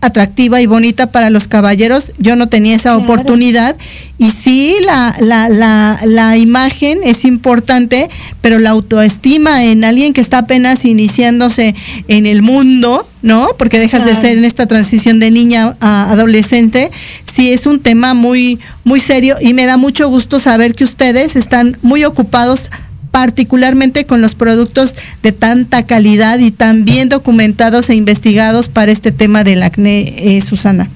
atractiva 0.01 0.59
y 0.59 0.65
bonita 0.65 1.11
para 1.11 1.30
los 1.30 1.47
caballeros. 1.47 2.11
Yo 2.17 2.36
no 2.36 2.49
tenía 2.49 2.76
esa 2.76 2.97
oportunidad. 2.97 3.76
Y 4.17 4.32
sí, 4.32 4.76
la, 4.84 5.15
la, 5.19 5.47
la, 5.47 5.99
la, 6.05 6.36
imagen 6.36 7.01
es 7.03 7.23
importante, 7.23 8.09
pero 8.41 8.57
la 8.57 8.71
autoestima 8.71 9.63
en 9.65 9.84
alguien 9.84 10.11
que 10.11 10.21
está 10.21 10.39
apenas 10.39 10.86
iniciándose 10.86 11.76
en 12.07 12.26
el 12.26 12.41
mundo, 12.41 13.07
¿no? 13.21 13.49
Porque 13.59 13.78
dejas 13.78 14.05
de 14.05 14.15
ser 14.15 14.39
en 14.39 14.45
esta 14.45 14.65
transición 14.65 15.19
de 15.19 15.30
niña 15.30 15.78
a 15.80 16.09
adolescente, 16.09 16.89
sí 17.32 17.51
es 17.51 17.67
un 17.67 17.80
tema 17.80 18.15
muy, 18.15 18.57
muy 18.86 18.99
serio 18.99 19.36
y 19.39 19.53
me 19.53 19.67
da 19.67 19.78
mucho 19.78 20.09
gusto 20.09 20.39
saber 20.39 20.73
que 20.73 20.84
ustedes 20.84 21.36
están 21.36 21.78
muy 21.84 22.05
ocupados 22.05 22.71
particularmente 23.16 24.05
con 24.05 24.20
los 24.22 24.36
productos 24.36 24.93
de 25.24 25.32
tanta 25.32 25.84
calidad 25.84 26.38
y 26.39 26.51
tan 26.51 26.84
bien 26.84 27.07
documentados 27.07 27.89
e 27.89 27.95
investigados 27.95 28.68
para 28.68 28.91
este 28.91 29.13
tema 29.13 29.45
del 29.45 29.63
acné, 29.63 30.36
eh, 30.36 30.41
Susana. 30.41 30.89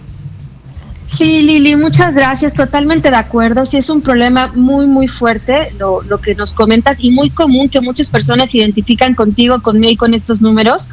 Sí, 1.18 1.42
Lili, 1.44 1.78
muchas 1.78 2.16
gracias. 2.16 2.54
Totalmente 2.54 3.10
de 3.10 3.16
acuerdo. 3.16 3.66
Sí, 3.66 3.78
es 3.78 3.90
un 3.90 4.02
problema 4.02 4.52
muy, 4.54 4.86
muy 4.86 5.08
fuerte 5.08 5.70
lo, 5.80 6.02
lo 6.02 6.20
que 6.20 6.36
nos 6.36 6.52
comentas 6.52 7.02
y 7.02 7.10
muy 7.12 7.30
común 7.30 7.70
que 7.70 7.80
muchas 7.80 8.10
personas 8.10 8.54
identifican 8.54 9.16
contigo, 9.16 9.62
conmigo 9.62 9.94
y 9.94 9.96
con 9.96 10.14
estos 10.14 10.42
números. 10.42 10.90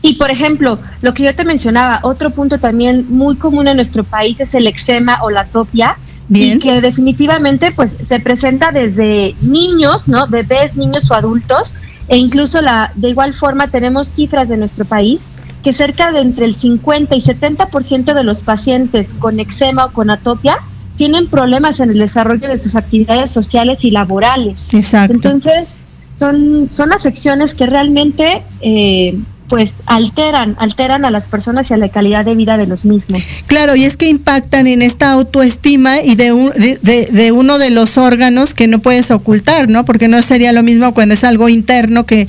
Y 0.00 0.14
por 0.14 0.30
ejemplo, 0.30 0.78
lo 1.02 1.12
que 1.12 1.24
yo 1.24 1.34
te 1.36 1.44
mencionaba, 1.44 2.00
otro 2.02 2.30
punto 2.30 2.56
también 2.58 3.04
muy 3.10 3.36
común 3.36 3.68
en 3.68 3.76
nuestro 3.76 4.04
país 4.04 4.40
es 4.40 4.54
el 4.54 4.66
eczema 4.66 5.18
o 5.22 5.28
la 5.28 5.44
topia 5.44 5.98
y 6.32 6.58
que 6.58 6.80
definitivamente 6.80 7.72
pues 7.72 7.96
se 8.06 8.20
presenta 8.20 8.70
desde 8.70 9.34
niños, 9.42 10.08
¿no? 10.08 10.26
Bebés, 10.26 10.76
niños 10.76 11.10
o 11.10 11.14
adultos 11.14 11.74
e 12.08 12.16
incluso 12.16 12.60
la 12.60 12.92
de 12.94 13.10
igual 13.10 13.34
forma 13.34 13.68
tenemos 13.68 14.08
cifras 14.08 14.48
de 14.48 14.56
nuestro 14.56 14.84
país 14.84 15.20
que 15.62 15.72
cerca 15.72 16.10
de 16.10 16.20
entre 16.20 16.46
el 16.46 16.56
50 16.56 17.14
y 17.14 17.22
70% 17.22 18.14
de 18.14 18.24
los 18.24 18.40
pacientes 18.40 19.08
con 19.18 19.38
eczema 19.38 19.86
o 19.86 19.92
con 19.92 20.10
atopia 20.10 20.56
tienen 20.96 21.28
problemas 21.28 21.80
en 21.80 21.90
el 21.90 21.98
desarrollo 21.98 22.48
de 22.48 22.58
sus 22.58 22.76
actividades 22.76 23.30
sociales 23.30 23.78
y 23.82 23.90
laborales. 23.90 24.58
Exacto. 24.72 25.14
Entonces, 25.14 25.68
son, 26.16 26.68
son 26.70 26.92
afecciones 26.92 27.54
que 27.54 27.66
realmente 27.66 28.42
eh, 28.60 29.18
pues 29.52 29.70
alteran, 29.84 30.56
alteran 30.58 31.04
a 31.04 31.10
las 31.10 31.24
personas 31.24 31.70
y 31.70 31.74
a 31.74 31.76
la 31.76 31.90
calidad 31.90 32.24
de 32.24 32.34
vida 32.34 32.56
de 32.56 32.66
los 32.66 32.86
mismos. 32.86 33.22
Claro, 33.46 33.76
y 33.76 33.84
es 33.84 33.98
que 33.98 34.08
impactan 34.08 34.66
en 34.66 34.80
esta 34.80 35.12
autoestima 35.12 36.00
y 36.00 36.14
de, 36.14 36.32
de, 36.80 37.04
de, 37.04 37.32
uno 37.32 37.58
de 37.58 37.68
los 37.68 37.98
órganos 37.98 38.54
que 38.54 38.66
no 38.66 38.78
puedes 38.78 39.10
ocultar, 39.10 39.68
¿no? 39.68 39.84
Porque 39.84 40.08
no 40.08 40.22
sería 40.22 40.52
lo 40.52 40.62
mismo 40.62 40.94
cuando 40.94 41.12
es 41.12 41.22
algo 41.22 41.50
interno 41.50 42.06
que 42.06 42.28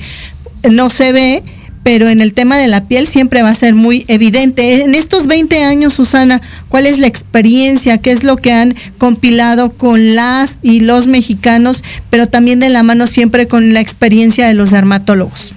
no 0.70 0.90
se 0.90 1.12
ve, 1.12 1.42
pero 1.82 2.10
en 2.10 2.20
el 2.20 2.34
tema 2.34 2.58
de 2.58 2.68
la 2.68 2.88
piel 2.88 3.06
siempre 3.06 3.42
va 3.42 3.48
a 3.48 3.54
ser 3.54 3.74
muy 3.74 4.04
evidente. 4.08 4.82
En 4.82 4.94
estos 4.94 5.26
20 5.26 5.64
años, 5.64 5.94
Susana, 5.94 6.42
¿cuál 6.68 6.84
es 6.84 6.98
la 6.98 7.06
experiencia? 7.06 7.96
¿Qué 7.96 8.12
es 8.12 8.22
lo 8.22 8.36
que 8.36 8.52
han 8.52 8.74
compilado 8.98 9.72
con 9.72 10.14
las 10.14 10.58
y 10.60 10.80
los 10.80 11.06
mexicanos, 11.06 11.82
pero 12.10 12.26
también 12.26 12.60
de 12.60 12.68
la 12.68 12.82
mano 12.82 13.06
siempre 13.06 13.48
con 13.48 13.72
la 13.72 13.80
experiencia 13.80 14.46
de 14.46 14.52
los 14.52 14.72
dermatólogos? 14.72 15.54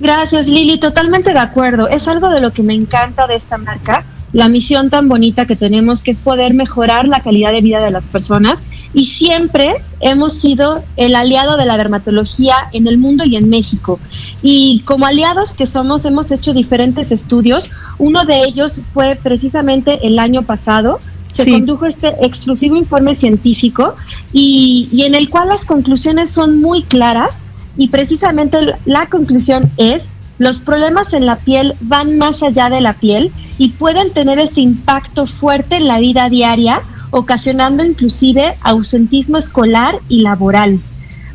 Gracias, 0.00 0.46
Lili. 0.46 0.78
Totalmente 0.78 1.32
de 1.32 1.38
acuerdo. 1.38 1.88
Es 1.88 2.06
algo 2.08 2.28
de 2.28 2.40
lo 2.40 2.52
que 2.52 2.62
me 2.62 2.74
encanta 2.74 3.26
de 3.26 3.34
esta 3.34 3.58
marca, 3.58 4.04
la 4.32 4.48
misión 4.48 4.90
tan 4.90 5.08
bonita 5.08 5.46
que 5.46 5.56
tenemos, 5.56 6.02
que 6.02 6.10
es 6.10 6.18
poder 6.18 6.54
mejorar 6.54 7.08
la 7.08 7.20
calidad 7.20 7.52
de 7.52 7.60
vida 7.60 7.82
de 7.82 7.90
las 7.90 8.04
personas. 8.04 8.60
y 8.94 9.04
siempre 9.04 9.74
hemos 10.00 10.40
sido 10.40 10.82
el 10.96 11.14
aliado 11.14 11.58
de 11.58 11.66
la 11.66 11.76
dermatología 11.76 12.54
en 12.72 12.86
el 12.86 12.96
mundo 12.96 13.24
y 13.24 13.36
en 13.36 13.50
México. 13.50 14.00
Y 14.42 14.80
como 14.86 15.04
aliados 15.04 15.52
que 15.52 15.66
somos, 15.66 16.06
hemos 16.06 16.30
hecho 16.30 16.54
diferentes 16.54 17.12
estudios. 17.12 17.70
Uno 17.98 18.24
de 18.24 18.44
ellos 18.44 18.80
fue 18.94 19.14
precisamente 19.22 20.06
el 20.06 20.18
año 20.18 20.42
pasado. 20.42 21.00
Se 21.34 21.50
condujo 21.50 21.84
este 21.84 22.14
exclusivo 22.22 22.76
informe 22.76 23.14
científico 23.14 23.94
y, 24.32 24.88
y 24.90 25.02
en 25.02 25.14
el 25.14 25.28
cual 25.28 25.48
las 25.48 25.66
conclusiones 25.66 26.30
son 26.30 26.60
muy 26.60 26.82
claras 26.82 27.38
y 27.78 27.88
precisamente 27.88 28.58
la 28.84 29.06
conclusión 29.06 29.62
es 29.78 30.02
los 30.38 30.60
problemas 30.60 31.14
en 31.14 31.26
la 31.26 31.36
piel 31.36 31.74
van 31.80 32.18
más 32.18 32.42
allá 32.42 32.68
de 32.68 32.80
la 32.80 32.92
piel 32.92 33.32
y 33.56 33.70
pueden 33.70 34.12
tener 34.12 34.38
ese 34.38 34.60
impacto 34.60 35.26
fuerte 35.26 35.76
en 35.76 35.88
la 35.88 35.98
vida 35.98 36.28
diaria 36.28 36.80
ocasionando 37.10 37.84
inclusive 37.84 38.54
ausentismo 38.60 39.38
escolar 39.38 39.96
y 40.08 40.20
laboral. 40.20 40.78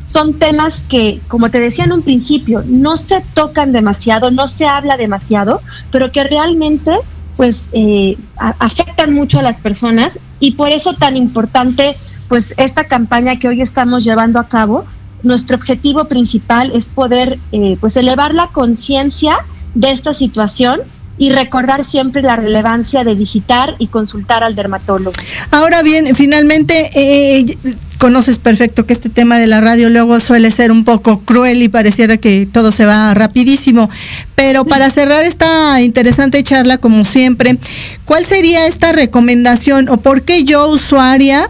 Son 0.04 0.34
temas 0.34 0.80
que, 0.88 1.20
como 1.28 1.50
te 1.50 1.60
decía 1.60 1.84
en 1.84 1.92
un 1.92 2.02
principio, 2.02 2.62
no 2.66 2.96
se 2.96 3.22
tocan 3.34 3.72
demasiado, 3.72 4.30
no 4.30 4.48
se 4.48 4.66
habla 4.66 4.96
demasiado, 4.96 5.60
pero 5.90 6.12
que 6.12 6.24
realmente 6.24 6.92
pues 7.36 7.62
eh, 7.72 8.16
afectan 8.36 9.12
mucho 9.12 9.40
a 9.40 9.42
las 9.42 9.58
personas 9.58 10.18
y 10.38 10.52
por 10.52 10.70
eso 10.70 10.94
tan 10.94 11.16
importante 11.16 11.96
pues 12.28 12.54
esta 12.56 12.84
campaña 12.84 13.38
que 13.38 13.48
hoy 13.48 13.60
estamos 13.60 14.04
llevando 14.04 14.38
a 14.38 14.48
cabo. 14.48 14.84
Nuestro 15.24 15.56
objetivo 15.56 16.04
principal 16.04 16.70
es 16.74 16.84
poder 16.84 17.38
eh, 17.52 17.76
pues 17.80 17.96
elevar 17.96 18.34
la 18.34 18.48
conciencia 18.48 19.36
de 19.74 19.90
esta 19.90 20.14
situación 20.14 20.80
y 21.16 21.30
recordar 21.30 21.84
siempre 21.84 22.22
la 22.22 22.36
relevancia 22.36 23.04
de 23.04 23.14
visitar 23.14 23.74
y 23.78 23.86
consultar 23.86 24.42
al 24.42 24.54
dermatólogo. 24.54 25.12
Ahora 25.50 25.82
bien, 25.82 26.14
finalmente, 26.14 26.90
eh, 26.94 27.56
conoces 27.98 28.38
perfecto 28.38 28.84
que 28.84 28.92
este 28.92 29.08
tema 29.08 29.38
de 29.38 29.46
la 29.46 29.60
radio 29.60 29.88
luego 29.88 30.18
suele 30.20 30.50
ser 30.50 30.72
un 30.72 30.84
poco 30.84 31.20
cruel 31.20 31.62
y 31.62 31.68
pareciera 31.68 32.16
que 32.16 32.46
todo 32.50 32.72
se 32.72 32.84
va 32.84 33.14
rapidísimo, 33.14 33.88
pero 34.34 34.64
para 34.64 34.90
cerrar 34.90 35.24
esta 35.24 35.80
interesante 35.80 36.42
charla, 36.42 36.78
como 36.78 37.04
siempre, 37.04 37.56
¿cuál 38.04 38.24
sería 38.24 38.66
esta 38.66 38.92
recomendación 38.92 39.88
o 39.88 39.98
por 39.98 40.22
qué 40.22 40.44
yo, 40.44 40.66
usuaria, 40.66 41.48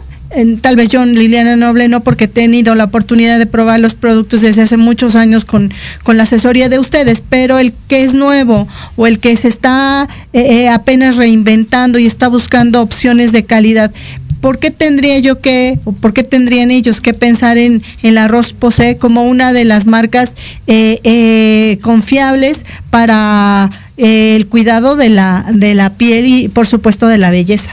tal 0.61 0.75
vez 0.75 0.89
yo, 0.89 1.05
Liliana 1.05 1.55
Noble, 1.55 1.87
no 1.87 2.01
porque 2.01 2.25
he 2.25 2.27
tenido 2.27 2.75
la 2.75 2.85
oportunidad 2.85 3.39
de 3.39 3.45
probar 3.45 3.79
los 3.79 3.93
productos 3.93 4.41
desde 4.41 4.63
hace 4.63 4.77
muchos 4.77 5.15
años 5.15 5.45
con, 5.45 5.73
con 6.03 6.17
la 6.17 6.23
asesoría 6.23 6.69
de 6.69 6.79
ustedes, 6.79 7.21
pero 7.27 7.59
el 7.59 7.73
que 7.87 8.03
es 8.03 8.13
nuevo 8.13 8.67
o 8.95 9.07
el 9.07 9.19
que 9.19 9.35
se 9.35 9.47
está 9.47 10.07
eh, 10.33 10.63
eh, 10.63 10.69
apenas 10.69 11.15
reinventando 11.15 11.99
y 11.99 12.05
está 12.05 12.27
buscando 12.27 12.81
opciones 12.81 13.31
de 13.31 13.45
calidad, 13.45 13.91
¿por 14.41 14.59
qué 14.59 14.71
tendría 14.71 15.19
yo 15.19 15.39
que, 15.39 15.79
o 15.85 15.93
por 15.93 16.13
qué 16.13 16.23
tendrían 16.23 16.69
ellos 16.69 16.99
que 16.99 17.13
pensar 17.13 17.57
en, 17.57 17.81
el 18.03 18.17
arroz 18.17 18.53
Posé 18.53 18.97
como 18.97 19.27
una 19.27 19.53
de 19.53 19.63
las 19.65 19.85
marcas 19.85 20.35
eh, 20.67 21.79
confiables 21.81 22.65
para 22.89 23.69
el 23.97 24.47
cuidado 24.47 24.97
de 24.97 25.09
la, 25.09 25.45
de 25.53 25.73
la 25.75 25.91
piel 25.91 26.25
y 26.25 26.47
por 26.49 26.67
supuesto 26.67 27.07
de 27.07 27.17
la 27.17 27.29
belleza? 27.29 27.71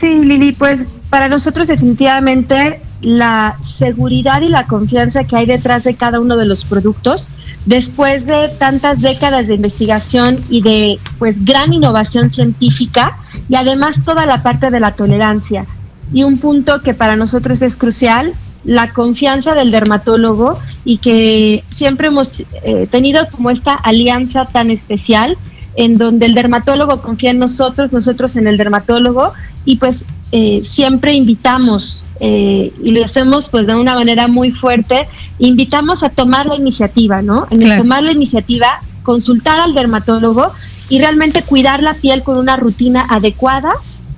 Sí, 0.00 0.20
Lili, 0.20 0.52
pues 0.52 0.84
para 1.08 1.28
nosotros 1.28 1.68
definitivamente 1.68 2.80
la 3.00 3.56
seguridad 3.78 4.42
y 4.42 4.48
la 4.48 4.64
confianza 4.64 5.24
que 5.24 5.36
hay 5.36 5.46
detrás 5.46 5.84
de 5.84 5.94
cada 5.94 6.20
uno 6.20 6.36
de 6.36 6.46
los 6.46 6.64
productos, 6.64 7.28
después 7.64 8.26
de 8.26 8.48
tantas 8.58 9.00
décadas 9.00 9.46
de 9.46 9.54
investigación 9.54 10.38
y 10.48 10.62
de 10.62 10.98
pues 11.18 11.44
gran 11.44 11.72
innovación 11.72 12.30
científica 12.30 13.16
y 13.48 13.54
además 13.54 14.02
toda 14.04 14.26
la 14.26 14.42
parte 14.42 14.70
de 14.70 14.80
la 14.80 14.92
tolerancia. 14.92 15.66
Y 16.12 16.24
un 16.24 16.38
punto 16.38 16.80
que 16.80 16.94
para 16.94 17.16
nosotros 17.16 17.62
es 17.62 17.76
crucial, 17.76 18.32
la 18.64 18.88
confianza 18.88 19.54
del 19.54 19.70
dermatólogo 19.70 20.58
y 20.84 20.98
que 20.98 21.64
siempre 21.74 22.08
hemos 22.08 22.40
eh, 22.62 22.88
tenido 22.90 23.26
como 23.30 23.50
esta 23.50 23.74
alianza 23.74 24.44
tan 24.46 24.70
especial 24.70 25.38
en 25.76 25.98
donde 25.98 26.26
el 26.26 26.34
dermatólogo 26.34 27.02
confía 27.02 27.30
en 27.30 27.38
nosotros, 27.38 27.92
nosotros 27.92 28.36
en 28.36 28.46
el 28.46 28.56
dermatólogo 28.56 29.32
y 29.64 29.76
pues 29.76 29.98
eh, 30.32 30.62
siempre 30.68 31.12
invitamos 31.12 32.04
eh, 32.20 32.72
y 32.82 32.92
lo 32.92 33.04
hacemos 33.04 33.48
pues 33.48 33.66
de 33.66 33.74
una 33.74 33.94
manera 33.94 34.26
muy 34.26 34.50
fuerte, 34.50 35.06
invitamos 35.38 36.02
a 36.02 36.08
tomar 36.08 36.46
la 36.46 36.56
iniciativa, 36.56 37.22
¿no? 37.22 37.46
En 37.50 37.62
el 37.62 37.78
tomar 37.78 38.02
la 38.02 38.12
iniciativa, 38.12 38.80
consultar 39.02 39.60
al 39.60 39.74
dermatólogo 39.74 40.50
y 40.88 40.98
realmente 40.98 41.42
cuidar 41.42 41.82
la 41.82 41.94
piel 41.94 42.22
con 42.22 42.38
una 42.38 42.56
rutina 42.56 43.06
adecuada 43.08 43.72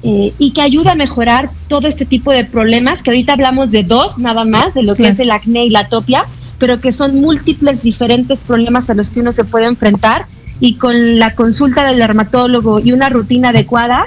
eh, 0.05 0.33
y 0.39 0.53
que 0.53 0.63
ayude 0.63 0.91
a 0.91 0.95
mejorar 0.95 1.51
todo 1.67 1.89
este 1.89 2.05
tipo 2.05 2.31
de 2.31 2.45
problemas, 2.45 3.03
que 3.03 3.11
ahorita 3.11 3.33
hablamos 3.33 3.71
de 3.73 3.83
dos 3.83 4.17
nada 4.19 4.45
más, 4.45 4.75
de 4.75 4.85
lo 4.85 4.95
que 4.95 5.09
es 5.09 5.19
el 5.19 5.33
acné 5.33 5.65
y 5.65 5.71
la 5.71 5.81
atopia, 5.81 6.25
pero 6.59 6.81
que 6.81 6.93
son 6.93 7.21
múltiples 7.21 7.83
diferentes 7.83 8.41
problemas 8.41 8.89
a 8.91 8.95
los 8.95 9.11
que 9.11 9.21
uno 9.21 9.33
se 9.33 9.45
puede 9.45 9.67
enfrentar 9.67 10.27
y 10.61 10.77
con 10.77 11.19
la 11.19 11.35
consulta 11.35 11.85
del 11.85 11.99
dermatólogo 11.99 12.81
y 12.81 12.93
una 12.93 13.09
rutina 13.09 13.51
adecuada, 13.51 14.07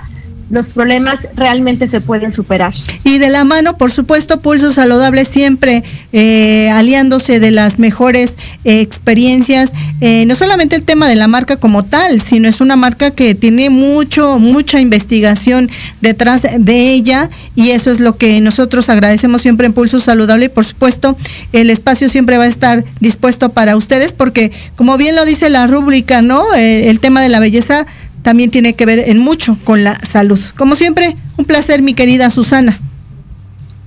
los 0.51 0.67
problemas 0.67 1.19
realmente 1.35 1.87
se 1.87 2.01
pueden 2.01 2.31
superar. 2.33 2.73
Y 3.03 3.17
de 3.17 3.29
la 3.29 3.43
mano, 3.45 3.77
por 3.77 3.91
supuesto, 3.91 4.41
Pulso 4.41 4.71
Saludable 4.71 5.25
siempre 5.25 5.83
eh, 6.11 6.69
aliándose 6.71 7.39
de 7.39 7.51
las 7.51 7.79
mejores 7.79 8.37
eh, 8.65 8.81
experiencias, 8.81 9.71
eh, 10.01 10.25
no 10.25 10.35
solamente 10.35 10.75
el 10.75 10.83
tema 10.83 11.07
de 11.07 11.15
la 11.15 11.27
marca 11.27 11.55
como 11.55 11.83
tal, 11.83 12.19
sino 12.19 12.49
es 12.49 12.59
una 12.59 12.75
marca 12.75 13.11
que 13.11 13.33
tiene 13.33 13.69
mucho, 13.69 14.37
mucha 14.39 14.81
investigación 14.81 15.69
detrás 16.01 16.41
de 16.41 16.91
ella 16.91 17.29
y 17.55 17.71
eso 17.71 17.91
es 17.91 18.01
lo 18.01 18.17
que 18.17 18.41
nosotros 18.41 18.89
agradecemos 18.89 19.41
siempre 19.41 19.67
en 19.67 19.73
Pulso 19.73 20.01
Saludable 20.01 20.45
y 20.45 20.49
por 20.49 20.65
supuesto 20.65 21.17
el 21.53 21.69
espacio 21.69 22.09
siempre 22.09 22.37
va 22.37 22.43
a 22.43 22.47
estar 22.47 22.83
dispuesto 22.99 23.49
para 23.49 23.77
ustedes 23.77 24.11
porque 24.11 24.51
como 24.75 24.97
bien 24.97 25.15
lo 25.15 25.23
dice 25.23 25.49
la 25.49 25.67
rúbrica, 25.67 26.21
¿no? 26.21 26.53
el 26.55 26.99
tema 26.99 27.21
de 27.21 27.29
la 27.29 27.39
belleza 27.39 27.85
también 28.21 28.51
tiene 28.51 28.73
que 28.73 28.85
ver 28.85 29.09
en 29.09 29.19
mucho 29.19 29.57
con 29.63 29.83
la 29.83 29.99
salud. 30.03 30.39
Como 30.55 30.75
siempre, 30.75 31.15
un 31.37 31.45
placer, 31.45 31.81
mi 31.81 31.93
querida 31.93 32.29
Susana. 32.29 32.79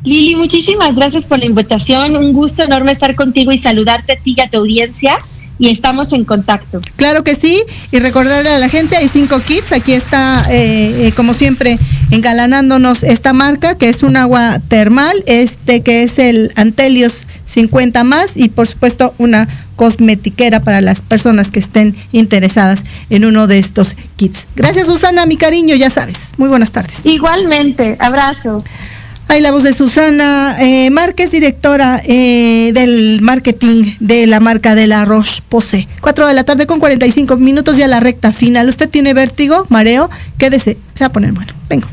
Lili, 0.05 0.37
muchísimas 0.37 0.95
gracias 0.95 1.25
por 1.25 1.39
la 1.39 1.47
invitación. 1.47 2.17
Un 2.17 2.33
gusto 2.33 2.63
enorme 2.63 2.93
estar 2.93 3.15
contigo 3.15 3.53
y 3.53 3.59
saludarte 3.59 4.13
a 4.13 4.17
ti 4.17 4.35
y 4.37 4.41
a 4.41 4.49
tu 4.49 4.59
audiencia. 4.59 5.17
Y 5.59 5.71
estamos 5.71 6.13
en 6.13 6.25
contacto. 6.25 6.81
Claro 6.97 7.25
que 7.25 7.37
sí. 7.37 7.63
Y 7.91 8.01
recordarle 8.01 8.51
a 8.51 8.59
la 8.59 8.69
gente, 8.69 8.97
hay 8.97 9.09
cinco 9.09 9.41
kits. 9.41 9.73
Aquí 9.73 9.93
está, 9.93 10.43
eh, 10.51 11.07
eh, 11.07 11.13
como 11.13 11.33
siempre, 11.33 11.79
engalanándonos 12.11 13.03
esta 13.03 13.33
marca, 13.33 13.79
que 13.79 13.89
es 13.89 14.03
un 14.03 14.17
agua 14.17 14.61
termal. 14.69 15.23
Este 15.27 15.83
que 15.83 16.03
es 16.03 16.19
el 16.19 16.53
Antelios 16.57 17.23
50 17.45 18.05
más. 18.05 18.37
Y 18.37 18.49
por 18.49 18.67
supuesto, 18.67 19.15
una 19.19 19.49
cosmetiquera 19.77 20.61
para 20.61 20.81
las 20.81 21.01
personas 21.01 21.51
que 21.51 21.59
estén 21.59 21.97
interesadas 22.13 22.85
en 23.11 23.25
uno 23.25 23.47
de 23.47 23.59
estos 23.59 23.97
kits. 24.17 24.47
Gracias 24.57 24.87
Susana, 24.87 25.27
mi 25.27 25.37
cariño, 25.37 25.75
ya 25.75 25.91
sabes. 25.91 26.33
Muy 26.37 26.49
buenas 26.49 26.73
tardes. 26.73 27.05
Igualmente, 27.05 27.97
abrazo. 27.99 28.63
Hay 29.29 29.41
la 29.41 29.53
voz 29.53 29.63
de 29.63 29.73
Susana 29.73 30.57
eh, 30.61 30.91
Márquez, 30.91 31.31
directora 31.31 32.01
eh, 32.05 32.73
del 32.75 33.21
marketing 33.23 33.85
de 33.99 34.27
la 34.27 34.39
marca 34.39 34.75
de 34.75 34.87
la 34.87 35.05
Roche 35.05 35.43
Posay. 35.49 35.89
Cuatro 36.01 36.27
de 36.27 36.35
la 36.35 36.45
tarde 36.45 36.67
con 36.67 36.79
45 36.79 37.37
minutos 37.37 37.77
ya 37.77 37.89
la 37.89 38.01
recta 38.01 38.33
final. 38.33 38.69
¿Usted 38.69 38.89
tiene 38.89 39.15
vértigo, 39.15 39.67
mareo? 39.71 40.11
Quédese, 40.39 40.77
se 40.93 41.05
va 41.05 41.07
a 41.07 41.13
poner 41.13 41.33
bueno. 41.33 41.53
Vengo. 41.69 41.89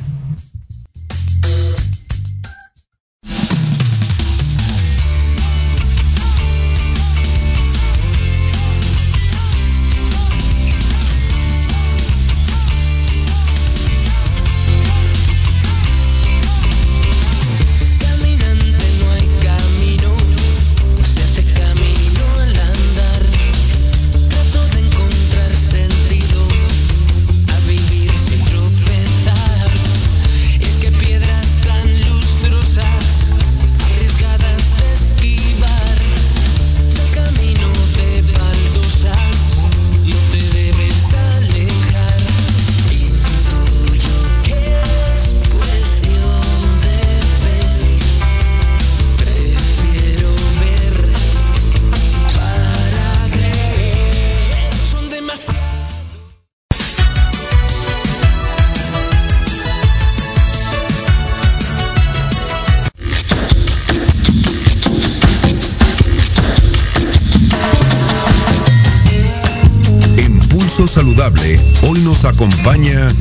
Saludable 70.92 71.58
hoy 71.88 72.02
nos 72.02 72.26
acompaña 72.26 73.14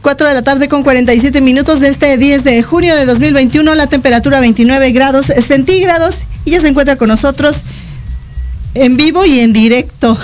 4 0.00 0.28
de 0.28 0.34
la 0.34 0.40
tarde 0.40 0.68
con 0.68 0.82
47 0.82 1.42
minutos 1.42 1.80
de 1.80 1.88
este 1.88 2.16
10 2.16 2.42
de 2.42 2.62
junio 2.62 2.96
de 2.96 3.04
2021, 3.04 3.74
la 3.74 3.86
temperatura 3.86 4.40
29 4.40 4.92
grados 4.92 5.26
centígrados 5.26 6.20
y 6.46 6.52
ya 6.52 6.60
se 6.60 6.68
encuentra 6.68 6.96
con 6.96 7.08
nosotros 7.08 7.64
en 8.72 8.96
vivo 8.96 9.26
y 9.26 9.40
en 9.40 9.52
directo. 9.52 10.16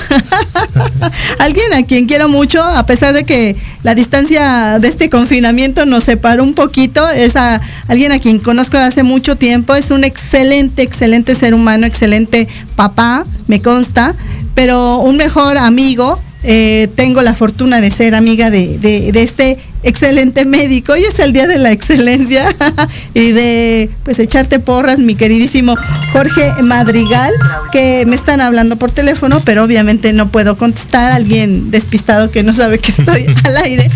Alguien 1.39 1.75
a 1.75 1.83
quien 1.85 2.07
quiero 2.07 2.29
mucho, 2.29 2.63
a 2.63 2.87
pesar 2.87 3.13
de 3.13 3.25
que 3.25 3.57
la 3.83 3.95
distancia 3.95 4.79
de 4.79 4.89
este 4.89 5.11
confinamiento 5.11 5.87
nos 5.87 6.05
separó 6.05 6.45
un 6.45 6.55
poquito, 6.55 7.09
es 7.11 7.35
a 7.37 7.61
alguien 7.89 8.13
a 8.13 8.21
quien 8.21 8.39
conozco 8.39 8.79
hace 8.79 9.03
mucho 9.03 9.37
tiempo, 9.37 9.75
es 9.75 9.91
un 9.91 10.05
excelente, 10.05 10.83
excelente 10.83 11.35
ser 11.35 11.53
humano, 11.53 11.87
excelente 11.87 12.47
papá, 12.77 13.25
me 13.49 13.61
consta, 13.61 14.15
pero 14.55 14.99
un 14.99 15.17
mejor 15.17 15.57
amigo. 15.59 16.21
Eh, 16.45 16.89
tengo 16.97 17.23
la 17.23 17.35
fortuna 17.35 17.81
de 17.81 17.93
ser 17.93 18.17
amiga 18.17 18.51
de, 18.51 18.77
de, 18.79 19.13
de 19.13 19.23
este 19.23 19.59
excelente 19.83 20.45
médico. 20.45 20.93
Hoy 20.93 21.05
es 21.05 21.19
el 21.19 21.33
día 21.33 21.47
de 21.47 21.59
la 21.59 21.73
excelencia 21.73 22.55
y 23.15 23.33
de 23.33 23.91
pues 24.05 24.19
echarte 24.19 24.59
porras, 24.59 24.99
mi 24.99 25.15
queridísimo 25.15 25.75
Jorge 26.13 26.53
Madrigal, 26.63 27.33
que 27.73 28.05
me 28.07 28.17
están 28.17 28.41
hablando 28.41 28.77
por 28.77 28.93
teléfono, 28.93 29.41
pero 29.45 29.65
obviamente 29.65 30.13
no 30.13 30.29
puedo 30.29 30.57
contestar. 30.57 31.13
Alguien 31.13 31.71
despistado 31.71 32.31
que 32.31 32.43
no 32.43 32.55
sabe 32.55 32.79
que 32.79 32.93
estoy 32.93 33.27
al 33.45 33.57
aire. 33.57 33.91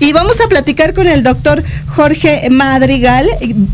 Y 0.00 0.12
vamos 0.12 0.40
a 0.40 0.48
platicar 0.48 0.94
con 0.94 1.08
el 1.08 1.22
doctor 1.22 1.62
Jorge 1.86 2.48
Madrigal 2.50 3.28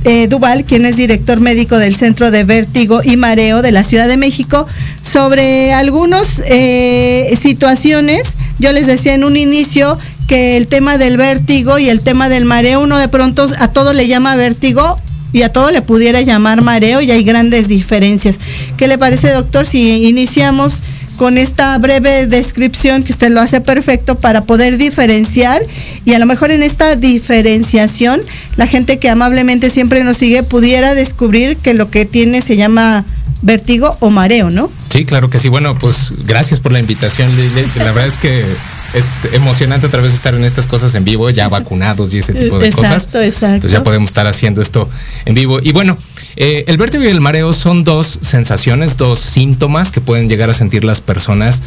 eh, 0.04 0.26
Duval, 0.28 0.64
quien 0.64 0.86
es 0.86 0.96
director 0.96 1.40
médico 1.40 1.78
del 1.78 1.94
Centro 1.94 2.30
de 2.30 2.44
Vértigo 2.44 3.00
y 3.04 3.16
Mareo 3.16 3.62
de 3.62 3.72
la 3.72 3.84
Ciudad 3.84 4.08
de 4.08 4.16
México, 4.16 4.66
sobre 5.10 5.72
algunas 5.72 6.26
eh, 6.46 7.36
situaciones. 7.40 8.34
Yo 8.58 8.72
les 8.72 8.86
decía 8.86 9.14
en 9.14 9.24
un 9.24 9.36
inicio 9.36 9.98
que 10.26 10.56
el 10.56 10.66
tema 10.66 10.98
del 10.98 11.16
vértigo 11.16 11.78
y 11.78 11.88
el 11.88 12.00
tema 12.00 12.28
del 12.28 12.44
mareo, 12.44 12.80
uno 12.80 12.98
de 12.98 13.08
pronto 13.08 13.50
a 13.58 13.68
todo 13.68 13.92
le 13.92 14.08
llama 14.08 14.36
vértigo 14.36 14.98
y 15.32 15.42
a 15.42 15.52
todo 15.52 15.70
le 15.70 15.82
pudiera 15.82 16.20
llamar 16.22 16.62
mareo 16.62 17.00
y 17.00 17.10
hay 17.10 17.24
grandes 17.24 17.68
diferencias. 17.68 18.38
¿Qué 18.76 18.86
le 18.86 18.98
parece, 18.98 19.30
doctor, 19.30 19.66
si 19.66 20.06
iniciamos 20.06 20.80
con 21.16 21.38
esta 21.38 21.76
breve 21.78 22.26
descripción 22.26 23.04
que 23.04 23.12
usted 23.12 23.30
lo 23.30 23.40
hace 23.40 23.60
perfecto 23.60 24.16
para 24.16 24.44
poder 24.44 24.78
diferenciar 24.78 25.62
y 26.04 26.14
a 26.14 26.18
lo 26.18 26.26
mejor 26.26 26.50
en 26.50 26.62
esta 26.62 26.96
diferenciación 26.96 28.20
la 28.56 28.66
gente 28.66 28.98
que 28.98 29.08
amablemente 29.08 29.70
siempre 29.70 30.02
nos 30.02 30.16
sigue 30.16 30.42
pudiera 30.42 30.94
descubrir 30.94 31.56
que 31.56 31.74
lo 31.74 31.90
que 31.90 32.04
tiene 32.04 32.40
se 32.40 32.56
llama 32.56 33.04
vértigo 33.42 33.96
o 34.00 34.10
mareo, 34.10 34.50
¿no? 34.50 34.70
Sí, 34.90 35.04
claro 35.04 35.30
que 35.30 35.38
sí. 35.38 35.48
Bueno, 35.48 35.78
pues 35.78 36.12
gracias 36.26 36.60
por 36.60 36.72
la 36.72 36.80
invitación. 36.80 37.30
La 37.76 37.92
verdad 37.92 38.06
es 38.06 38.16
que 38.16 38.44
es 38.94 39.32
emocionante 39.32 39.86
otra 39.86 40.00
vez 40.00 40.12
estar 40.14 40.34
en 40.34 40.44
estas 40.44 40.66
cosas 40.66 40.94
en 40.94 41.04
vivo, 41.04 41.28
ya 41.30 41.48
vacunados 41.50 42.14
y 42.14 42.18
ese 42.18 42.32
tipo 42.34 42.58
de 42.58 42.68
exacto, 42.68 42.82
cosas. 42.82 43.02
Exacto, 43.14 43.46
Entonces 43.46 43.72
ya 43.72 43.82
podemos 43.82 44.10
estar 44.10 44.26
haciendo 44.26 44.62
esto 44.62 44.88
en 45.24 45.34
vivo. 45.34 45.58
Y 45.62 45.72
bueno, 45.72 45.96
eh, 46.36 46.64
el 46.66 46.76
vértigo 46.76 47.04
y 47.04 47.08
el 47.08 47.20
mareo 47.20 47.52
son 47.52 47.84
dos 47.84 48.18
sensaciones, 48.22 48.96
dos 48.96 49.18
síntomas 49.20 49.90
que 49.92 50.00
pueden 50.00 50.28
llegar 50.28 50.50
a 50.50 50.54
sentir 50.54 50.84
las 50.84 51.00
personas. 51.00 51.62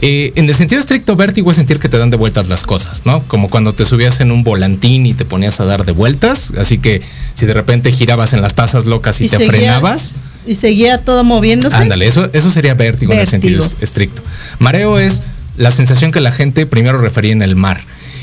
Eh, 0.00 0.32
en 0.36 0.48
el 0.48 0.54
sentido 0.54 0.80
estricto, 0.80 1.16
vértigo 1.16 1.50
es 1.50 1.56
sentir 1.56 1.80
que 1.80 1.88
te 1.88 1.98
dan 1.98 2.10
de 2.10 2.16
vueltas 2.16 2.48
las 2.48 2.62
cosas, 2.62 3.02
¿no? 3.04 3.20
Como 3.24 3.50
cuando 3.50 3.72
te 3.72 3.84
subías 3.84 4.20
en 4.20 4.30
un 4.30 4.44
volantín 4.44 5.06
y 5.06 5.14
te 5.14 5.24
ponías 5.24 5.58
a 5.60 5.64
dar 5.64 5.84
de 5.84 5.90
vueltas. 5.92 6.52
Así 6.56 6.78
que 6.78 7.02
si 7.34 7.46
de 7.46 7.52
repente 7.54 7.90
girabas 7.90 8.32
en 8.32 8.40
las 8.40 8.54
tazas 8.54 8.86
locas 8.86 9.20
y, 9.20 9.24
Y 9.24 9.28
te 9.28 9.36
seguías- 9.38 9.48
frenabas, 9.50 10.12
Y 10.46 10.54
seguía 10.54 10.98
todo 11.02 11.24
moviéndose. 11.24 11.74
Ándale, 11.76 12.06
eso, 12.06 12.30
eso 12.32 12.50
sería 12.52 12.74
vértigo, 12.74 13.12
en 13.12 13.18
el 13.18 13.26
Vértigo. 13.26 13.42
sentido 13.42 13.64
es- 13.64 13.82
estricto. 13.82 14.22
Mareo 14.60 15.00
es 15.00 15.20
la 15.58 15.70
sensación 15.70 16.12
que 16.12 16.20
la 16.20 16.32
gente 16.32 16.66
primero 16.66 16.98
refería 16.98 17.32
en 17.32 17.42
el 17.42 17.56
mar. 17.56 17.80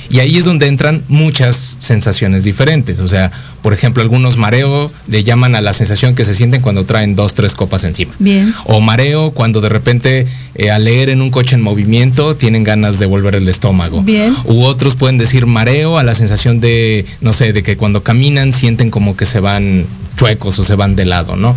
Y 0.10 0.20
ahí 0.20 0.38
es 0.38 0.46
donde 0.46 0.68
entran 0.68 1.04
muchas 1.08 1.78
sensaciones 1.80 2.44
diferentes. 2.44 3.00
O 3.00 3.08
sea, 3.08 3.32
por 3.62 3.74
ejemplo, 3.74 4.04
algunos 4.04 4.38
mareo 4.38 4.92
le 5.08 5.24
llaman 5.24 5.56
a 5.56 5.62
la 5.62 5.74
sensación 5.74 6.16
que 6.16 6.24
se 6.24 6.36
sienten 6.36 6.62
cuando 6.62 6.86
traen 6.86 7.16
dos, 7.16 7.34
tres 7.34 7.56
copas 7.56 7.84
encima. 7.84 8.14
Bien. 8.20 8.54
O 8.66 8.82
mareo 8.82 9.32
cuando 9.32 9.62
de 9.62 9.70
repente 9.70 10.28
eh, 10.56 10.72
al 10.72 10.86
leer 10.86 11.10
en 11.10 11.22
un 11.22 11.32
coche 11.32 11.56
en 11.56 11.62
movimiento 11.62 12.36
tienen 12.36 12.64
ganas 12.64 13.00
de 13.00 13.08
volver 13.08 13.36
el 13.36 13.48
estómago. 13.50 14.02
Bien. 14.02 14.36
U 14.46 14.64
otros 14.64 14.96
pueden 14.96 15.18
decir 15.18 15.48
mareo 15.48 15.98
a 15.98 16.04
la 16.04 16.14
sensación 16.14 16.60
de, 16.60 17.06
no 17.22 17.34
sé, 17.34 17.54
de 17.54 17.64
que 17.64 17.76
cuando 17.78 18.04
caminan 18.04 18.54
sienten 18.54 18.92
como 18.92 19.18
que 19.18 19.26
se 19.26 19.40
van 19.40 19.86
chuecos 20.18 20.60
o 20.60 20.64
se 20.64 20.76
van 20.76 20.96
de 20.96 21.06
lado, 21.06 21.36
¿no? 21.36 21.56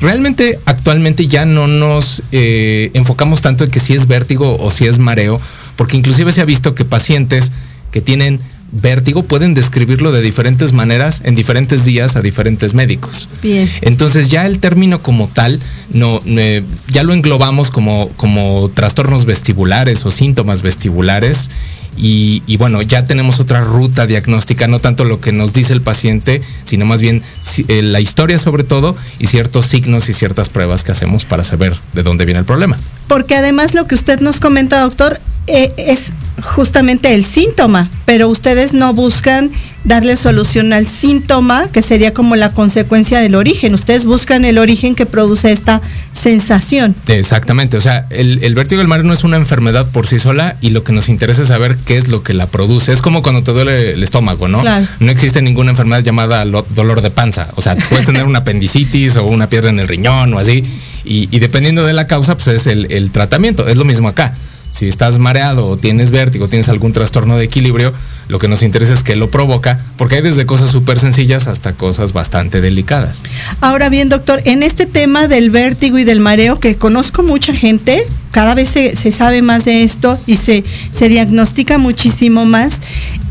Realmente 0.00 0.58
actualmente 0.66 1.26
ya 1.26 1.46
no 1.46 1.66
nos 1.66 2.22
eh, 2.32 2.90
enfocamos 2.94 3.40
tanto 3.40 3.64
en 3.64 3.70
que 3.70 3.80
si 3.80 3.94
es 3.94 4.06
vértigo 4.06 4.56
o 4.60 4.70
si 4.70 4.86
es 4.86 4.98
mareo, 4.98 5.40
porque 5.76 5.96
inclusive 5.96 6.32
se 6.32 6.40
ha 6.40 6.44
visto 6.44 6.74
que 6.74 6.84
pacientes 6.84 7.52
que 7.90 8.00
tienen 8.02 8.40
vértigo 8.80 9.22
pueden 9.22 9.54
describirlo 9.54 10.12
de 10.12 10.20
diferentes 10.20 10.72
maneras 10.72 11.22
en 11.24 11.34
diferentes 11.34 11.84
días 11.84 12.16
a 12.16 12.22
diferentes 12.22 12.74
médicos. 12.74 13.28
Bien. 13.42 13.70
Entonces 13.80 14.28
ya 14.28 14.46
el 14.46 14.58
término 14.58 15.02
como 15.02 15.28
tal 15.28 15.60
no, 15.90 16.20
eh, 16.26 16.62
ya 16.88 17.02
lo 17.02 17.12
englobamos 17.12 17.70
como, 17.70 18.08
como 18.16 18.70
trastornos 18.72 19.24
vestibulares 19.24 20.04
o 20.06 20.10
síntomas 20.10 20.62
vestibulares. 20.62 21.50
Y, 21.98 22.42
y 22.46 22.58
bueno, 22.58 22.82
ya 22.82 23.06
tenemos 23.06 23.40
otra 23.40 23.62
ruta 23.62 24.06
diagnóstica, 24.06 24.68
no 24.68 24.80
tanto 24.80 25.04
lo 25.04 25.18
que 25.18 25.32
nos 25.32 25.54
dice 25.54 25.72
el 25.72 25.80
paciente, 25.80 26.42
sino 26.62 26.84
más 26.84 27.00
bien 27.00 27.22
eh, 27.68 27.80
la 27.80 28.00
historia 28.00 28.38
sobre 28.38 28.64
todo 28.64 28.94
y 29.18 29.28
ciertos 29.28 29.64
signos 29.64 30.10
y 30.10 30.12
ciertas 30.12 30.50
pruebas 30.50 30.84
que 30.84 30.92
hacemos 30.92 31.24
para 31.24 31.42
saber 31.42 31.74
de 31.94 32.02
dónde 32.02 32.26
viene 32.26 32.40
el 32.40 32.44
problema. 32.44 32.76
Porque 33.08 33.34
además 33.34 33.72
lo 33.72 33.86
que 33.86 33.94
usted 33.94 34.20
nos 34.20 34.40
comenta, 34.40 34.82
doctor, 34.82 35.20
eh, 35.46 35.72
es 35.78 36.12
justamente 36.42 37.14
el 37.14 37.24
síntoma, 37.24 37.90
pero 38.04 38.28
ustedes 38.28 38.72
no 38.72 38.92
buscan 38.94 39.50
darle 39.84 40.16
solución 40.16 40.72
al 40.72 40.86
síntoma, 40.86 41.68
que 41.72 41.80
sería 41.80 42.12
como 42.12 42.34
la 42.36 42.50
consecuencia 42.50 43.20
del 43.20 43.34
origen. 43.36 43.72
Ustedes 43.74 44.04
buscan 44.04 44.44
el 44.44 44.58
origen 44.58 44.94
que 44.96 45.06
produce 45.06 45.52
esta 45.52 45.80
sensación. 46.12 46.94
Exactamente, 47.06 47.76
o 47.76 47.80
sea, 47.80 48.06
el, 48.10 48.42
el 48.42 48.54
vértigo 48.54 48.80
del 48.80 48.88
mar 48.88 49.04
no 49.04 49.12
es 49.12 49.22
una 49.22 49.36
enfermedad 49.36 49.86
por 49.92 50.06
sí 50.08 50.18
sola 50.18 50.56
y 50.60 50.70
lo 50.70 50.82
que 50.82 50.92
nos 50.92 51.08
interesa 51.08 51.42
es 51.42 51.48
saber 51.48 51.76
qué 51.76 51.96
es 51.98 52.08
lo 52.08 52.22
que 52.22 52.34
la 52.34 52.46
produce. 52.48 52.92
Es 52.92 53.00
como 53.00 53.22
cuando 53.22 53.42
te 53.44 53.52
duele 53.52 53.92
el 53.92 54.02
estómago, 54.02 54.48
¿no? 54.48 54.60
Claro. 54.60 54.86
No 54.98 55.10
existe 55.12 55.40
ninguna 55.40 55.70
enfermedad 55.70 56.02
llamada 56.02 56.44
lo- 56.44 56.66
dolor 56.74 57.00
de 57.00 57.10
panza. 57.10 57.48
O 57.54 57.60
sea, 57.62 57.76
puedes 57.88 58.06
tener 58.06 58.24
una 58.24 58.40
apendicitis 58.40 59.16
o 59.16 59.24
una 59.26 59.48
piedra 59.48 59.70
en 59.70 59.78
el 59.78 59.86
riñón 59.88 60.34
o 60.34 60.38
así. 60.38 60.64
Y, 61.04 61.28
y 61.30 61.38
dependiendo 61.38 61.86
de 61.86 61.92
la 61.92 62.06
causa, 62.08 62.34
pues 62.34 62.48
es 62.48 62.66
el, 62.66 62.90
el 62.90 63.10
tratamiento. 63.12 63.68
Es 63.68 63.76
lo 63.76 63.84
mismo 63.84 64.08
acá. 64.08 64.34
Si 64.76 64.88
estás 64.88 65.18
mareado 65.18 65.68
o 65.68 65.78
tienes 65.78 66.10
vértigo, 66.10 66.48
tienes 66.48 66.68
algún 66.68 66.92
trastorno 66.92 67.38
de 67.38 67.46
equilibrio, 67.46 67.94
lo 68.28 68.38
que 68.38 68.46
nos 68.46 68.62
interesa 68.62 68.92
es 68.92 69.02
qué 69.02 69.16
lo 69.16 69.30
provoca, 69.30 69.78
porque 69.96 70.16
hay 70.16 70.22
desde 70.22 70.44
cosas 70.44 70.70
súper 70.70 71.00
sencillas 71.00 71.46
hasta 71.46 71.72
cosas 71.72 72.12
bastante 72.12 72.60
delicadas. 72.60 73.22
Ahora 73.62 73.88
bien, 73.88 74.10
doctor, 74.10 74.42
en 74.44 74.62
este 74.62 74.84
tema 74.84 75.28
del 75.28 75.48
vértigo 75.48 75.96
y 75.96 76.04
del 76.04 76.20
mareo, 76.20 76.60
que 76.60 76.76
conozco 76.76 77.22
mucha 77.22 77.54
gente, 77.54 78.04
cada 78.32 78.54
vez 78.54 78.68
se, 78.68 78.96
se 78.96 79.12
sabe 79.12 79.40
más 79.40 79.64
de 79.64 79.82
esto 79.82 80.18
y 80.26 80.36
se, 80.36 80.62
se 80.90 81.08
diagnostica 81.08 81.78
muchísimo 81.78 82.44
más, 82.44 82.82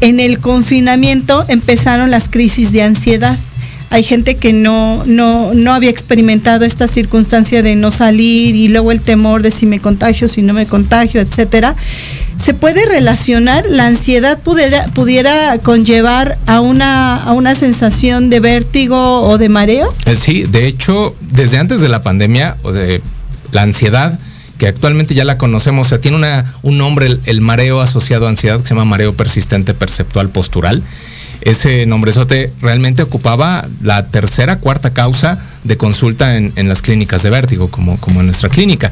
en 0.01 0.19
el 0.19 0.39
confinamiento 0.39 1.45
empezaron 1.47 2.09
las 2.09 2.27
crisis 2.27 2.71
de 2.71 2.81
ansiedad. 2.81 3.37
Hay 3.89 4.03
gente 4.03 4.35
que 4.35 4.51
no, 4.51 5.03
no, 5.05 5.53
no 5.53 5.73
había 5.73 5.89
experimentado 5.89 6.65
esta 6.65 6.87
circunstancia 6.87 7.61
de 7.61 7.75
no 7.75 7.91
salir 7.91 8.55
y 8.55 8.67
luego 8.67 8.91
el 8.91 9.01
temor 9.01 9.41
de 9.41 9.51
si 9.51 9.65
me 9.65 9.79
contagio, 9.79 10.27
si 10.27 10.41
no 10.41 10.53
me 10.53 10.65
contagio, 10.65 11.21
etcétera. 11.21 11.75
¿Se 12.37 12.53
puede 12.53 12.85
relacionar? 12.85 13.63
¿La 13.69 13.87
ansiedad 13.87 14.39
pudiera, 14.39 14.85
pudiera 14.87 15.57
conllevar 15.59 16.37
a 16.47 16.59
una, 16.59 17.15
a 17.15 17.33
una 17.33 17.55
sensación 17.55 18.29
de 18.29 18.39
vértigo 18.39 19.21
o 19.21 19.37
de 19.37 19.49
mareo? 19.49 19.93
Eh, 20.05 20.15
Sí, 20.15 20.43
de 20.43 20.67
hecho, 20.67 21.15
desde 21.21 21.57
antes 21.57 21.81
de 21.81 21.87
la 21.87 22.03
pandemia, 22.03 22.57
o 22.63 22.73
la 23.51 23.61
ansiedad, 23.61 24.19
que 24.57 24.67
actualmente 24.67 25.13
ya 25.13 25.23
la 25.23 25.37
conocemos, 25.37 25.87
o 25.87 25.89
sea, 25.89 26.01
tiene 26.01 26.17
una, 26.17 26.53
un 26.63 26.77
nombre, 26.77 27.07
el, 27.07 27.21
el 27.25 27.41
mareo 27.41 27.81
asociado 27.81 28.25
a 28.25 28.29
ansiedad, 28.29 28.59
que 28.59 28.63
se 28.67 28.69
llama 28.73 28.85
mareo 28.85 29.13
persistente 29.13 29.73
perceptual 29.73 30.29
postural. 30.29 30.83
Ese 31.41 31.85
nombrezote 31.85 32.51
realmente 32.61 33.03
ocupaba 33.03 33.67
la 33.81 34.07
tercera, 34.07 34.59
cuarta 34.59 34.93
causa 34.93 35.37
de 35.63 35.77
consulta 35.77 36.37
en, 36.37 36.51
en 36.55 36.67
las 36.67 36.81
clínicas 36.81 37.23
de 37.23 37.29
vértigo, 37.29 37.69
como, 37.69 37.99
como 37.99 38.19
en 38.19 38.27
nuestra 38.27 38.49
clínica. 38.49 38.91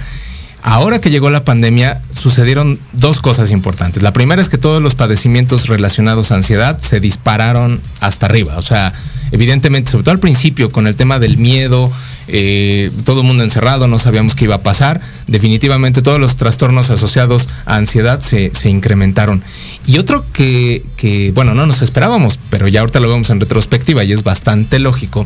Ahora 0.65 1.01
que 1.01 1.09
llegó 1.09 1.29
la 1.29 1.43
pandemia, 1.43 2.01
sucedieron 2.13 2.79
dos 2.93 3.19
cosas 3.19 3.51
importantes. 3.51 4.01
La 4.01 4.13
primera 4.13 4.41
es 4.41 4.47
que 4.47 4.57
todos 4.57 4.81
los 4.81 4.95
padecimientos 4.95 5.67
relacionados 5.67 6.31
a 6.31 6.35
ansiedad 6.35 6.79
se 6.79 7.01
dispararon 7.01 7.81
hasta 7.99 8.27
arriba. 8.27 8.57
O 8.57 8.61
sea, 8.61 8.93
evidentemente, 9.33 9.91
sobre 9.91 10.05
todo 10.05 10.13
al 10.13 10.19
principio, 10.19 10.71
con 10.71 10.87
el 10.87 10.95
tema 10.95 11.19
del 11.19 11.37
miedo, 11.37 11.91
eh, 12.27 12.89
todo 13.03 13.21
el 13.21 13.27
mundo 13.27 13.43
encerrado, 13.43 13.87
no 13.87 13.99
sabíamos 13.99 14.35
qué 14.35 14.45
iba 14.45 14.55
a 14.55 14.63
pasar. 14.63 15.01
Definitivamente 15.27 16.01
todos 16.01 16.19
los 16.19 16.37
trastornos 16.37 16.89
asociados 16.89 17.49
a 17.65 17.75
ansiedad 17.75 18.21
se, 18.21 18.51
incrementaron. 18.69 19.43
Y 19.87 19.97
otro 19.97 20.23
que, 20.31 20.83
que, 20.95 21.31
bueno, 21.31 21.55
no 21.55 21.65
nos 21.65 21.81
esperábamos, 21.81 22.39
pero 22.49 22.67
ya 22.67 22.81
ahorita 22.81 22.99
lo 22.99 23.09
vemos 23.09 23.29
en 23.31 23.39
retrospectiva 23.39 24.03
y 24.03 24.13
es 24.13 24.23
bastante 24.23 24.79
lógico, 24.79 25.25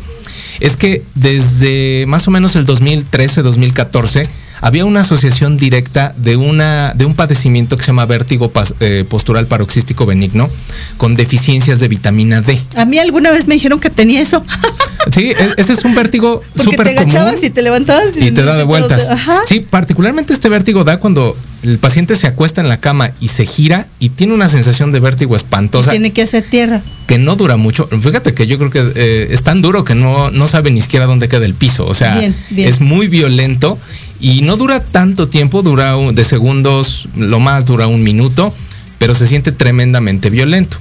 es 0.60 0.78
que 0.78 1.04
desde 1.14 2.06
más 2.08 2.28
o 2.28 2.32
menos 2.32 2.56
el 2.56 2.66
2013-2014 2.66 4.28
había 4.62 4.86
una 4.86 5.02
asociación 5.02 5.58
directa 5.58 6.14
de, 6.18 6.38
una, 6.38 6.94
de 6.94 7.06
un 7.06 7.16
padecimiento 7.16 7.78
que 7.78 7.84
se 7.84 7.88
llama 7.88 8.06
vértigo 8.06 8.52
eh, 8.80 9.06
postural 9.10 9.48
paroxístico 9.48 10.06
benigno 10.06 10.50
con 10.98 11.16
deficiencias 11.16 11.80
de 11.80 11.88
vitamina 11.88 12.42
D. 12.42 12.60
A 12.76 12.86
mí 12.86 12.98
alguna 13.00 13.32
vez 13.32 13.48
me 13.48 13.56
dijeron 13.56 13.80
que 13.80 13.90
tenía 13.90 14.22
eso. 14.22 14.44
Sí, 15.14 15.32
e- 15.32 15.36
ese 15.58 15.74
es 15.74 15.84
un 15.86 15.96
vértigo 15.96 16.42
Porque 16.54 16.64
súper 16.72 16.88
te 16.88 16.96
común. 16.96 17.10
agachabas 17.10 17.44
y 17.44 17.50
te 17.50 17.62
levantabas 17.62 18.18
y 18.18 18.32
te 18.32 18.44
da 18.44 18.56
de 18.56 18.64
vueltas. 18.64 19.10
Ajá. 19.10 19.42
Sí, 19.48 19.60
particularmente 19.62 20.34
este 20.34 20.50
vértigo 20.50 20.84
da 20.84 20.98
cuando 21.00 21.38
el 21.64 21.80
paciente 21.80 22.16
se 22.16 22.28
acuesta 22.28 22.62
en 22.62 22.68
la 22.70 22.78
cama 22.80 23.12
y 23.20 23.30
se 23.30 23.46
gira 23.46 23.88
y 24.00 24.10
tiene 24.10 24.34
una 24.34 24.48
sensación 24.50 24.92
de 24.92 25.00
vértigo 25.00 25.34
Y 25.34 25.38
espantosa 25.38 25.92
tiene 25.92 26.12
que 26.12 26.22
hacer 26.22 26.44
tierra. 26.44 26.82
que 27.08 27.18
no 27.18 27.36
dura 27.36 27.58
mucho. 27.58 27.88
Fíjate 28.02 28.34
que 28.34 28.48
yo 28.48 28.58
creo 28.58 28.70
que 28.70 28.92
eh, 28.96 29.28
es 29.32 29.44
tan 29.44 29.62
duro 29.62 29.84
que 29.84 29.96
no, 29.96 30.30
no 30.30 30.48
sabe 30.48 30.72
ni 30.72 30.82
siquiera 30.82 31.06
dónde 31.06 31.28
queda 31.30 31.46
el 31.46 31.54
piso. 31.56 31.86
O 31.88 31.94
sea, 31.94 32.18
Bien, 32.18 32.36
bien. 32.50 32.68
es 32.70 32.80
muy 32.82 33.08
violento 33.08 33.80
y 34.20 34.42
no 34.42 34.58
dura 34.58 34.84
tanto 34.84 35.28
tiempo, 35.30 35.62
dura 35.64 35.96
un- 35.98 36.16
de 36.16 36.24
segundos, 36.24 37.08
lo 37.16 37.40
más 37.40 37.66
dura 37.66 37.88
un 37.88 38.04
minuto, 38.04 38.54
pero 38.98 39.16
se 39.16 39.26
siente 39.28 39.52
tremendamente 39.52 40.30
violento. 40.30 40.78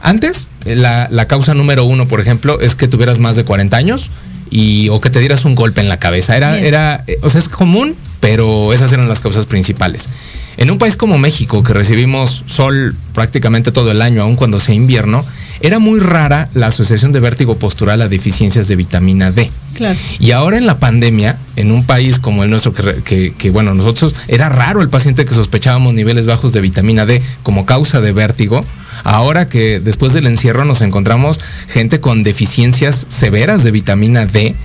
Antes, 0.00 0.48
eh, 0.64 0.76
la, 0.76 1.08
la 1.10 1.26
causa 1.26 1.54
número 1.54 1.84
uno, 1.84 2.06
por 2.06 2.20
ejemplo, 2.20 2.60
es 2.60 2.74
que 2.74 2.88
tuvieras 2.88 3.18
más 3.18 3.36
de 3.36 3.44
40 3.44 3.76
años 3.76 4.10
y, 4.50 4.88
o 4.88 5.00
que 5.00 5.10
te 5.10 5.20
dieras 5.20 5.44
un 5.44 5.54
golpe 5.54 5.80
en 5.80 5.88
la 5.88 5.98
cabeza. 5.98 6.36
Era, 6.36 6.52
Bien. 6.52 6.64
era, 6.64 7.04
eh, 7.06 7.18
o 7.22 7.30
sea, 7.30 7.40
es 7.40 7.48
común, 7.48 7.96
pero 8.20 8.72
esas 8.72 8.92
eran 8.92 9.08
las 9.08 9.20
causas 9.20 9.46
principales. 9.46 10.08
En 10.56 10.70
un 10.70 10.78
país 10.78 10.96
como 10.96 11.18
México, 11.18 11.62
que 11.62 11.72
recibimos 11.72 12.44
sol 12.46 12.94
prácticamente 13.14 13.70
todo 13.70 13.90
el 13.90 14.02
año, 14.02 14.22
aun 14.22 14.34
cuando 14.34 14.58
sea 14.58 14.74
invierno, 14.74 15.24
era 15.60 15.78
muy 15.78 16.00
rara 16.00 16.48
la 16.54 16.68
asociación 16.68 17.12
de 17.12 17.20
vértigo 17.20 17.56
postural 17.58 18.00
a 18.02 18.08
deficiencias 18.08 18.68
de 18.68 18.76
vitamina 18.76 19.30
D. 19.32 19.50
Claro. 19.74 19.98
Y 20.18 20.32
ahora 20.32 20.58
en 20.58 20.66
la 20.66 20.78
pandemia, 20.78 21.38
en 21.56 21.70
un 21.72 21.84
país 21.84 22.18
como 22.18 22.42
el 22.44 22.50
nuestro, 22.50 22.74
que, 22.74 22.82
re- 22.82 23.02
que- 23.02 23.32
que, 23.34 23.50
bueno, 23.50 23.74
nosotros 23.74 24.14
era 24.28 24.48
raro 24.48 24.82
el 24.82 24.88
paciente 24.88 25.24
que 25.24 25.34
sospechábamos 25.34 25.94
niveles 25.94 26.26
bajos 26.26 26.52
de 26.52 26.60
vitamina 26.60 27.06
D 27.06 27.22
como 27.42 27.64
causa 27.66 28.00
de 28.00 28.12
vértigo. 28.12 28.64
Ahora 29.04 29.48
que 29.48 29.78
después 29.80 30.12
del 30.12 30.26
encierro 30.26 30.64
nos 30.64 30.80
encontramos 30.80 31.38
gente 31.68 32.00
con 32.00 32.22
deficiencias 32.24 33.06
severas 33.08 33.62
de 33.62 33.70
vitamina 33.70 34.26
D 34.26 34.56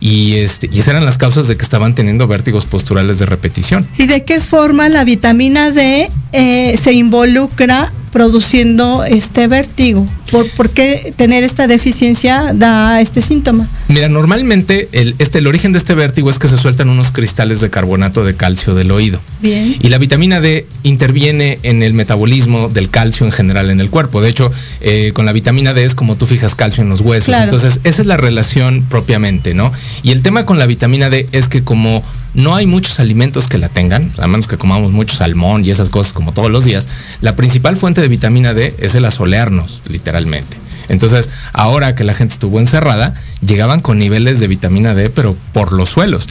y, 0.00 0.34
este, 0.34 0.68
y 0.72 0.80
esas 0.80 0.88
eran 0.88 1.04
las 1.06 1.16
causas 1.18 1.46
de 1.48 1.56
que 1.56 1.62
estaban 1.62 1.94
teniendo 1.94 2.26
vértigos 2.26 2.64
posturales 2.66 3.18
de 3.20 3.26
repetición. 3.26 3.86
¿Y 3.96 4.06
de 4.06 4.24
qué 4.24 4.40
forma 4.40 4.88
la 4.88 5.04
vitamina 5.04 5.70
D 5.70 6.10
eh, 6.32 6.76
se 6.76 6.92
involucra 6.92 7.92
produciendo 8.12 9.04
este 9.04 9.46
vértigo? 9.46 10.06
¿Por, 10.30 10.50
por 10.52 10.70
qué 10.70 11.12
tener 11.16 11.44
esta 11.44 11.66
deficiencia 11.66 12.52
da 12.54 13.00
este 13.00 13.20
síntoma? 13.20 13.68
Mira, 13.88 14.08
normalmente 14.08 14.88
el, 14.92 15.14
este, 15.18 15.38
el 15.38 15.46
origen 15.46 15.72
de 15.72 15.78
este 15.78 15.94
vértigo 15.94 16.30
es 16.30 16.38
que 16.38 16.48
se 16.48 16.58
sueltan 16.58 16.88
unos 16.88 17.12
cristales 17.12 17.60
de 17.60 17.70
carbonato 17.70 18.24
de 18.24 18.34
calcio 18.34 18.74
del 18.74 18.90
oído. 18.90 19.20
Bien. 19.40 19.76
Y 19.80 19.88
la 19.88 19.98
vitamina 19.98 20.40
D 20.40 20.66
interviene 20.82 21.58
en 21.62 21.82
el 21.82 21.94
metabolismo 21.94 22.68
del 22.68 22.90
calcio 22.90 23.26
en 23.26 23.32
general 23.32 23.70
en 23.70 23.80
el 23.80 23.90
cuerpo. 23.90 24.20
De 24.20 24.30
hecho, 24.30 24.50
eh, 24.80 25.12
con 25.14 25.26
la 25.26 25.32
vitamina 25.32 25.74
D 25.74 25.84
es 25.84 25.94
como 25.94 26.16
tú 26.16 26.26
fijas 26.26 26.54
calcio 26.54 26.82
en 26.82 26.88
los 26.88 27.00
huesos. 27.00 27.26
Claro. 27.26 27.44
Entonces, 27.44 27.80
esa 27.84 28.02
es 28.02 28.06
la 28.06 28.16
relación 28.16 28.84
propiamente, 28.88 29.54
¿no? 29.54 29.72
Y 30.02 30.10
el 30.10 30.22
tema 30.22 30.46
con 30.46 30.58
la 30.58 30.66
vitamina 30.66 31.10
D 31.10 31.28
es 31.32 31.48
que 31.48 31.62
como 31.62 32.02
no 32.36 32.54
hay 32.54 32.66
muchos 32.66 33.00
alimentos 33.00 33.48
que 33.48 33.56
la 33.56 33.70
tengan, 33.70 34.12
a 34.18 34.26
menos 34.26 34.46
que 34.46 34.58
comamos 34.58 34.92
mucho 34.92 35.16
salmón 35.16 35.64
y 35.64 35.70
esas 35.70 35.88
cosas 35.88 36.12
como 36.12 36.32
todos 36.32 36.50
los 36.50 36.64
días, 36.66 36.86
la 37.22 37.34
principal 37.34 37.76
fuente 37.76 37.95
de 38.00 38.08
vitamina 38.08 38.54
D 38.54 38.74
es 38.78 38.94
el 38.94 39.04
asolearnos, 39.04 39.80
literalmente. 39.88 40.56
Entonces, 40.88 41.30
ahora 41.52 41.94
que 41.94 42.04
la 42.04 42.14
gente 42.14 42.34
estuvo 42.34 42.60
encerrada, 42.60 43.14
llegaban 43.44 43.80
con 43.80 43.98
niveles 43.98 44.38
de 44.40 44.46
vitamina 44.46 44.94
D, 44.94 45.10
pero 45.10 45.36
por 45.52 45.72
los 45.72 45.90
suelos 45.90 46.28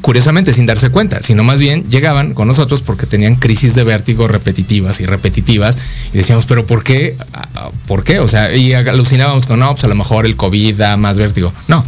curiosamente 0.00 0.54
sin 0.54 0.64
darse 0.64 0.88
cuenta, 0.88 1.20
sino 1.20 1.44
más 1.44 1.58
bien 1.58 1.84
llegaban 1.90 2.32
con 2.32 2.48
nosotros 2.48 2.80
porque 2.80 3.04
tenían 3.04 3.34
crisis 3.36 3.74
de 3.74 3.84
vértigo 3.84 4.26
repetitivas 4.28 4.98
y 5.00 5.04
repetitivas 5.04 5.76
y 6.14 6.16
decíamos, 6.16 6.46
pero 6.46 6.64
¿por 6.64 6.82
qué? 6.82 7.16
Ah, 7.34 7.68
¿Por 7.86 8.02
qué? 8.02 8.18
O 8.18 8.26
sea, 8.26 8.56
y 8.56 8.72
alucinábamos 8.72 9.44
con, 9.44 9.58
no, 9.60 9.70
pues 9.72 9.84
a 9.84 9.88
lo 9.88 9.94
mejor 9.94 10.24
el 10.24 10.36
COVID 10.36 10.74
da 10.76 10.96
más 10.96 11.18
vértigo. 11.18 11.52
No, 11.68 11.84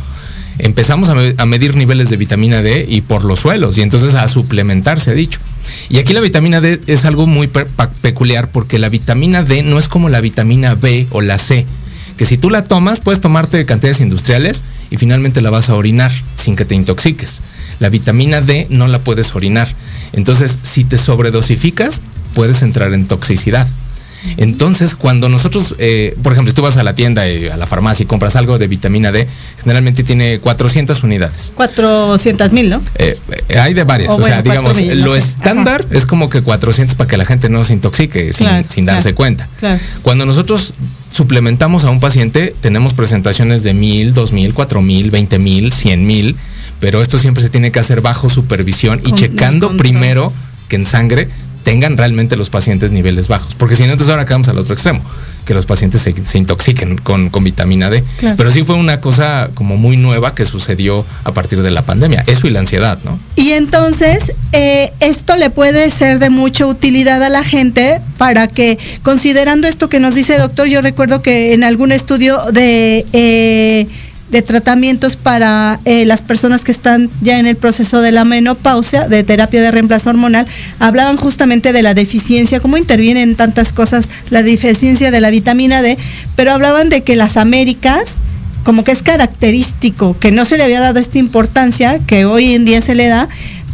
empezamos 0.58 1.08
a, 1.08 1.14
me- 1.14 1.34
a 1.38 1.46
medir 1.46 1.74
niveles 1.74 2.10
de 2.10 2.18
vitamina 2.18 2.60
D 2.60 2.84
y 2.86 3.00
por 3.00 3.24
los 3.24 3.40
suelos 3.40 3.78
y 3.78 3.80
entonces 3.80 4.14
a 4.14 4.28
suplementar, 4.28 5.00
se 5.00 5.12
ha 5.12 5.14
dicho. 5.14 5.38
Y 5.92 5.98
aquí 5.98 6.14
la 6.14 6.22
vitamina 6.22 6.62
D 6.62 6.80
es 6.86 7.04
algo 7.04 7.26
muy 7.26 7.50
peculiar 8.00 8.50
porque 8.50 8.78
la 8.78 8.88
vitamina 8.88 9.42
D 9.42 9.62
no 9.62 9.78
es 9.78 9.88
como 9.88 10.08
la 10.08 10.22
vitamina 10.22 10.74
B 10.74 11.06
o 11.10 11.20
la 11.20 11.36
C, 11.36 11.66
que 12.16 12.24
si 12.24 12.38
tú 12.38 12.48
la 12.48 12.64
tomas 12.64 12.98
puedes 12.98 13.20
tomarte 13.20 13.66
cantidades 13.66 14.00
industriales 14.00 14.64
y 14.90 14.96
finalmente 14.96 15.42
la 15.42 15.50
vas 15.50 15.68
a 15.68 15.74
orinar 15.74 16.10
sin 16.10 16.56
que 16.56 16.64
te 16.64 16.74
intoxiques. 16.74 17.42
La 17.78 17.90
vitamina 17.90 18.40
D 18.40 18.66
no 18.70 18.88
la 18.88 19.00
puedes 19.00 19.34
orinar. 19.34 19.68
Entonces, 20.14 20.58
si 20.62 20.84
te 20.84 20.96
sobredosificas, 20.96 22.00
puedes 22.34 22.62
entrar 22.62 22.94
en 22.94 23.06
toxicidad. 23.06 23.68
Entonces, 24.36 24.94
cuando 24.94 25.28
nosotros, 25.28 25.74
eh, 25.78 26.16
por 26.22 26.32
ejemplo, 26.32 26.50
si 26.50 26.54
tú 26.54 26.62
vas 26.62 26.76
a 26.76 26.82
la 26.82 26.94
tienda, 26.94 27.28
y 27.28 27.46
a 27.48 27.56
la 27.56 27.66
farmacia 27.66 28.04
y 28.04 28.06
compras 28.06 28.36
algo 28.36 28.58
de 28.58 28.66
vitamina 28.68 29.12
D, 29.12 29.26
generalmente 29.60 30.04
tiene 30.04 30.38
400 30.38 31.02
unidades. 31.02 31.52
400 31.56 32.52
mil, 32.52 32.68
¿no? 32.70 32.80
Eh, 32.96 33.18
eh, 33.48 33.58
hay 33.58 33.74
de 33.74 33.84
varias, 33.84 34.10
O 34.10 34.14
o, 34.14 34.18
bueno, 34.18 34.34
sea, 34.34 34.42
digamos, 34.42 34.76
mil, 34.76 35.00
no 35.00 35.06
lo 35.06 35.12
sé. 35.12 35.18
estándar 35.18 35.84
es 35.90 36.06
como 36.06 36.28
que 36.30 36.40
400 36.42 36.94
para 36.96 37.08
que 37.08 37.16
la 37.16 37.24
gente 37.24 37.48
no 37.48 37.64
se 37.64 37.72
intoxique 37.72 38.32
sin, 38.32 38.46
Claro, 38.46 38.64
sin 38.68 38.84
darse 38.84 39.02
claro, 39.10 39.16
cuenta. 39.16 39.48
Claro. 39.60 39.80
Cuando 40.02 40.26
nosotros 40.26 40.74
suplementamos 41.12 41.84
a 41.84 41.90
un 41.90 42.00
paciente, 42.00 42.54
tenemos 42.60 42.94
presentaciones 42.94 43.62
de 43.62 43.74
mil, 43.74 44.14
dos 44.14 44.32
mil, 44.32 44.54
cuatro 44.54 44.80
mil, 44.82 45.10
veinte 45.10 45.38
mil, 45.38 45.72
cien 45.72 46.06
mil, 46.06 46.36
pero 46.80 47.02
esto 47.02 47.18
siempre 47.18 47.42
se 47.42 47.50
tiene 47.50 47.70
que 47.70 47.78
hacer 47.80 48.00
bajo 48.00 48.30
supervisión 48.30 49.00
y 49.04 49.10
Con- 49.10 49.18
checando 49.18 49.76
primero 49.76 50.32
que 50.68 50.76
en 50.76 50.86
sangre 50.86 51.28
tengan 51.62 51.96
realmente 51.96 52.36
los 52.36 52.50
pacientes 52.50 52.90
niveles 52.90 53.28
bajos, 53.28 53.54
porque 53.54 53.76
si 53.76 53.84
no, 53.84 53.92
entonces 53.92 54.12
ahora 54.12 54.24
quedamos 54.24 54.48
al 54.48 54.58
otro 54.58 54.74
extremo, 54.74 55.02
que 55.46 55.54
los 55.54 55.66
pacientes 55.66 56.02
se, 56.02 56.24
se 56.24 56.38
intoxiquen 56.38 56.98
con, 56.98 57.30
con 57.30 57.44
vitamina 57.44 57.90
D. 57.90 58.04
Claro. 58.18 58.36
Pero 58.36 58.52
sí 58.52 58.64
fue 58.64 58.76
una 58.76 59.00
cosa 59.00 59.50
como 59.54 59.76
muy 59.76 59.96
nueva 59.96 60.34
que 60.34 60.44
sucedió 60.44 61.04
a 61.24 61.32
partir 61.32 61.62
de 61.62 61.70
la 61.70 61.82
pandemia, 61.82 62.24
eso 62.26 62.46
y 62.46 62.50
la 62.50 62.60
ansiedad, 62.60 62.98
¿no? 63.04 63.18
Y 63.36 63.52
entonces, 63.52 64.32
eh, 64.52 64.92
esto 65.00 65.36
le 65.36 65.50
puede 65.50 65.90
ser 65.90 66.18
de 66.18 66.30
mucha 66.30 66.66
utilidad 66.66 67.22
a 67.22 67.28
la 67.28 67.44
gente 67.44 68.00
para 68.18 68.46
que, 68.46 68.78
considerando 69.02 69.66
esto 69.66 69.88
que 69.88 70.00
nos 70.00 70.14
dice 70.14 70.38
doctor, 70.38 70.68
yo 70.68 70.82
recuerdo 70.82 71.22
que 71.22 71.54
en 71.54 71.64
algún 71.64 71.92
estudio 71.92 72.38
de, 72.52 73.06
eh, 73.12 73.86
de 74.32 74.42
tratamientos 74.42 75.16
para 75.16 75.78
eh, 75.84 76.06
las 76.06 76.22
personas 76.22 76.64
que 76.64 76.72
están 76.72 77.10
ya 77.20 77.38
en 77.38 77.46
el 77.46 77.54
proceso 77.54 78.00
de 78.00 78.12
la 78.12 78.24
menopausia, 78.24 79.06
de 79.06 79.22
terapia 79.22 79.60
de 79.60 79.70
reemplazo 79.70 80.10
hormonal, 80.10 80.46
hablaban 80.78 81.18
justamente 81.18 81.72
de 81.72 81.82
la 81.82 81.92
deficiencia, 81.92 82.58
cómo 82.58 82.78
intervienen 82.78 83.36
tantas 83.36 83.72
cosas, 83.72 84.08
la 84.30 84.42
deficiencia 84.42 85.10
de 85.10 85.20
la 85.20 85.30
vitamina 85.30 85.82
D, 85.82 85.98
pero 86.34 86.52
hablaban 86.52 86.88
de 86.88 87.02
que 87.02 87.14
las 87.14 87.36
Américas, 87.36 88.16
como 88.64 88.84
que 88.84 88.92
es 88.92 89.02
característico, 89.02 90.16
que 90.18 90.32
no 90.32 90.46
se 90.46 90.56
le 90.56 90.64
había 90.64 90.80
dado 90.80 90.98
esta 90.98 91.18
importancia 91.18 91.98
que 91.98 92.24
hoy 92.24 92.54
en 92.54 92.64
día 92.64 92.80
se 92.80 92.94
le 92.94 93.08
da, 93.08 93.28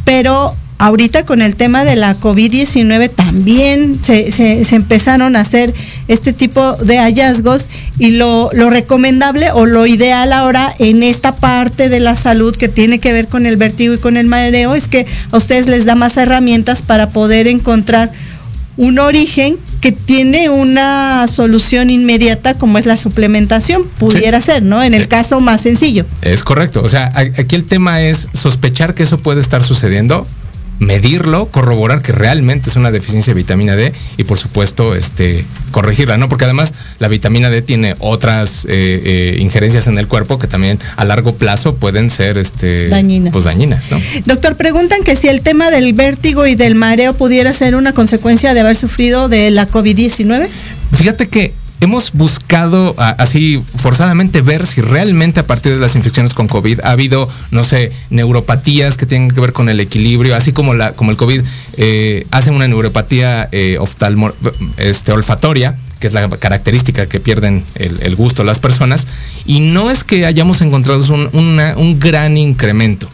pero 0.04 0.52
ahorita 0.79 1.26
con 1.26 1.43
el 1.43 1.57
tema 1.57 1.85
de 1.85 1.97
la 1.97 2.16
COVID-19 2.18 3.11
también 3.14 3.99
se, 4.03 4.31
se- 4.33 4.64
se 4.64 4.76
empezaron 4.76 5.35
a 5.37 5.41
hacer 5.41 5.74
este 6.07 6.33
tipo 6.33 6.74
de 6.74 6.99
hallazgos 6.99 7.66
y 7.99 8.12
lo, 8.12 8.49
lo 8.53 8.70
recomendable 8.70 9.51
o 9.53 9.66
lo 9.66 9.87
ideal 9.87 10.33
ahora 10.33 10.72
en 10.79 11.03
esta 11.03 11.35
parte 11.37 11.89
de 11.89 12.01
la 12.01 12.14
salud 12.14 12.55
que 12.55 12.68
tiene 12.68 13.01
que 13.01 13.12
ver 13.12 13.26
con 13.29 13.45
el 13.47 13.57
vértigo 13.57 13.95
y 13.95 13.99
con 13.99 14.16
el 14.16 14.26
mareo 14.26 14.74
es 14.74 14.87
que 14.89 15.07
a 15.33 15.37
ustedes 15.37 15.66
les 15.66 15.85
da 15.85 15.95
más 15.97 16.16
herramientas 16.16 16.83
para 16.83 17.09
poder 17.11 17.47
encontrar 17.49 18.12
un 18.76 19.01
origen 19.01 19.57
que 19.81 19.91
tiene 19.91 20.49
una 20.51 21.26
solución 21.26 21.91
inmediata 21.91 22.55
como 22.55 22.79
es 22.79 22.87
la 22.87 22.97
suplementación, 22.97 23.85
pudiera 23.99 24.41
ser, 24.41 24.62
¿no? 24.62 24.83
En 24.85 24.95
el 24.95 25.09
caso 25.09 25.41
más 25.41 25.61
sencillo. 25.62 26.05
Es 26.22 26.45
correcto. 26.45 26.81
O 26.83 26.89
sea, 26.89 27.11
aquí 27.16 27.57
el 27.57 27.64
tema 27.64 28.03
es 28.03 28.29
sospechar 28.35 28.95
que 28.95 29.03
eso 29.03 29.18
puede 29.18 29.41
estar 29.41 29.64
sucediendo, 29.64 30.26
medirlo, 30.79 31.47
corroborar 31.47 32.03
que 32.03 32.12
realmente 32.12 32.70
es 32.70 32.76
una 32.76 32.91
deficiencia 32.91 33.33
de 33.33 33.39
vitamina 33.39 33.76
D 33.76 33.93
y 34.16 34.24
por 34.24 34.39
supuesto 34.39 34.95
este 34.95 35.45
corregirla, 35.72 36.16
¿no? 36.16 36.29
Porque 36.29 36.45
además 36.45 36.74
la 36.99 37.09
vitamina 37.09 37.51
D 37.51 37.62
tiene 37.62 37.95
otras 37.99 38.64
eh, 38.64 38.68
eh, 39.05 39.37
injerencias 39.41 39.87
en 39.87 39.99
el 39.99 40.07
cuerpo 40.07 40.39
que 40.39 40.47
también 40.47 40.79
a 40.97 41.05
largo 41.05 41.35
plazo 41.35 41.76
pueden 41.76 42.11
ser 42.11 42.39
este 42.39 42.89
Dañinas. 42.89 43.33
pues 43.33 43.45
dañinas, 43.45 43.91
¿no? 43.91 44.01
Doctor, 44.24 44.57
preguntan 44.57 45.03
que 45.03 45.16
si 45.16 45.29
el 45.29 45.43
tema 45.43 45.70
del 45.70 45.93
vértigo 45.93 46.47
y 46.47 46.55
del 46.55 46.74
mareo 46.74 47.14
pudiera 47.14 47.53
ser 47.53 47.74
una 47.74 47.93
consecuencia 47.93 48.55
de 48.55 48.61
haber 48.61 48.76
sufrido 48.76 49.29
de 49.29 49.51
la 49.51 49.68
COVID-19. 49.68 50.49
Fíjate 50.97 51.29
que 51.29 51.53
hemos 51.81 52.12
buscado 52.12 52.95
así 52.99 53.59
forzadamente 53.59 54.43
ver 54.43 54.66
si 54.66 54.81
realmente 54.81 55.41
a 55.41 55.47
partir 55.47 55.74
de 55.74 55.79
las 55.79 55.95
infecciones 55.97 56.35
con 56.35 56.49
COVID 56.49 56.81
ha 56.83 56.91
habido, 56.91 57.29
no 57.51 57.64
sé, 57.64 57.93
neuropatías 58.11 58.97
que 58.97 59.07
tienen 59.07 59.31
que 59.31 59.41
ver 59.41 59.53
con 59.53 59.68
el 59.68 59.81
equilibrio, 59.81 60.35
así 60.35 60.53
como 60.53 60.74
la 60.74 60.93
como 60.93 61.11
el 61.11 61.16
COVID 61.16 61.43
eh, 61.76 62.26
hace 62.31 62.51
una 62.51 62.66
neuropatía 62.66 63.49
eh, 63.53 63.79
este, 64.76 65.12
olfatoria 65.12 65.76
que 66.01 66.07
es 66.07 66.12
la 66.12 66.29
característica 66.29 67.07
que 67.07 67.18
pierden 67.18 67.64
el, 67.74 68.14
gusto 68.14 68.45
las 68.45 68.61
personas, 68.61 69.09
y 69.47 69.59
no 69.59 69.91
es 69.91 70.05
que 70.05 70.26
hayamos 70.26 70.61
encontrado 70.61 71.05
un 71.12 71.99
gran 71.99 72.37
incremento. 72.37 73.09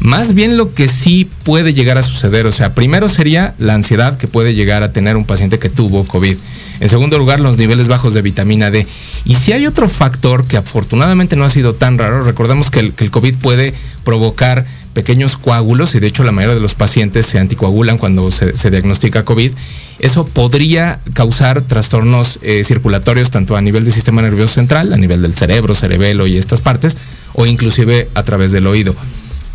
Más 0.00 0.32
bien 0.34 0.56
lo 0.56 0.74
que 0.74 0.86
sí 0.86 1.28
puede 1.42 1.74
llegar 1.74 1.98
a 1.98 2.02
suceder, 2.02 2.46
o 2.46 2.52
sea, 2.52 2.72
primero 2.74 3.08
sería 3.08 3.54
la 3.58 3.74
ansiedad 3.74 4.16
que 4.16 4.28
puede 4.28 4.54
llegar 4.54 4.82
a 4.82 4.92
tener 4.92 5.16
un 5.16 5.24
paciente 5.24 5.58
que 5.58 5.70
tuvo 5.70 6.06
COVID. 6.06 6.36
En 6.80 6.88
segundo 6.88 7.18
lugar, 7.18 7.40
los 7.40 7.56
niveles 7.56 7.88
bajos 7.88 8.14
de 8.14 8.22
vitamina 8.22 8.70
D. 8.70 8.86
Y 9.24 9.34
si 9.34 9.52
hay 9.52 9.66
otro 9.66 9.88
factor 9.88 10.44
que 10.44 10.56
afortunadamente 10.56 11.36
no 11.36 11.44
ha 11.44 11.50
sido 11.50 11.74
tan 11.74 11.98
raro, 11.98 12.22
recordemos 12.24 12.70
que 12.70 12.80
el, 12.80 13.10
COVID 13.10 13.36
puede 13.36 13.74
provocar 14.04 14.66
pequeños 14.92 15.36
coágulos 15.36 15.94
y 15.94 16.00
de 16.00 16.08
hecho 16.08 16.24
la 16.24 16.32
mayoría 16.32 16.56
de 16.56 16.60
los 16.60 16.74
pacientes 16.74 17.26
se 17.26 17.38
anticoagulan 17.38 17.98
cuando 17.98 18.30
se, 18.30 18.70
diagnostica 18.70 19.24
COVID. 19.24 19.52
Eso 19.98 20.26
podría 20.26 21.00
causar 21.12 21.62
trastornos 21.62 22.38
eh, 22.42 22.62
circulatorios 22.64 23.30
tanto 23.30 23.56
a 23.56 23.60
nivel 23.60 23.84
del 23.84 23.92
sistema 23.92 24.22
nervioso 24.22 24.54
central, 24.54 24.92
a 24.92 24.96
nivel 24.96 25.22
del 25.22 25.34
cerebro, 25.34 25.74
cerebelo 25.74 26.26
y 26.26 26.36
estas 26.36 26.60
partes, 26.60 26.96
o 27.34 27.46
inclusive 27.46 28.08
a 28.14 28.22
través 28.22 28.52
del 28.52 28.66
oído 28.66 28.94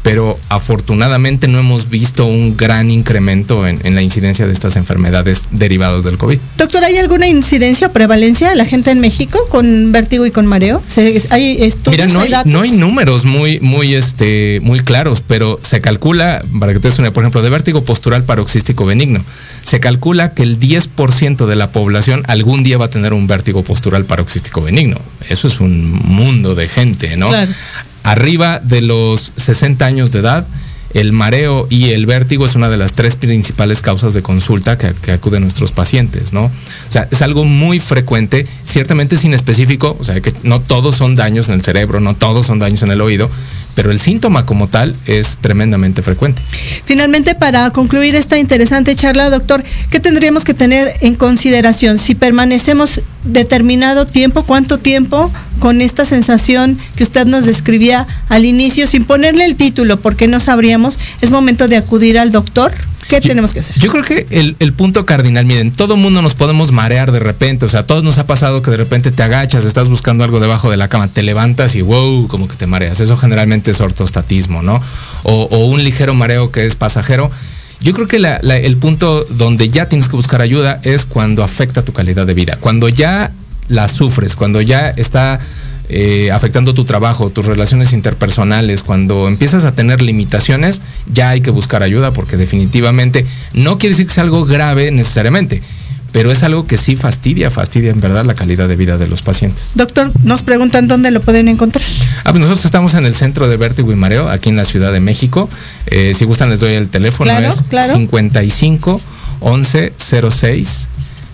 pero 0.04 0.38
afortunadamente 0.50 1.48
no 1.48 1.60
hemos 1.60 1.90
visto 1.90 2.26
un 2.26 2.56
gran 2.58 2.92
incremento 2.92 3.66
en, 3.66 3.96
la 3.96 4.02
incidencia 4.02 4.46
de 4.46 4.52
estas 4.52 4.76
enfermedades 4.76 5.48
derivadas 5.52 6.04
del 6.04 6.18
COVID. 6.18 6.38
Doctor, 6.58 6.84
¿hay 6.84 6.98
alguna 6.98 7.28
incidencia 7.28 7.88
o 7.88 7.92
prevalencia 7.92 8.50
de 8.50 8.56
la 8.56 8.66
gente 8.66 8.92
en 8.92 9.00
México 9.00 9.40
con 9.50 9.92
vértigo 9.92 10.26
y 10.26 10.32
con 10.32 10.46
mareo? 10.46 10.84
¿Hay 11.30 11.74
Mira, 11.90 12.08
no 12.08 12.20
hay, 12.20 12.32
no 12.46 12.62
hay, 12.62 12.72
números 12.72 13.24
muy, 13.24 13.60
muy, 13.62 13.94
este, 13.94 14.60
muy 14.62 14.82
claros, 14.82 15.22
pero 15.26 15.58
se 15.62 15.80
calcula, 15.80 16.44
para 16.60 16.74
que 16.74 16.80
te 16.80 16.90
des 16.90 17.00
una, 17.00 17.12
por 17.12 17.24
ejemplo, 17.24 17.42
de 17.42 17.50
vértigo 17.50 17.86
postural 17.86 18.24
paroxístico 18.24 18.86
benigno, 18.86 19.24
se 19.64 19.80
calcula 19.80 20.34
que 20.34 20.44
el 20.44 20.60
10% 20.60 21.46
de 21.46 21.56
la 21.56 21.72
población 21.72 22.24
algún 22.28 22.64
día 22.64 22.78
va 22.78 22.86
a 22.86 22.90
tener 22.90 23.14
un 23.14 23.28
vértigo 23.28 23.64
postural 23.64 24.04
paroxístico 24.06 24.62
benigno. 24.62 25.00
Eso 25.30 25.48
es 25.48 25.62
un 25.62 25.94
mundo 25.94 26.56
de 26.56 26.68
gente, 26.68 27.16
¿no? 27.16 27.30
Claro 27.30 27.52
arriba 28.04 28.60
de 28.60 28.82
los 28.82 29.34
60 29.38 29.86
años 29.86 30.12
de 30.12 30.20
edad, 30.20 30.46
el 30.94 31.12
mareo 31.12 31.68
y 31.70 31.90
el 31.90 32.06
vértigo 32.06 32.46
es 32.46 32.56
una 32.56 32.70
de 32.70 32.78
las 32.78 32.94
tres 32.94 33.16
principales 33.16 33.82
causas 33.82 34.14
de 34.14 34.22
consulta 34.22 34.78
que, 34.78 34.92
que, 34.94 35.12
acuden 35.12 35.42
nuestros 35.42 35.72
pacientes, 35.72 36.34
¿no? 36.34 36.46
O 36.46 36.52
sea, 36.92 37.08
es 37.12 37.22
algo 37.22 37.46
muy 37.46 37.80
frecuente, 37.80 38.46
ciertamente 38.64 39.18
sin 39.18 39.34
específico, 39.34 39.98
o 40.00 40.04
sea, 40.04 40.22
que 40.22 40.34
no 40.44 40.62
todos 40.62 40.96
son 40.96 41.16
daños 41.16 41.50
en 41.50 41.56
el 41.56 41.62
cerebro, 41.64 42.00
no 42.00 42.16
todos 42.16 42.46
son 42.46 42.60
daños 42.60 42.84
en 42.84 42.92
el 42.92 43.02
oído, 43.02 43.30
pero 43.76 43.92
el 43.92 44.00
síntoma 44.00 44.46
como 44.46 44.68
tal 44.68 44.96
es 45.06 45.40
tremendamente 45.40 46.04
frecuente. 46.04 46.42
Finalmente, 46.86 47.34
para 47.34 47.72
concluir 47.72 48.16
esta 48.16 48.38
interesante 48.38 48.96
charla, 48.96 49.30
doctor, 49.30 49.64
¿qué 49.90 50.00
tendríamos 50.00 50.44
que 50.44 50.54
tener 50.54 50.94
en 51.02 51.16
consideración 51.16 51.98
si 51.98 52.14
permanecemos 52.14 53.02
determinado 53.24 54.06
tiempo, 54.06 54.44
cuánto 54.44 54.78
tiempo 54.78 55.32
con 55.60 55.82
esta 55.82 56.06
sensación 56.06 56.80
que 56.96 57.04
usted 57.04 57.26
nos 57.26 57.46
describía 57.46 58.06
al 58.30 58.46
inicio, 58.46 58.88
sin 58.88 59.06
ponerle 59.06 59.46
el 59.46 59.56
título, 59.56 60.00
porque 60.00 60.28
no 60.28 60.40
sabríamos, 60.40 61.00
es 61.22 61.32
momento 61.32 61.68
de 61.68 61.78
acudir 61.78 62.20
al 62.20 62.32
doctor? 62.32 62.74
¿Qué 63.08 63.22
tenemos 63.22 63.54
que 63.54 63.60
hacer? 63.60 63.78
Yo 63.80 63.92
creo 63.92 64.04
que 64.04 64.28
el, 64.32 64.74
punto 64.74 65.06
cardinal, 65.06 65.46
miren, 65.46 65.72
todo 65.72 65.98
mundo 65.98 66.22
nos 66.22 66.34
podemos 66.34 66.72
marear 66.72 67.12
de 67.12 67.20
repente, 67.20 67.66
o 67.66 67.70
sea, 67.70 67.82
a 67.82 67.88
todos 67.88 68.04
nos 68.04 68.18
ha 68.18 68.26
pasado 68.26 68.62
que 68.62 68.72
de 68.72 68.78
repente 68.78 69.12
te 69.12 69.24
agachas, 69.24 69.66
estás 69.66 69.90
buscando 69.90 70.24
algo 70.24 70.40
debajo 70.40 70.72
de 70.72 70.78
la 70.78 70.88
cama, 70.88 71.08
te 71.08 71.22
levantas 71.22 71.76
y 71.76 71.82
wow, 71.82 72.28
como 72.28 72.48
que 72.48 72.56
te 72.56 72.66
mareas. 72.66 73.00
Eso 73.00 73.18
generalmente 73.18 73.72
es 73.72 73.82
ortostatismo, 73.82 74.64
¿no? 74.64 74.82
O, 75.24 75.66
un 75.66 75.84
ligero 75.84 76.14
mareo 76.14 76.52
que 76.52 76.66
es 76.66 76.76
pasajero. 76.76 77.32
Yo 77.84 77.92
creo 77.94 78.08
que 78.08 78.16
el 78.16 78.78
punto 78.78 79.26
donde 79.26 79.70
ya 79.70 79.86
tienes 79.88 80.08
que 80.08 80.16
buscar 80.16 80.42
ayuda 80.42 80.80
es 80.84 81.04
cuando 81.04 81.44
afecta 81.44 81.84
tu 81.84 81.92
calidad 81.92 82.26
de 82.26 82.34
vida, 82.34 82.58
cuando 82.62 82.88
ya 82.88 83.30
la 83.68 83.90
sufres, 83.90 84.38
cuando 84.38 84.62
ya 84.62 84.90
está 84.92 85.38
eh, 85.90 86.32
afectando 86.32 86.74
tu 86.74 86.86
trabajo, 86.86 87.30
tus 87.30 87.46
relaciones 87.46 87.92
interpersonales, 87.92 88.84
cuando 88.84 89.28
empiezas 89.28 89.66
a 89.66 89.76
tener 89.76 90.02
limitaciones, 90.02 90.80
ya 91.14 91.30
hay 91.30 91.42
que 91.42 91.52
buscar 91.52 91.84
ayuda 91.84 92.14
porque 92.14 92.38
definitivamente 92.38 93.26
no 93.54 93.78
quiere 93.78 93.94
decir 93.94 94.08
que 94.08 94.14
sea 94.14 94.24
algo 94.24 94.46
grave 94.46 94.90
necesariamente, 94.92 95.62
pero 96.14 96.32
es 96.32 96.44
algo 96.44 96.64
que 96.64 96.78
sí 96.78 96.96
fastidia, 96.96 97.50
fastidia 97.50 97.90
en 97.90 98.00
verdad 98.00 98.24
la 98.24 98.36
calidad 98.36 98.70
de 98.70 98.78
vida 98.78 98.98
de 98.98 99.08
los 99.08 99.24
pacientes. 99.24 99.72
Doctor, 99.76 100.12
nos 100.24 100.44
preguntan 100.44 100.88
dónde 100.88 101.12
lo 101.12 101.20
pueden 101.20 101.50
encontrar. 101.50 101.84
Ah, 102.24 102.32
pues 102.32 102.40
nosotros 102.40 102.64
estamos 102.64 102.94
en 102.94 103.06
el 103.06 103.16
centro 103.16 103.48
de 103.48 103.58
vértigo 103.58 103.92
y 103.92 103.96
mareo, 103.96 104.30
aquí 104.30 104.50
en 104.50 104.56
la 104.56 104.64
Ciudad 104.64 104.94
de 104.94 105.02
México. 105.02 105.50
Eh, 105.88 106.14
si 106.16 106.24
gustan 106.24 106.52
les 106.52 106.60
doy 106.60 106.74
el 106.74 106.90
teléfono, 106.90 107.32
es 107.40 107.64
55 107.92 109.02
11 109.42 109.94
06 110.32 110.88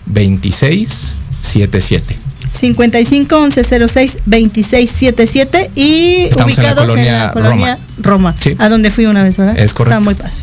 26 0.07 1.15
77. 1.41 2.28
55 2.51 3.35
11 3.37 3.87
06 3.87 4.17
26 4.25 4.89
77 4.89 5.71
y 5.75 6.29
ubicados 6.43 6.95
en 6.95 7.05
la 7.05 7.31
colonia, 7.31 7.77
Roma, 8.01 8.35
a 8.57 8.69
donde 8.69 8.91
fui 8.91 9.05
una 9.05 9.23
vez, 9.23 9.37
¿verdad? 9.37 9.57
Es 9.57 9.73
correcto. 9.73 9.99
Está 9.99 10.03
muy 10.03 10.15
padre. 10.15 10.33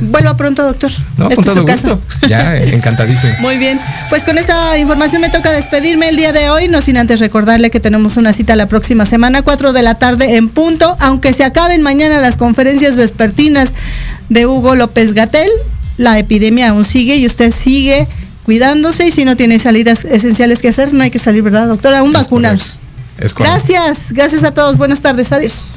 Vuelva 0.10 0.36
pronto, 0.36 0.62
doctor. 0.62 0.90
No, 1.16 1.28
este 1.30 1.36
con 1.36 1.66
todo 1.66 2.00
Ya, 2.28 2.54
encantadísimo. 2.56 3.32
muy 3.40 3.58
bien. 3.58 3.78
Pues 4.08 4.24
con 4.24 4.38
esta 4.38 4.78
información 4.78 5.20
me 5.22 5.30
toca 5.30 5.50
despedirme 5.50 6.08
el 6.08 6.16
día 6.16 6.32
de 6.32 6.50
hoy, 6.50 6.68
no 6.68 6.80
sin 6.80 6.96
antes 6.96 7.20
recordarle 7.20 7.70
que 7.70 7.80
tenemos 7.80 8.16
una 8.16 8.32
cita 8.32 8.56
la 8.56 8.66
próxima 8.66 9.06
semana, 9.06 9.42
4 9.42 9.72
de 9.72 9.82
la 9.82 9.96
tarde 9.96 10.36
en 10.36 10.48
punto, 10.48 10.96
aunque 11.00 11.32
se 11.32 11.44
acaben 11.44 11.82
mañana 11.82 12.18
las 12.20 12.36
conferencias 12.36 12.96
vespertinas 12.96 13.72
de 14.28 14.46
Hugo 14.46 14.74
López 14.74 15.14
Gatel, 15.14 15.50
la 15.96 16.18
epidemia 16.18 16.70
aún 16.70 16.84
sigue 16.84 17.16
y 17.16 17.26
usted 17.26 17.52
sigue 17.52 18.06
cuidándose 18.48 19.06
y 19.06 19.10
si 19.10 19.26
no 19.26 19.36
tiene 19.36 19.58
salidas 19.58 20.06
esenciales 20.06 20.62
que 20.62 20.70
hacer, 20.70 20.94
no 20.94 21.02
hay 21.02 21.10
que 21.10 21.18
salir, 21.18 21.42
¿verdad, 21.42 21.68
doctora? 21.68 22.02
Un 22.02 22.14
vacunas. 22.14 22.78
gracias, 23.36 24.10
gracias 24.10 24.42
a 24.42 24.52
todos. 24.52 24.78
Buenas 24.78 25.02
tardes, 25.02 25.30
adiós. 25.32 25.76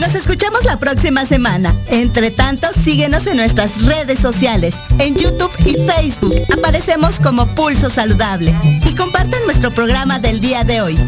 Nos 0.00 0.14
escuchamos 0.16 0.64
la 0.64 0.76
próxima 0.80 1.24
semana. 1.24 1.72
Entre 1.90 2.32
tanto, 2.32 2.66
síguenos 2.82 3.28
en 3.28 3.36
nuestras 3.36 3.84
redes 3.84 4.18
sociales, 4.18 4.74
en 4.98 5.14
YouTube 5.14 5.52
y 5.64 5.76
Facebook. 5.88 6.34
Aparecemos 6.58 7.20
como 7.20 7.46
Pulso 7.54 7.88
Saludable. 7.88 8.52
Y 8.90 8.92
compartan 8.96 9.40
nuestro 9.44 9.70
programa 9.70 10.18
del 10.18 10.40
día 10.40 10.64
de 10.64 10.80
hoy. 10.80 10.98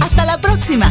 Hasta 0.00 0.24
la 0.24 0.38
próxima. 0.40 0.88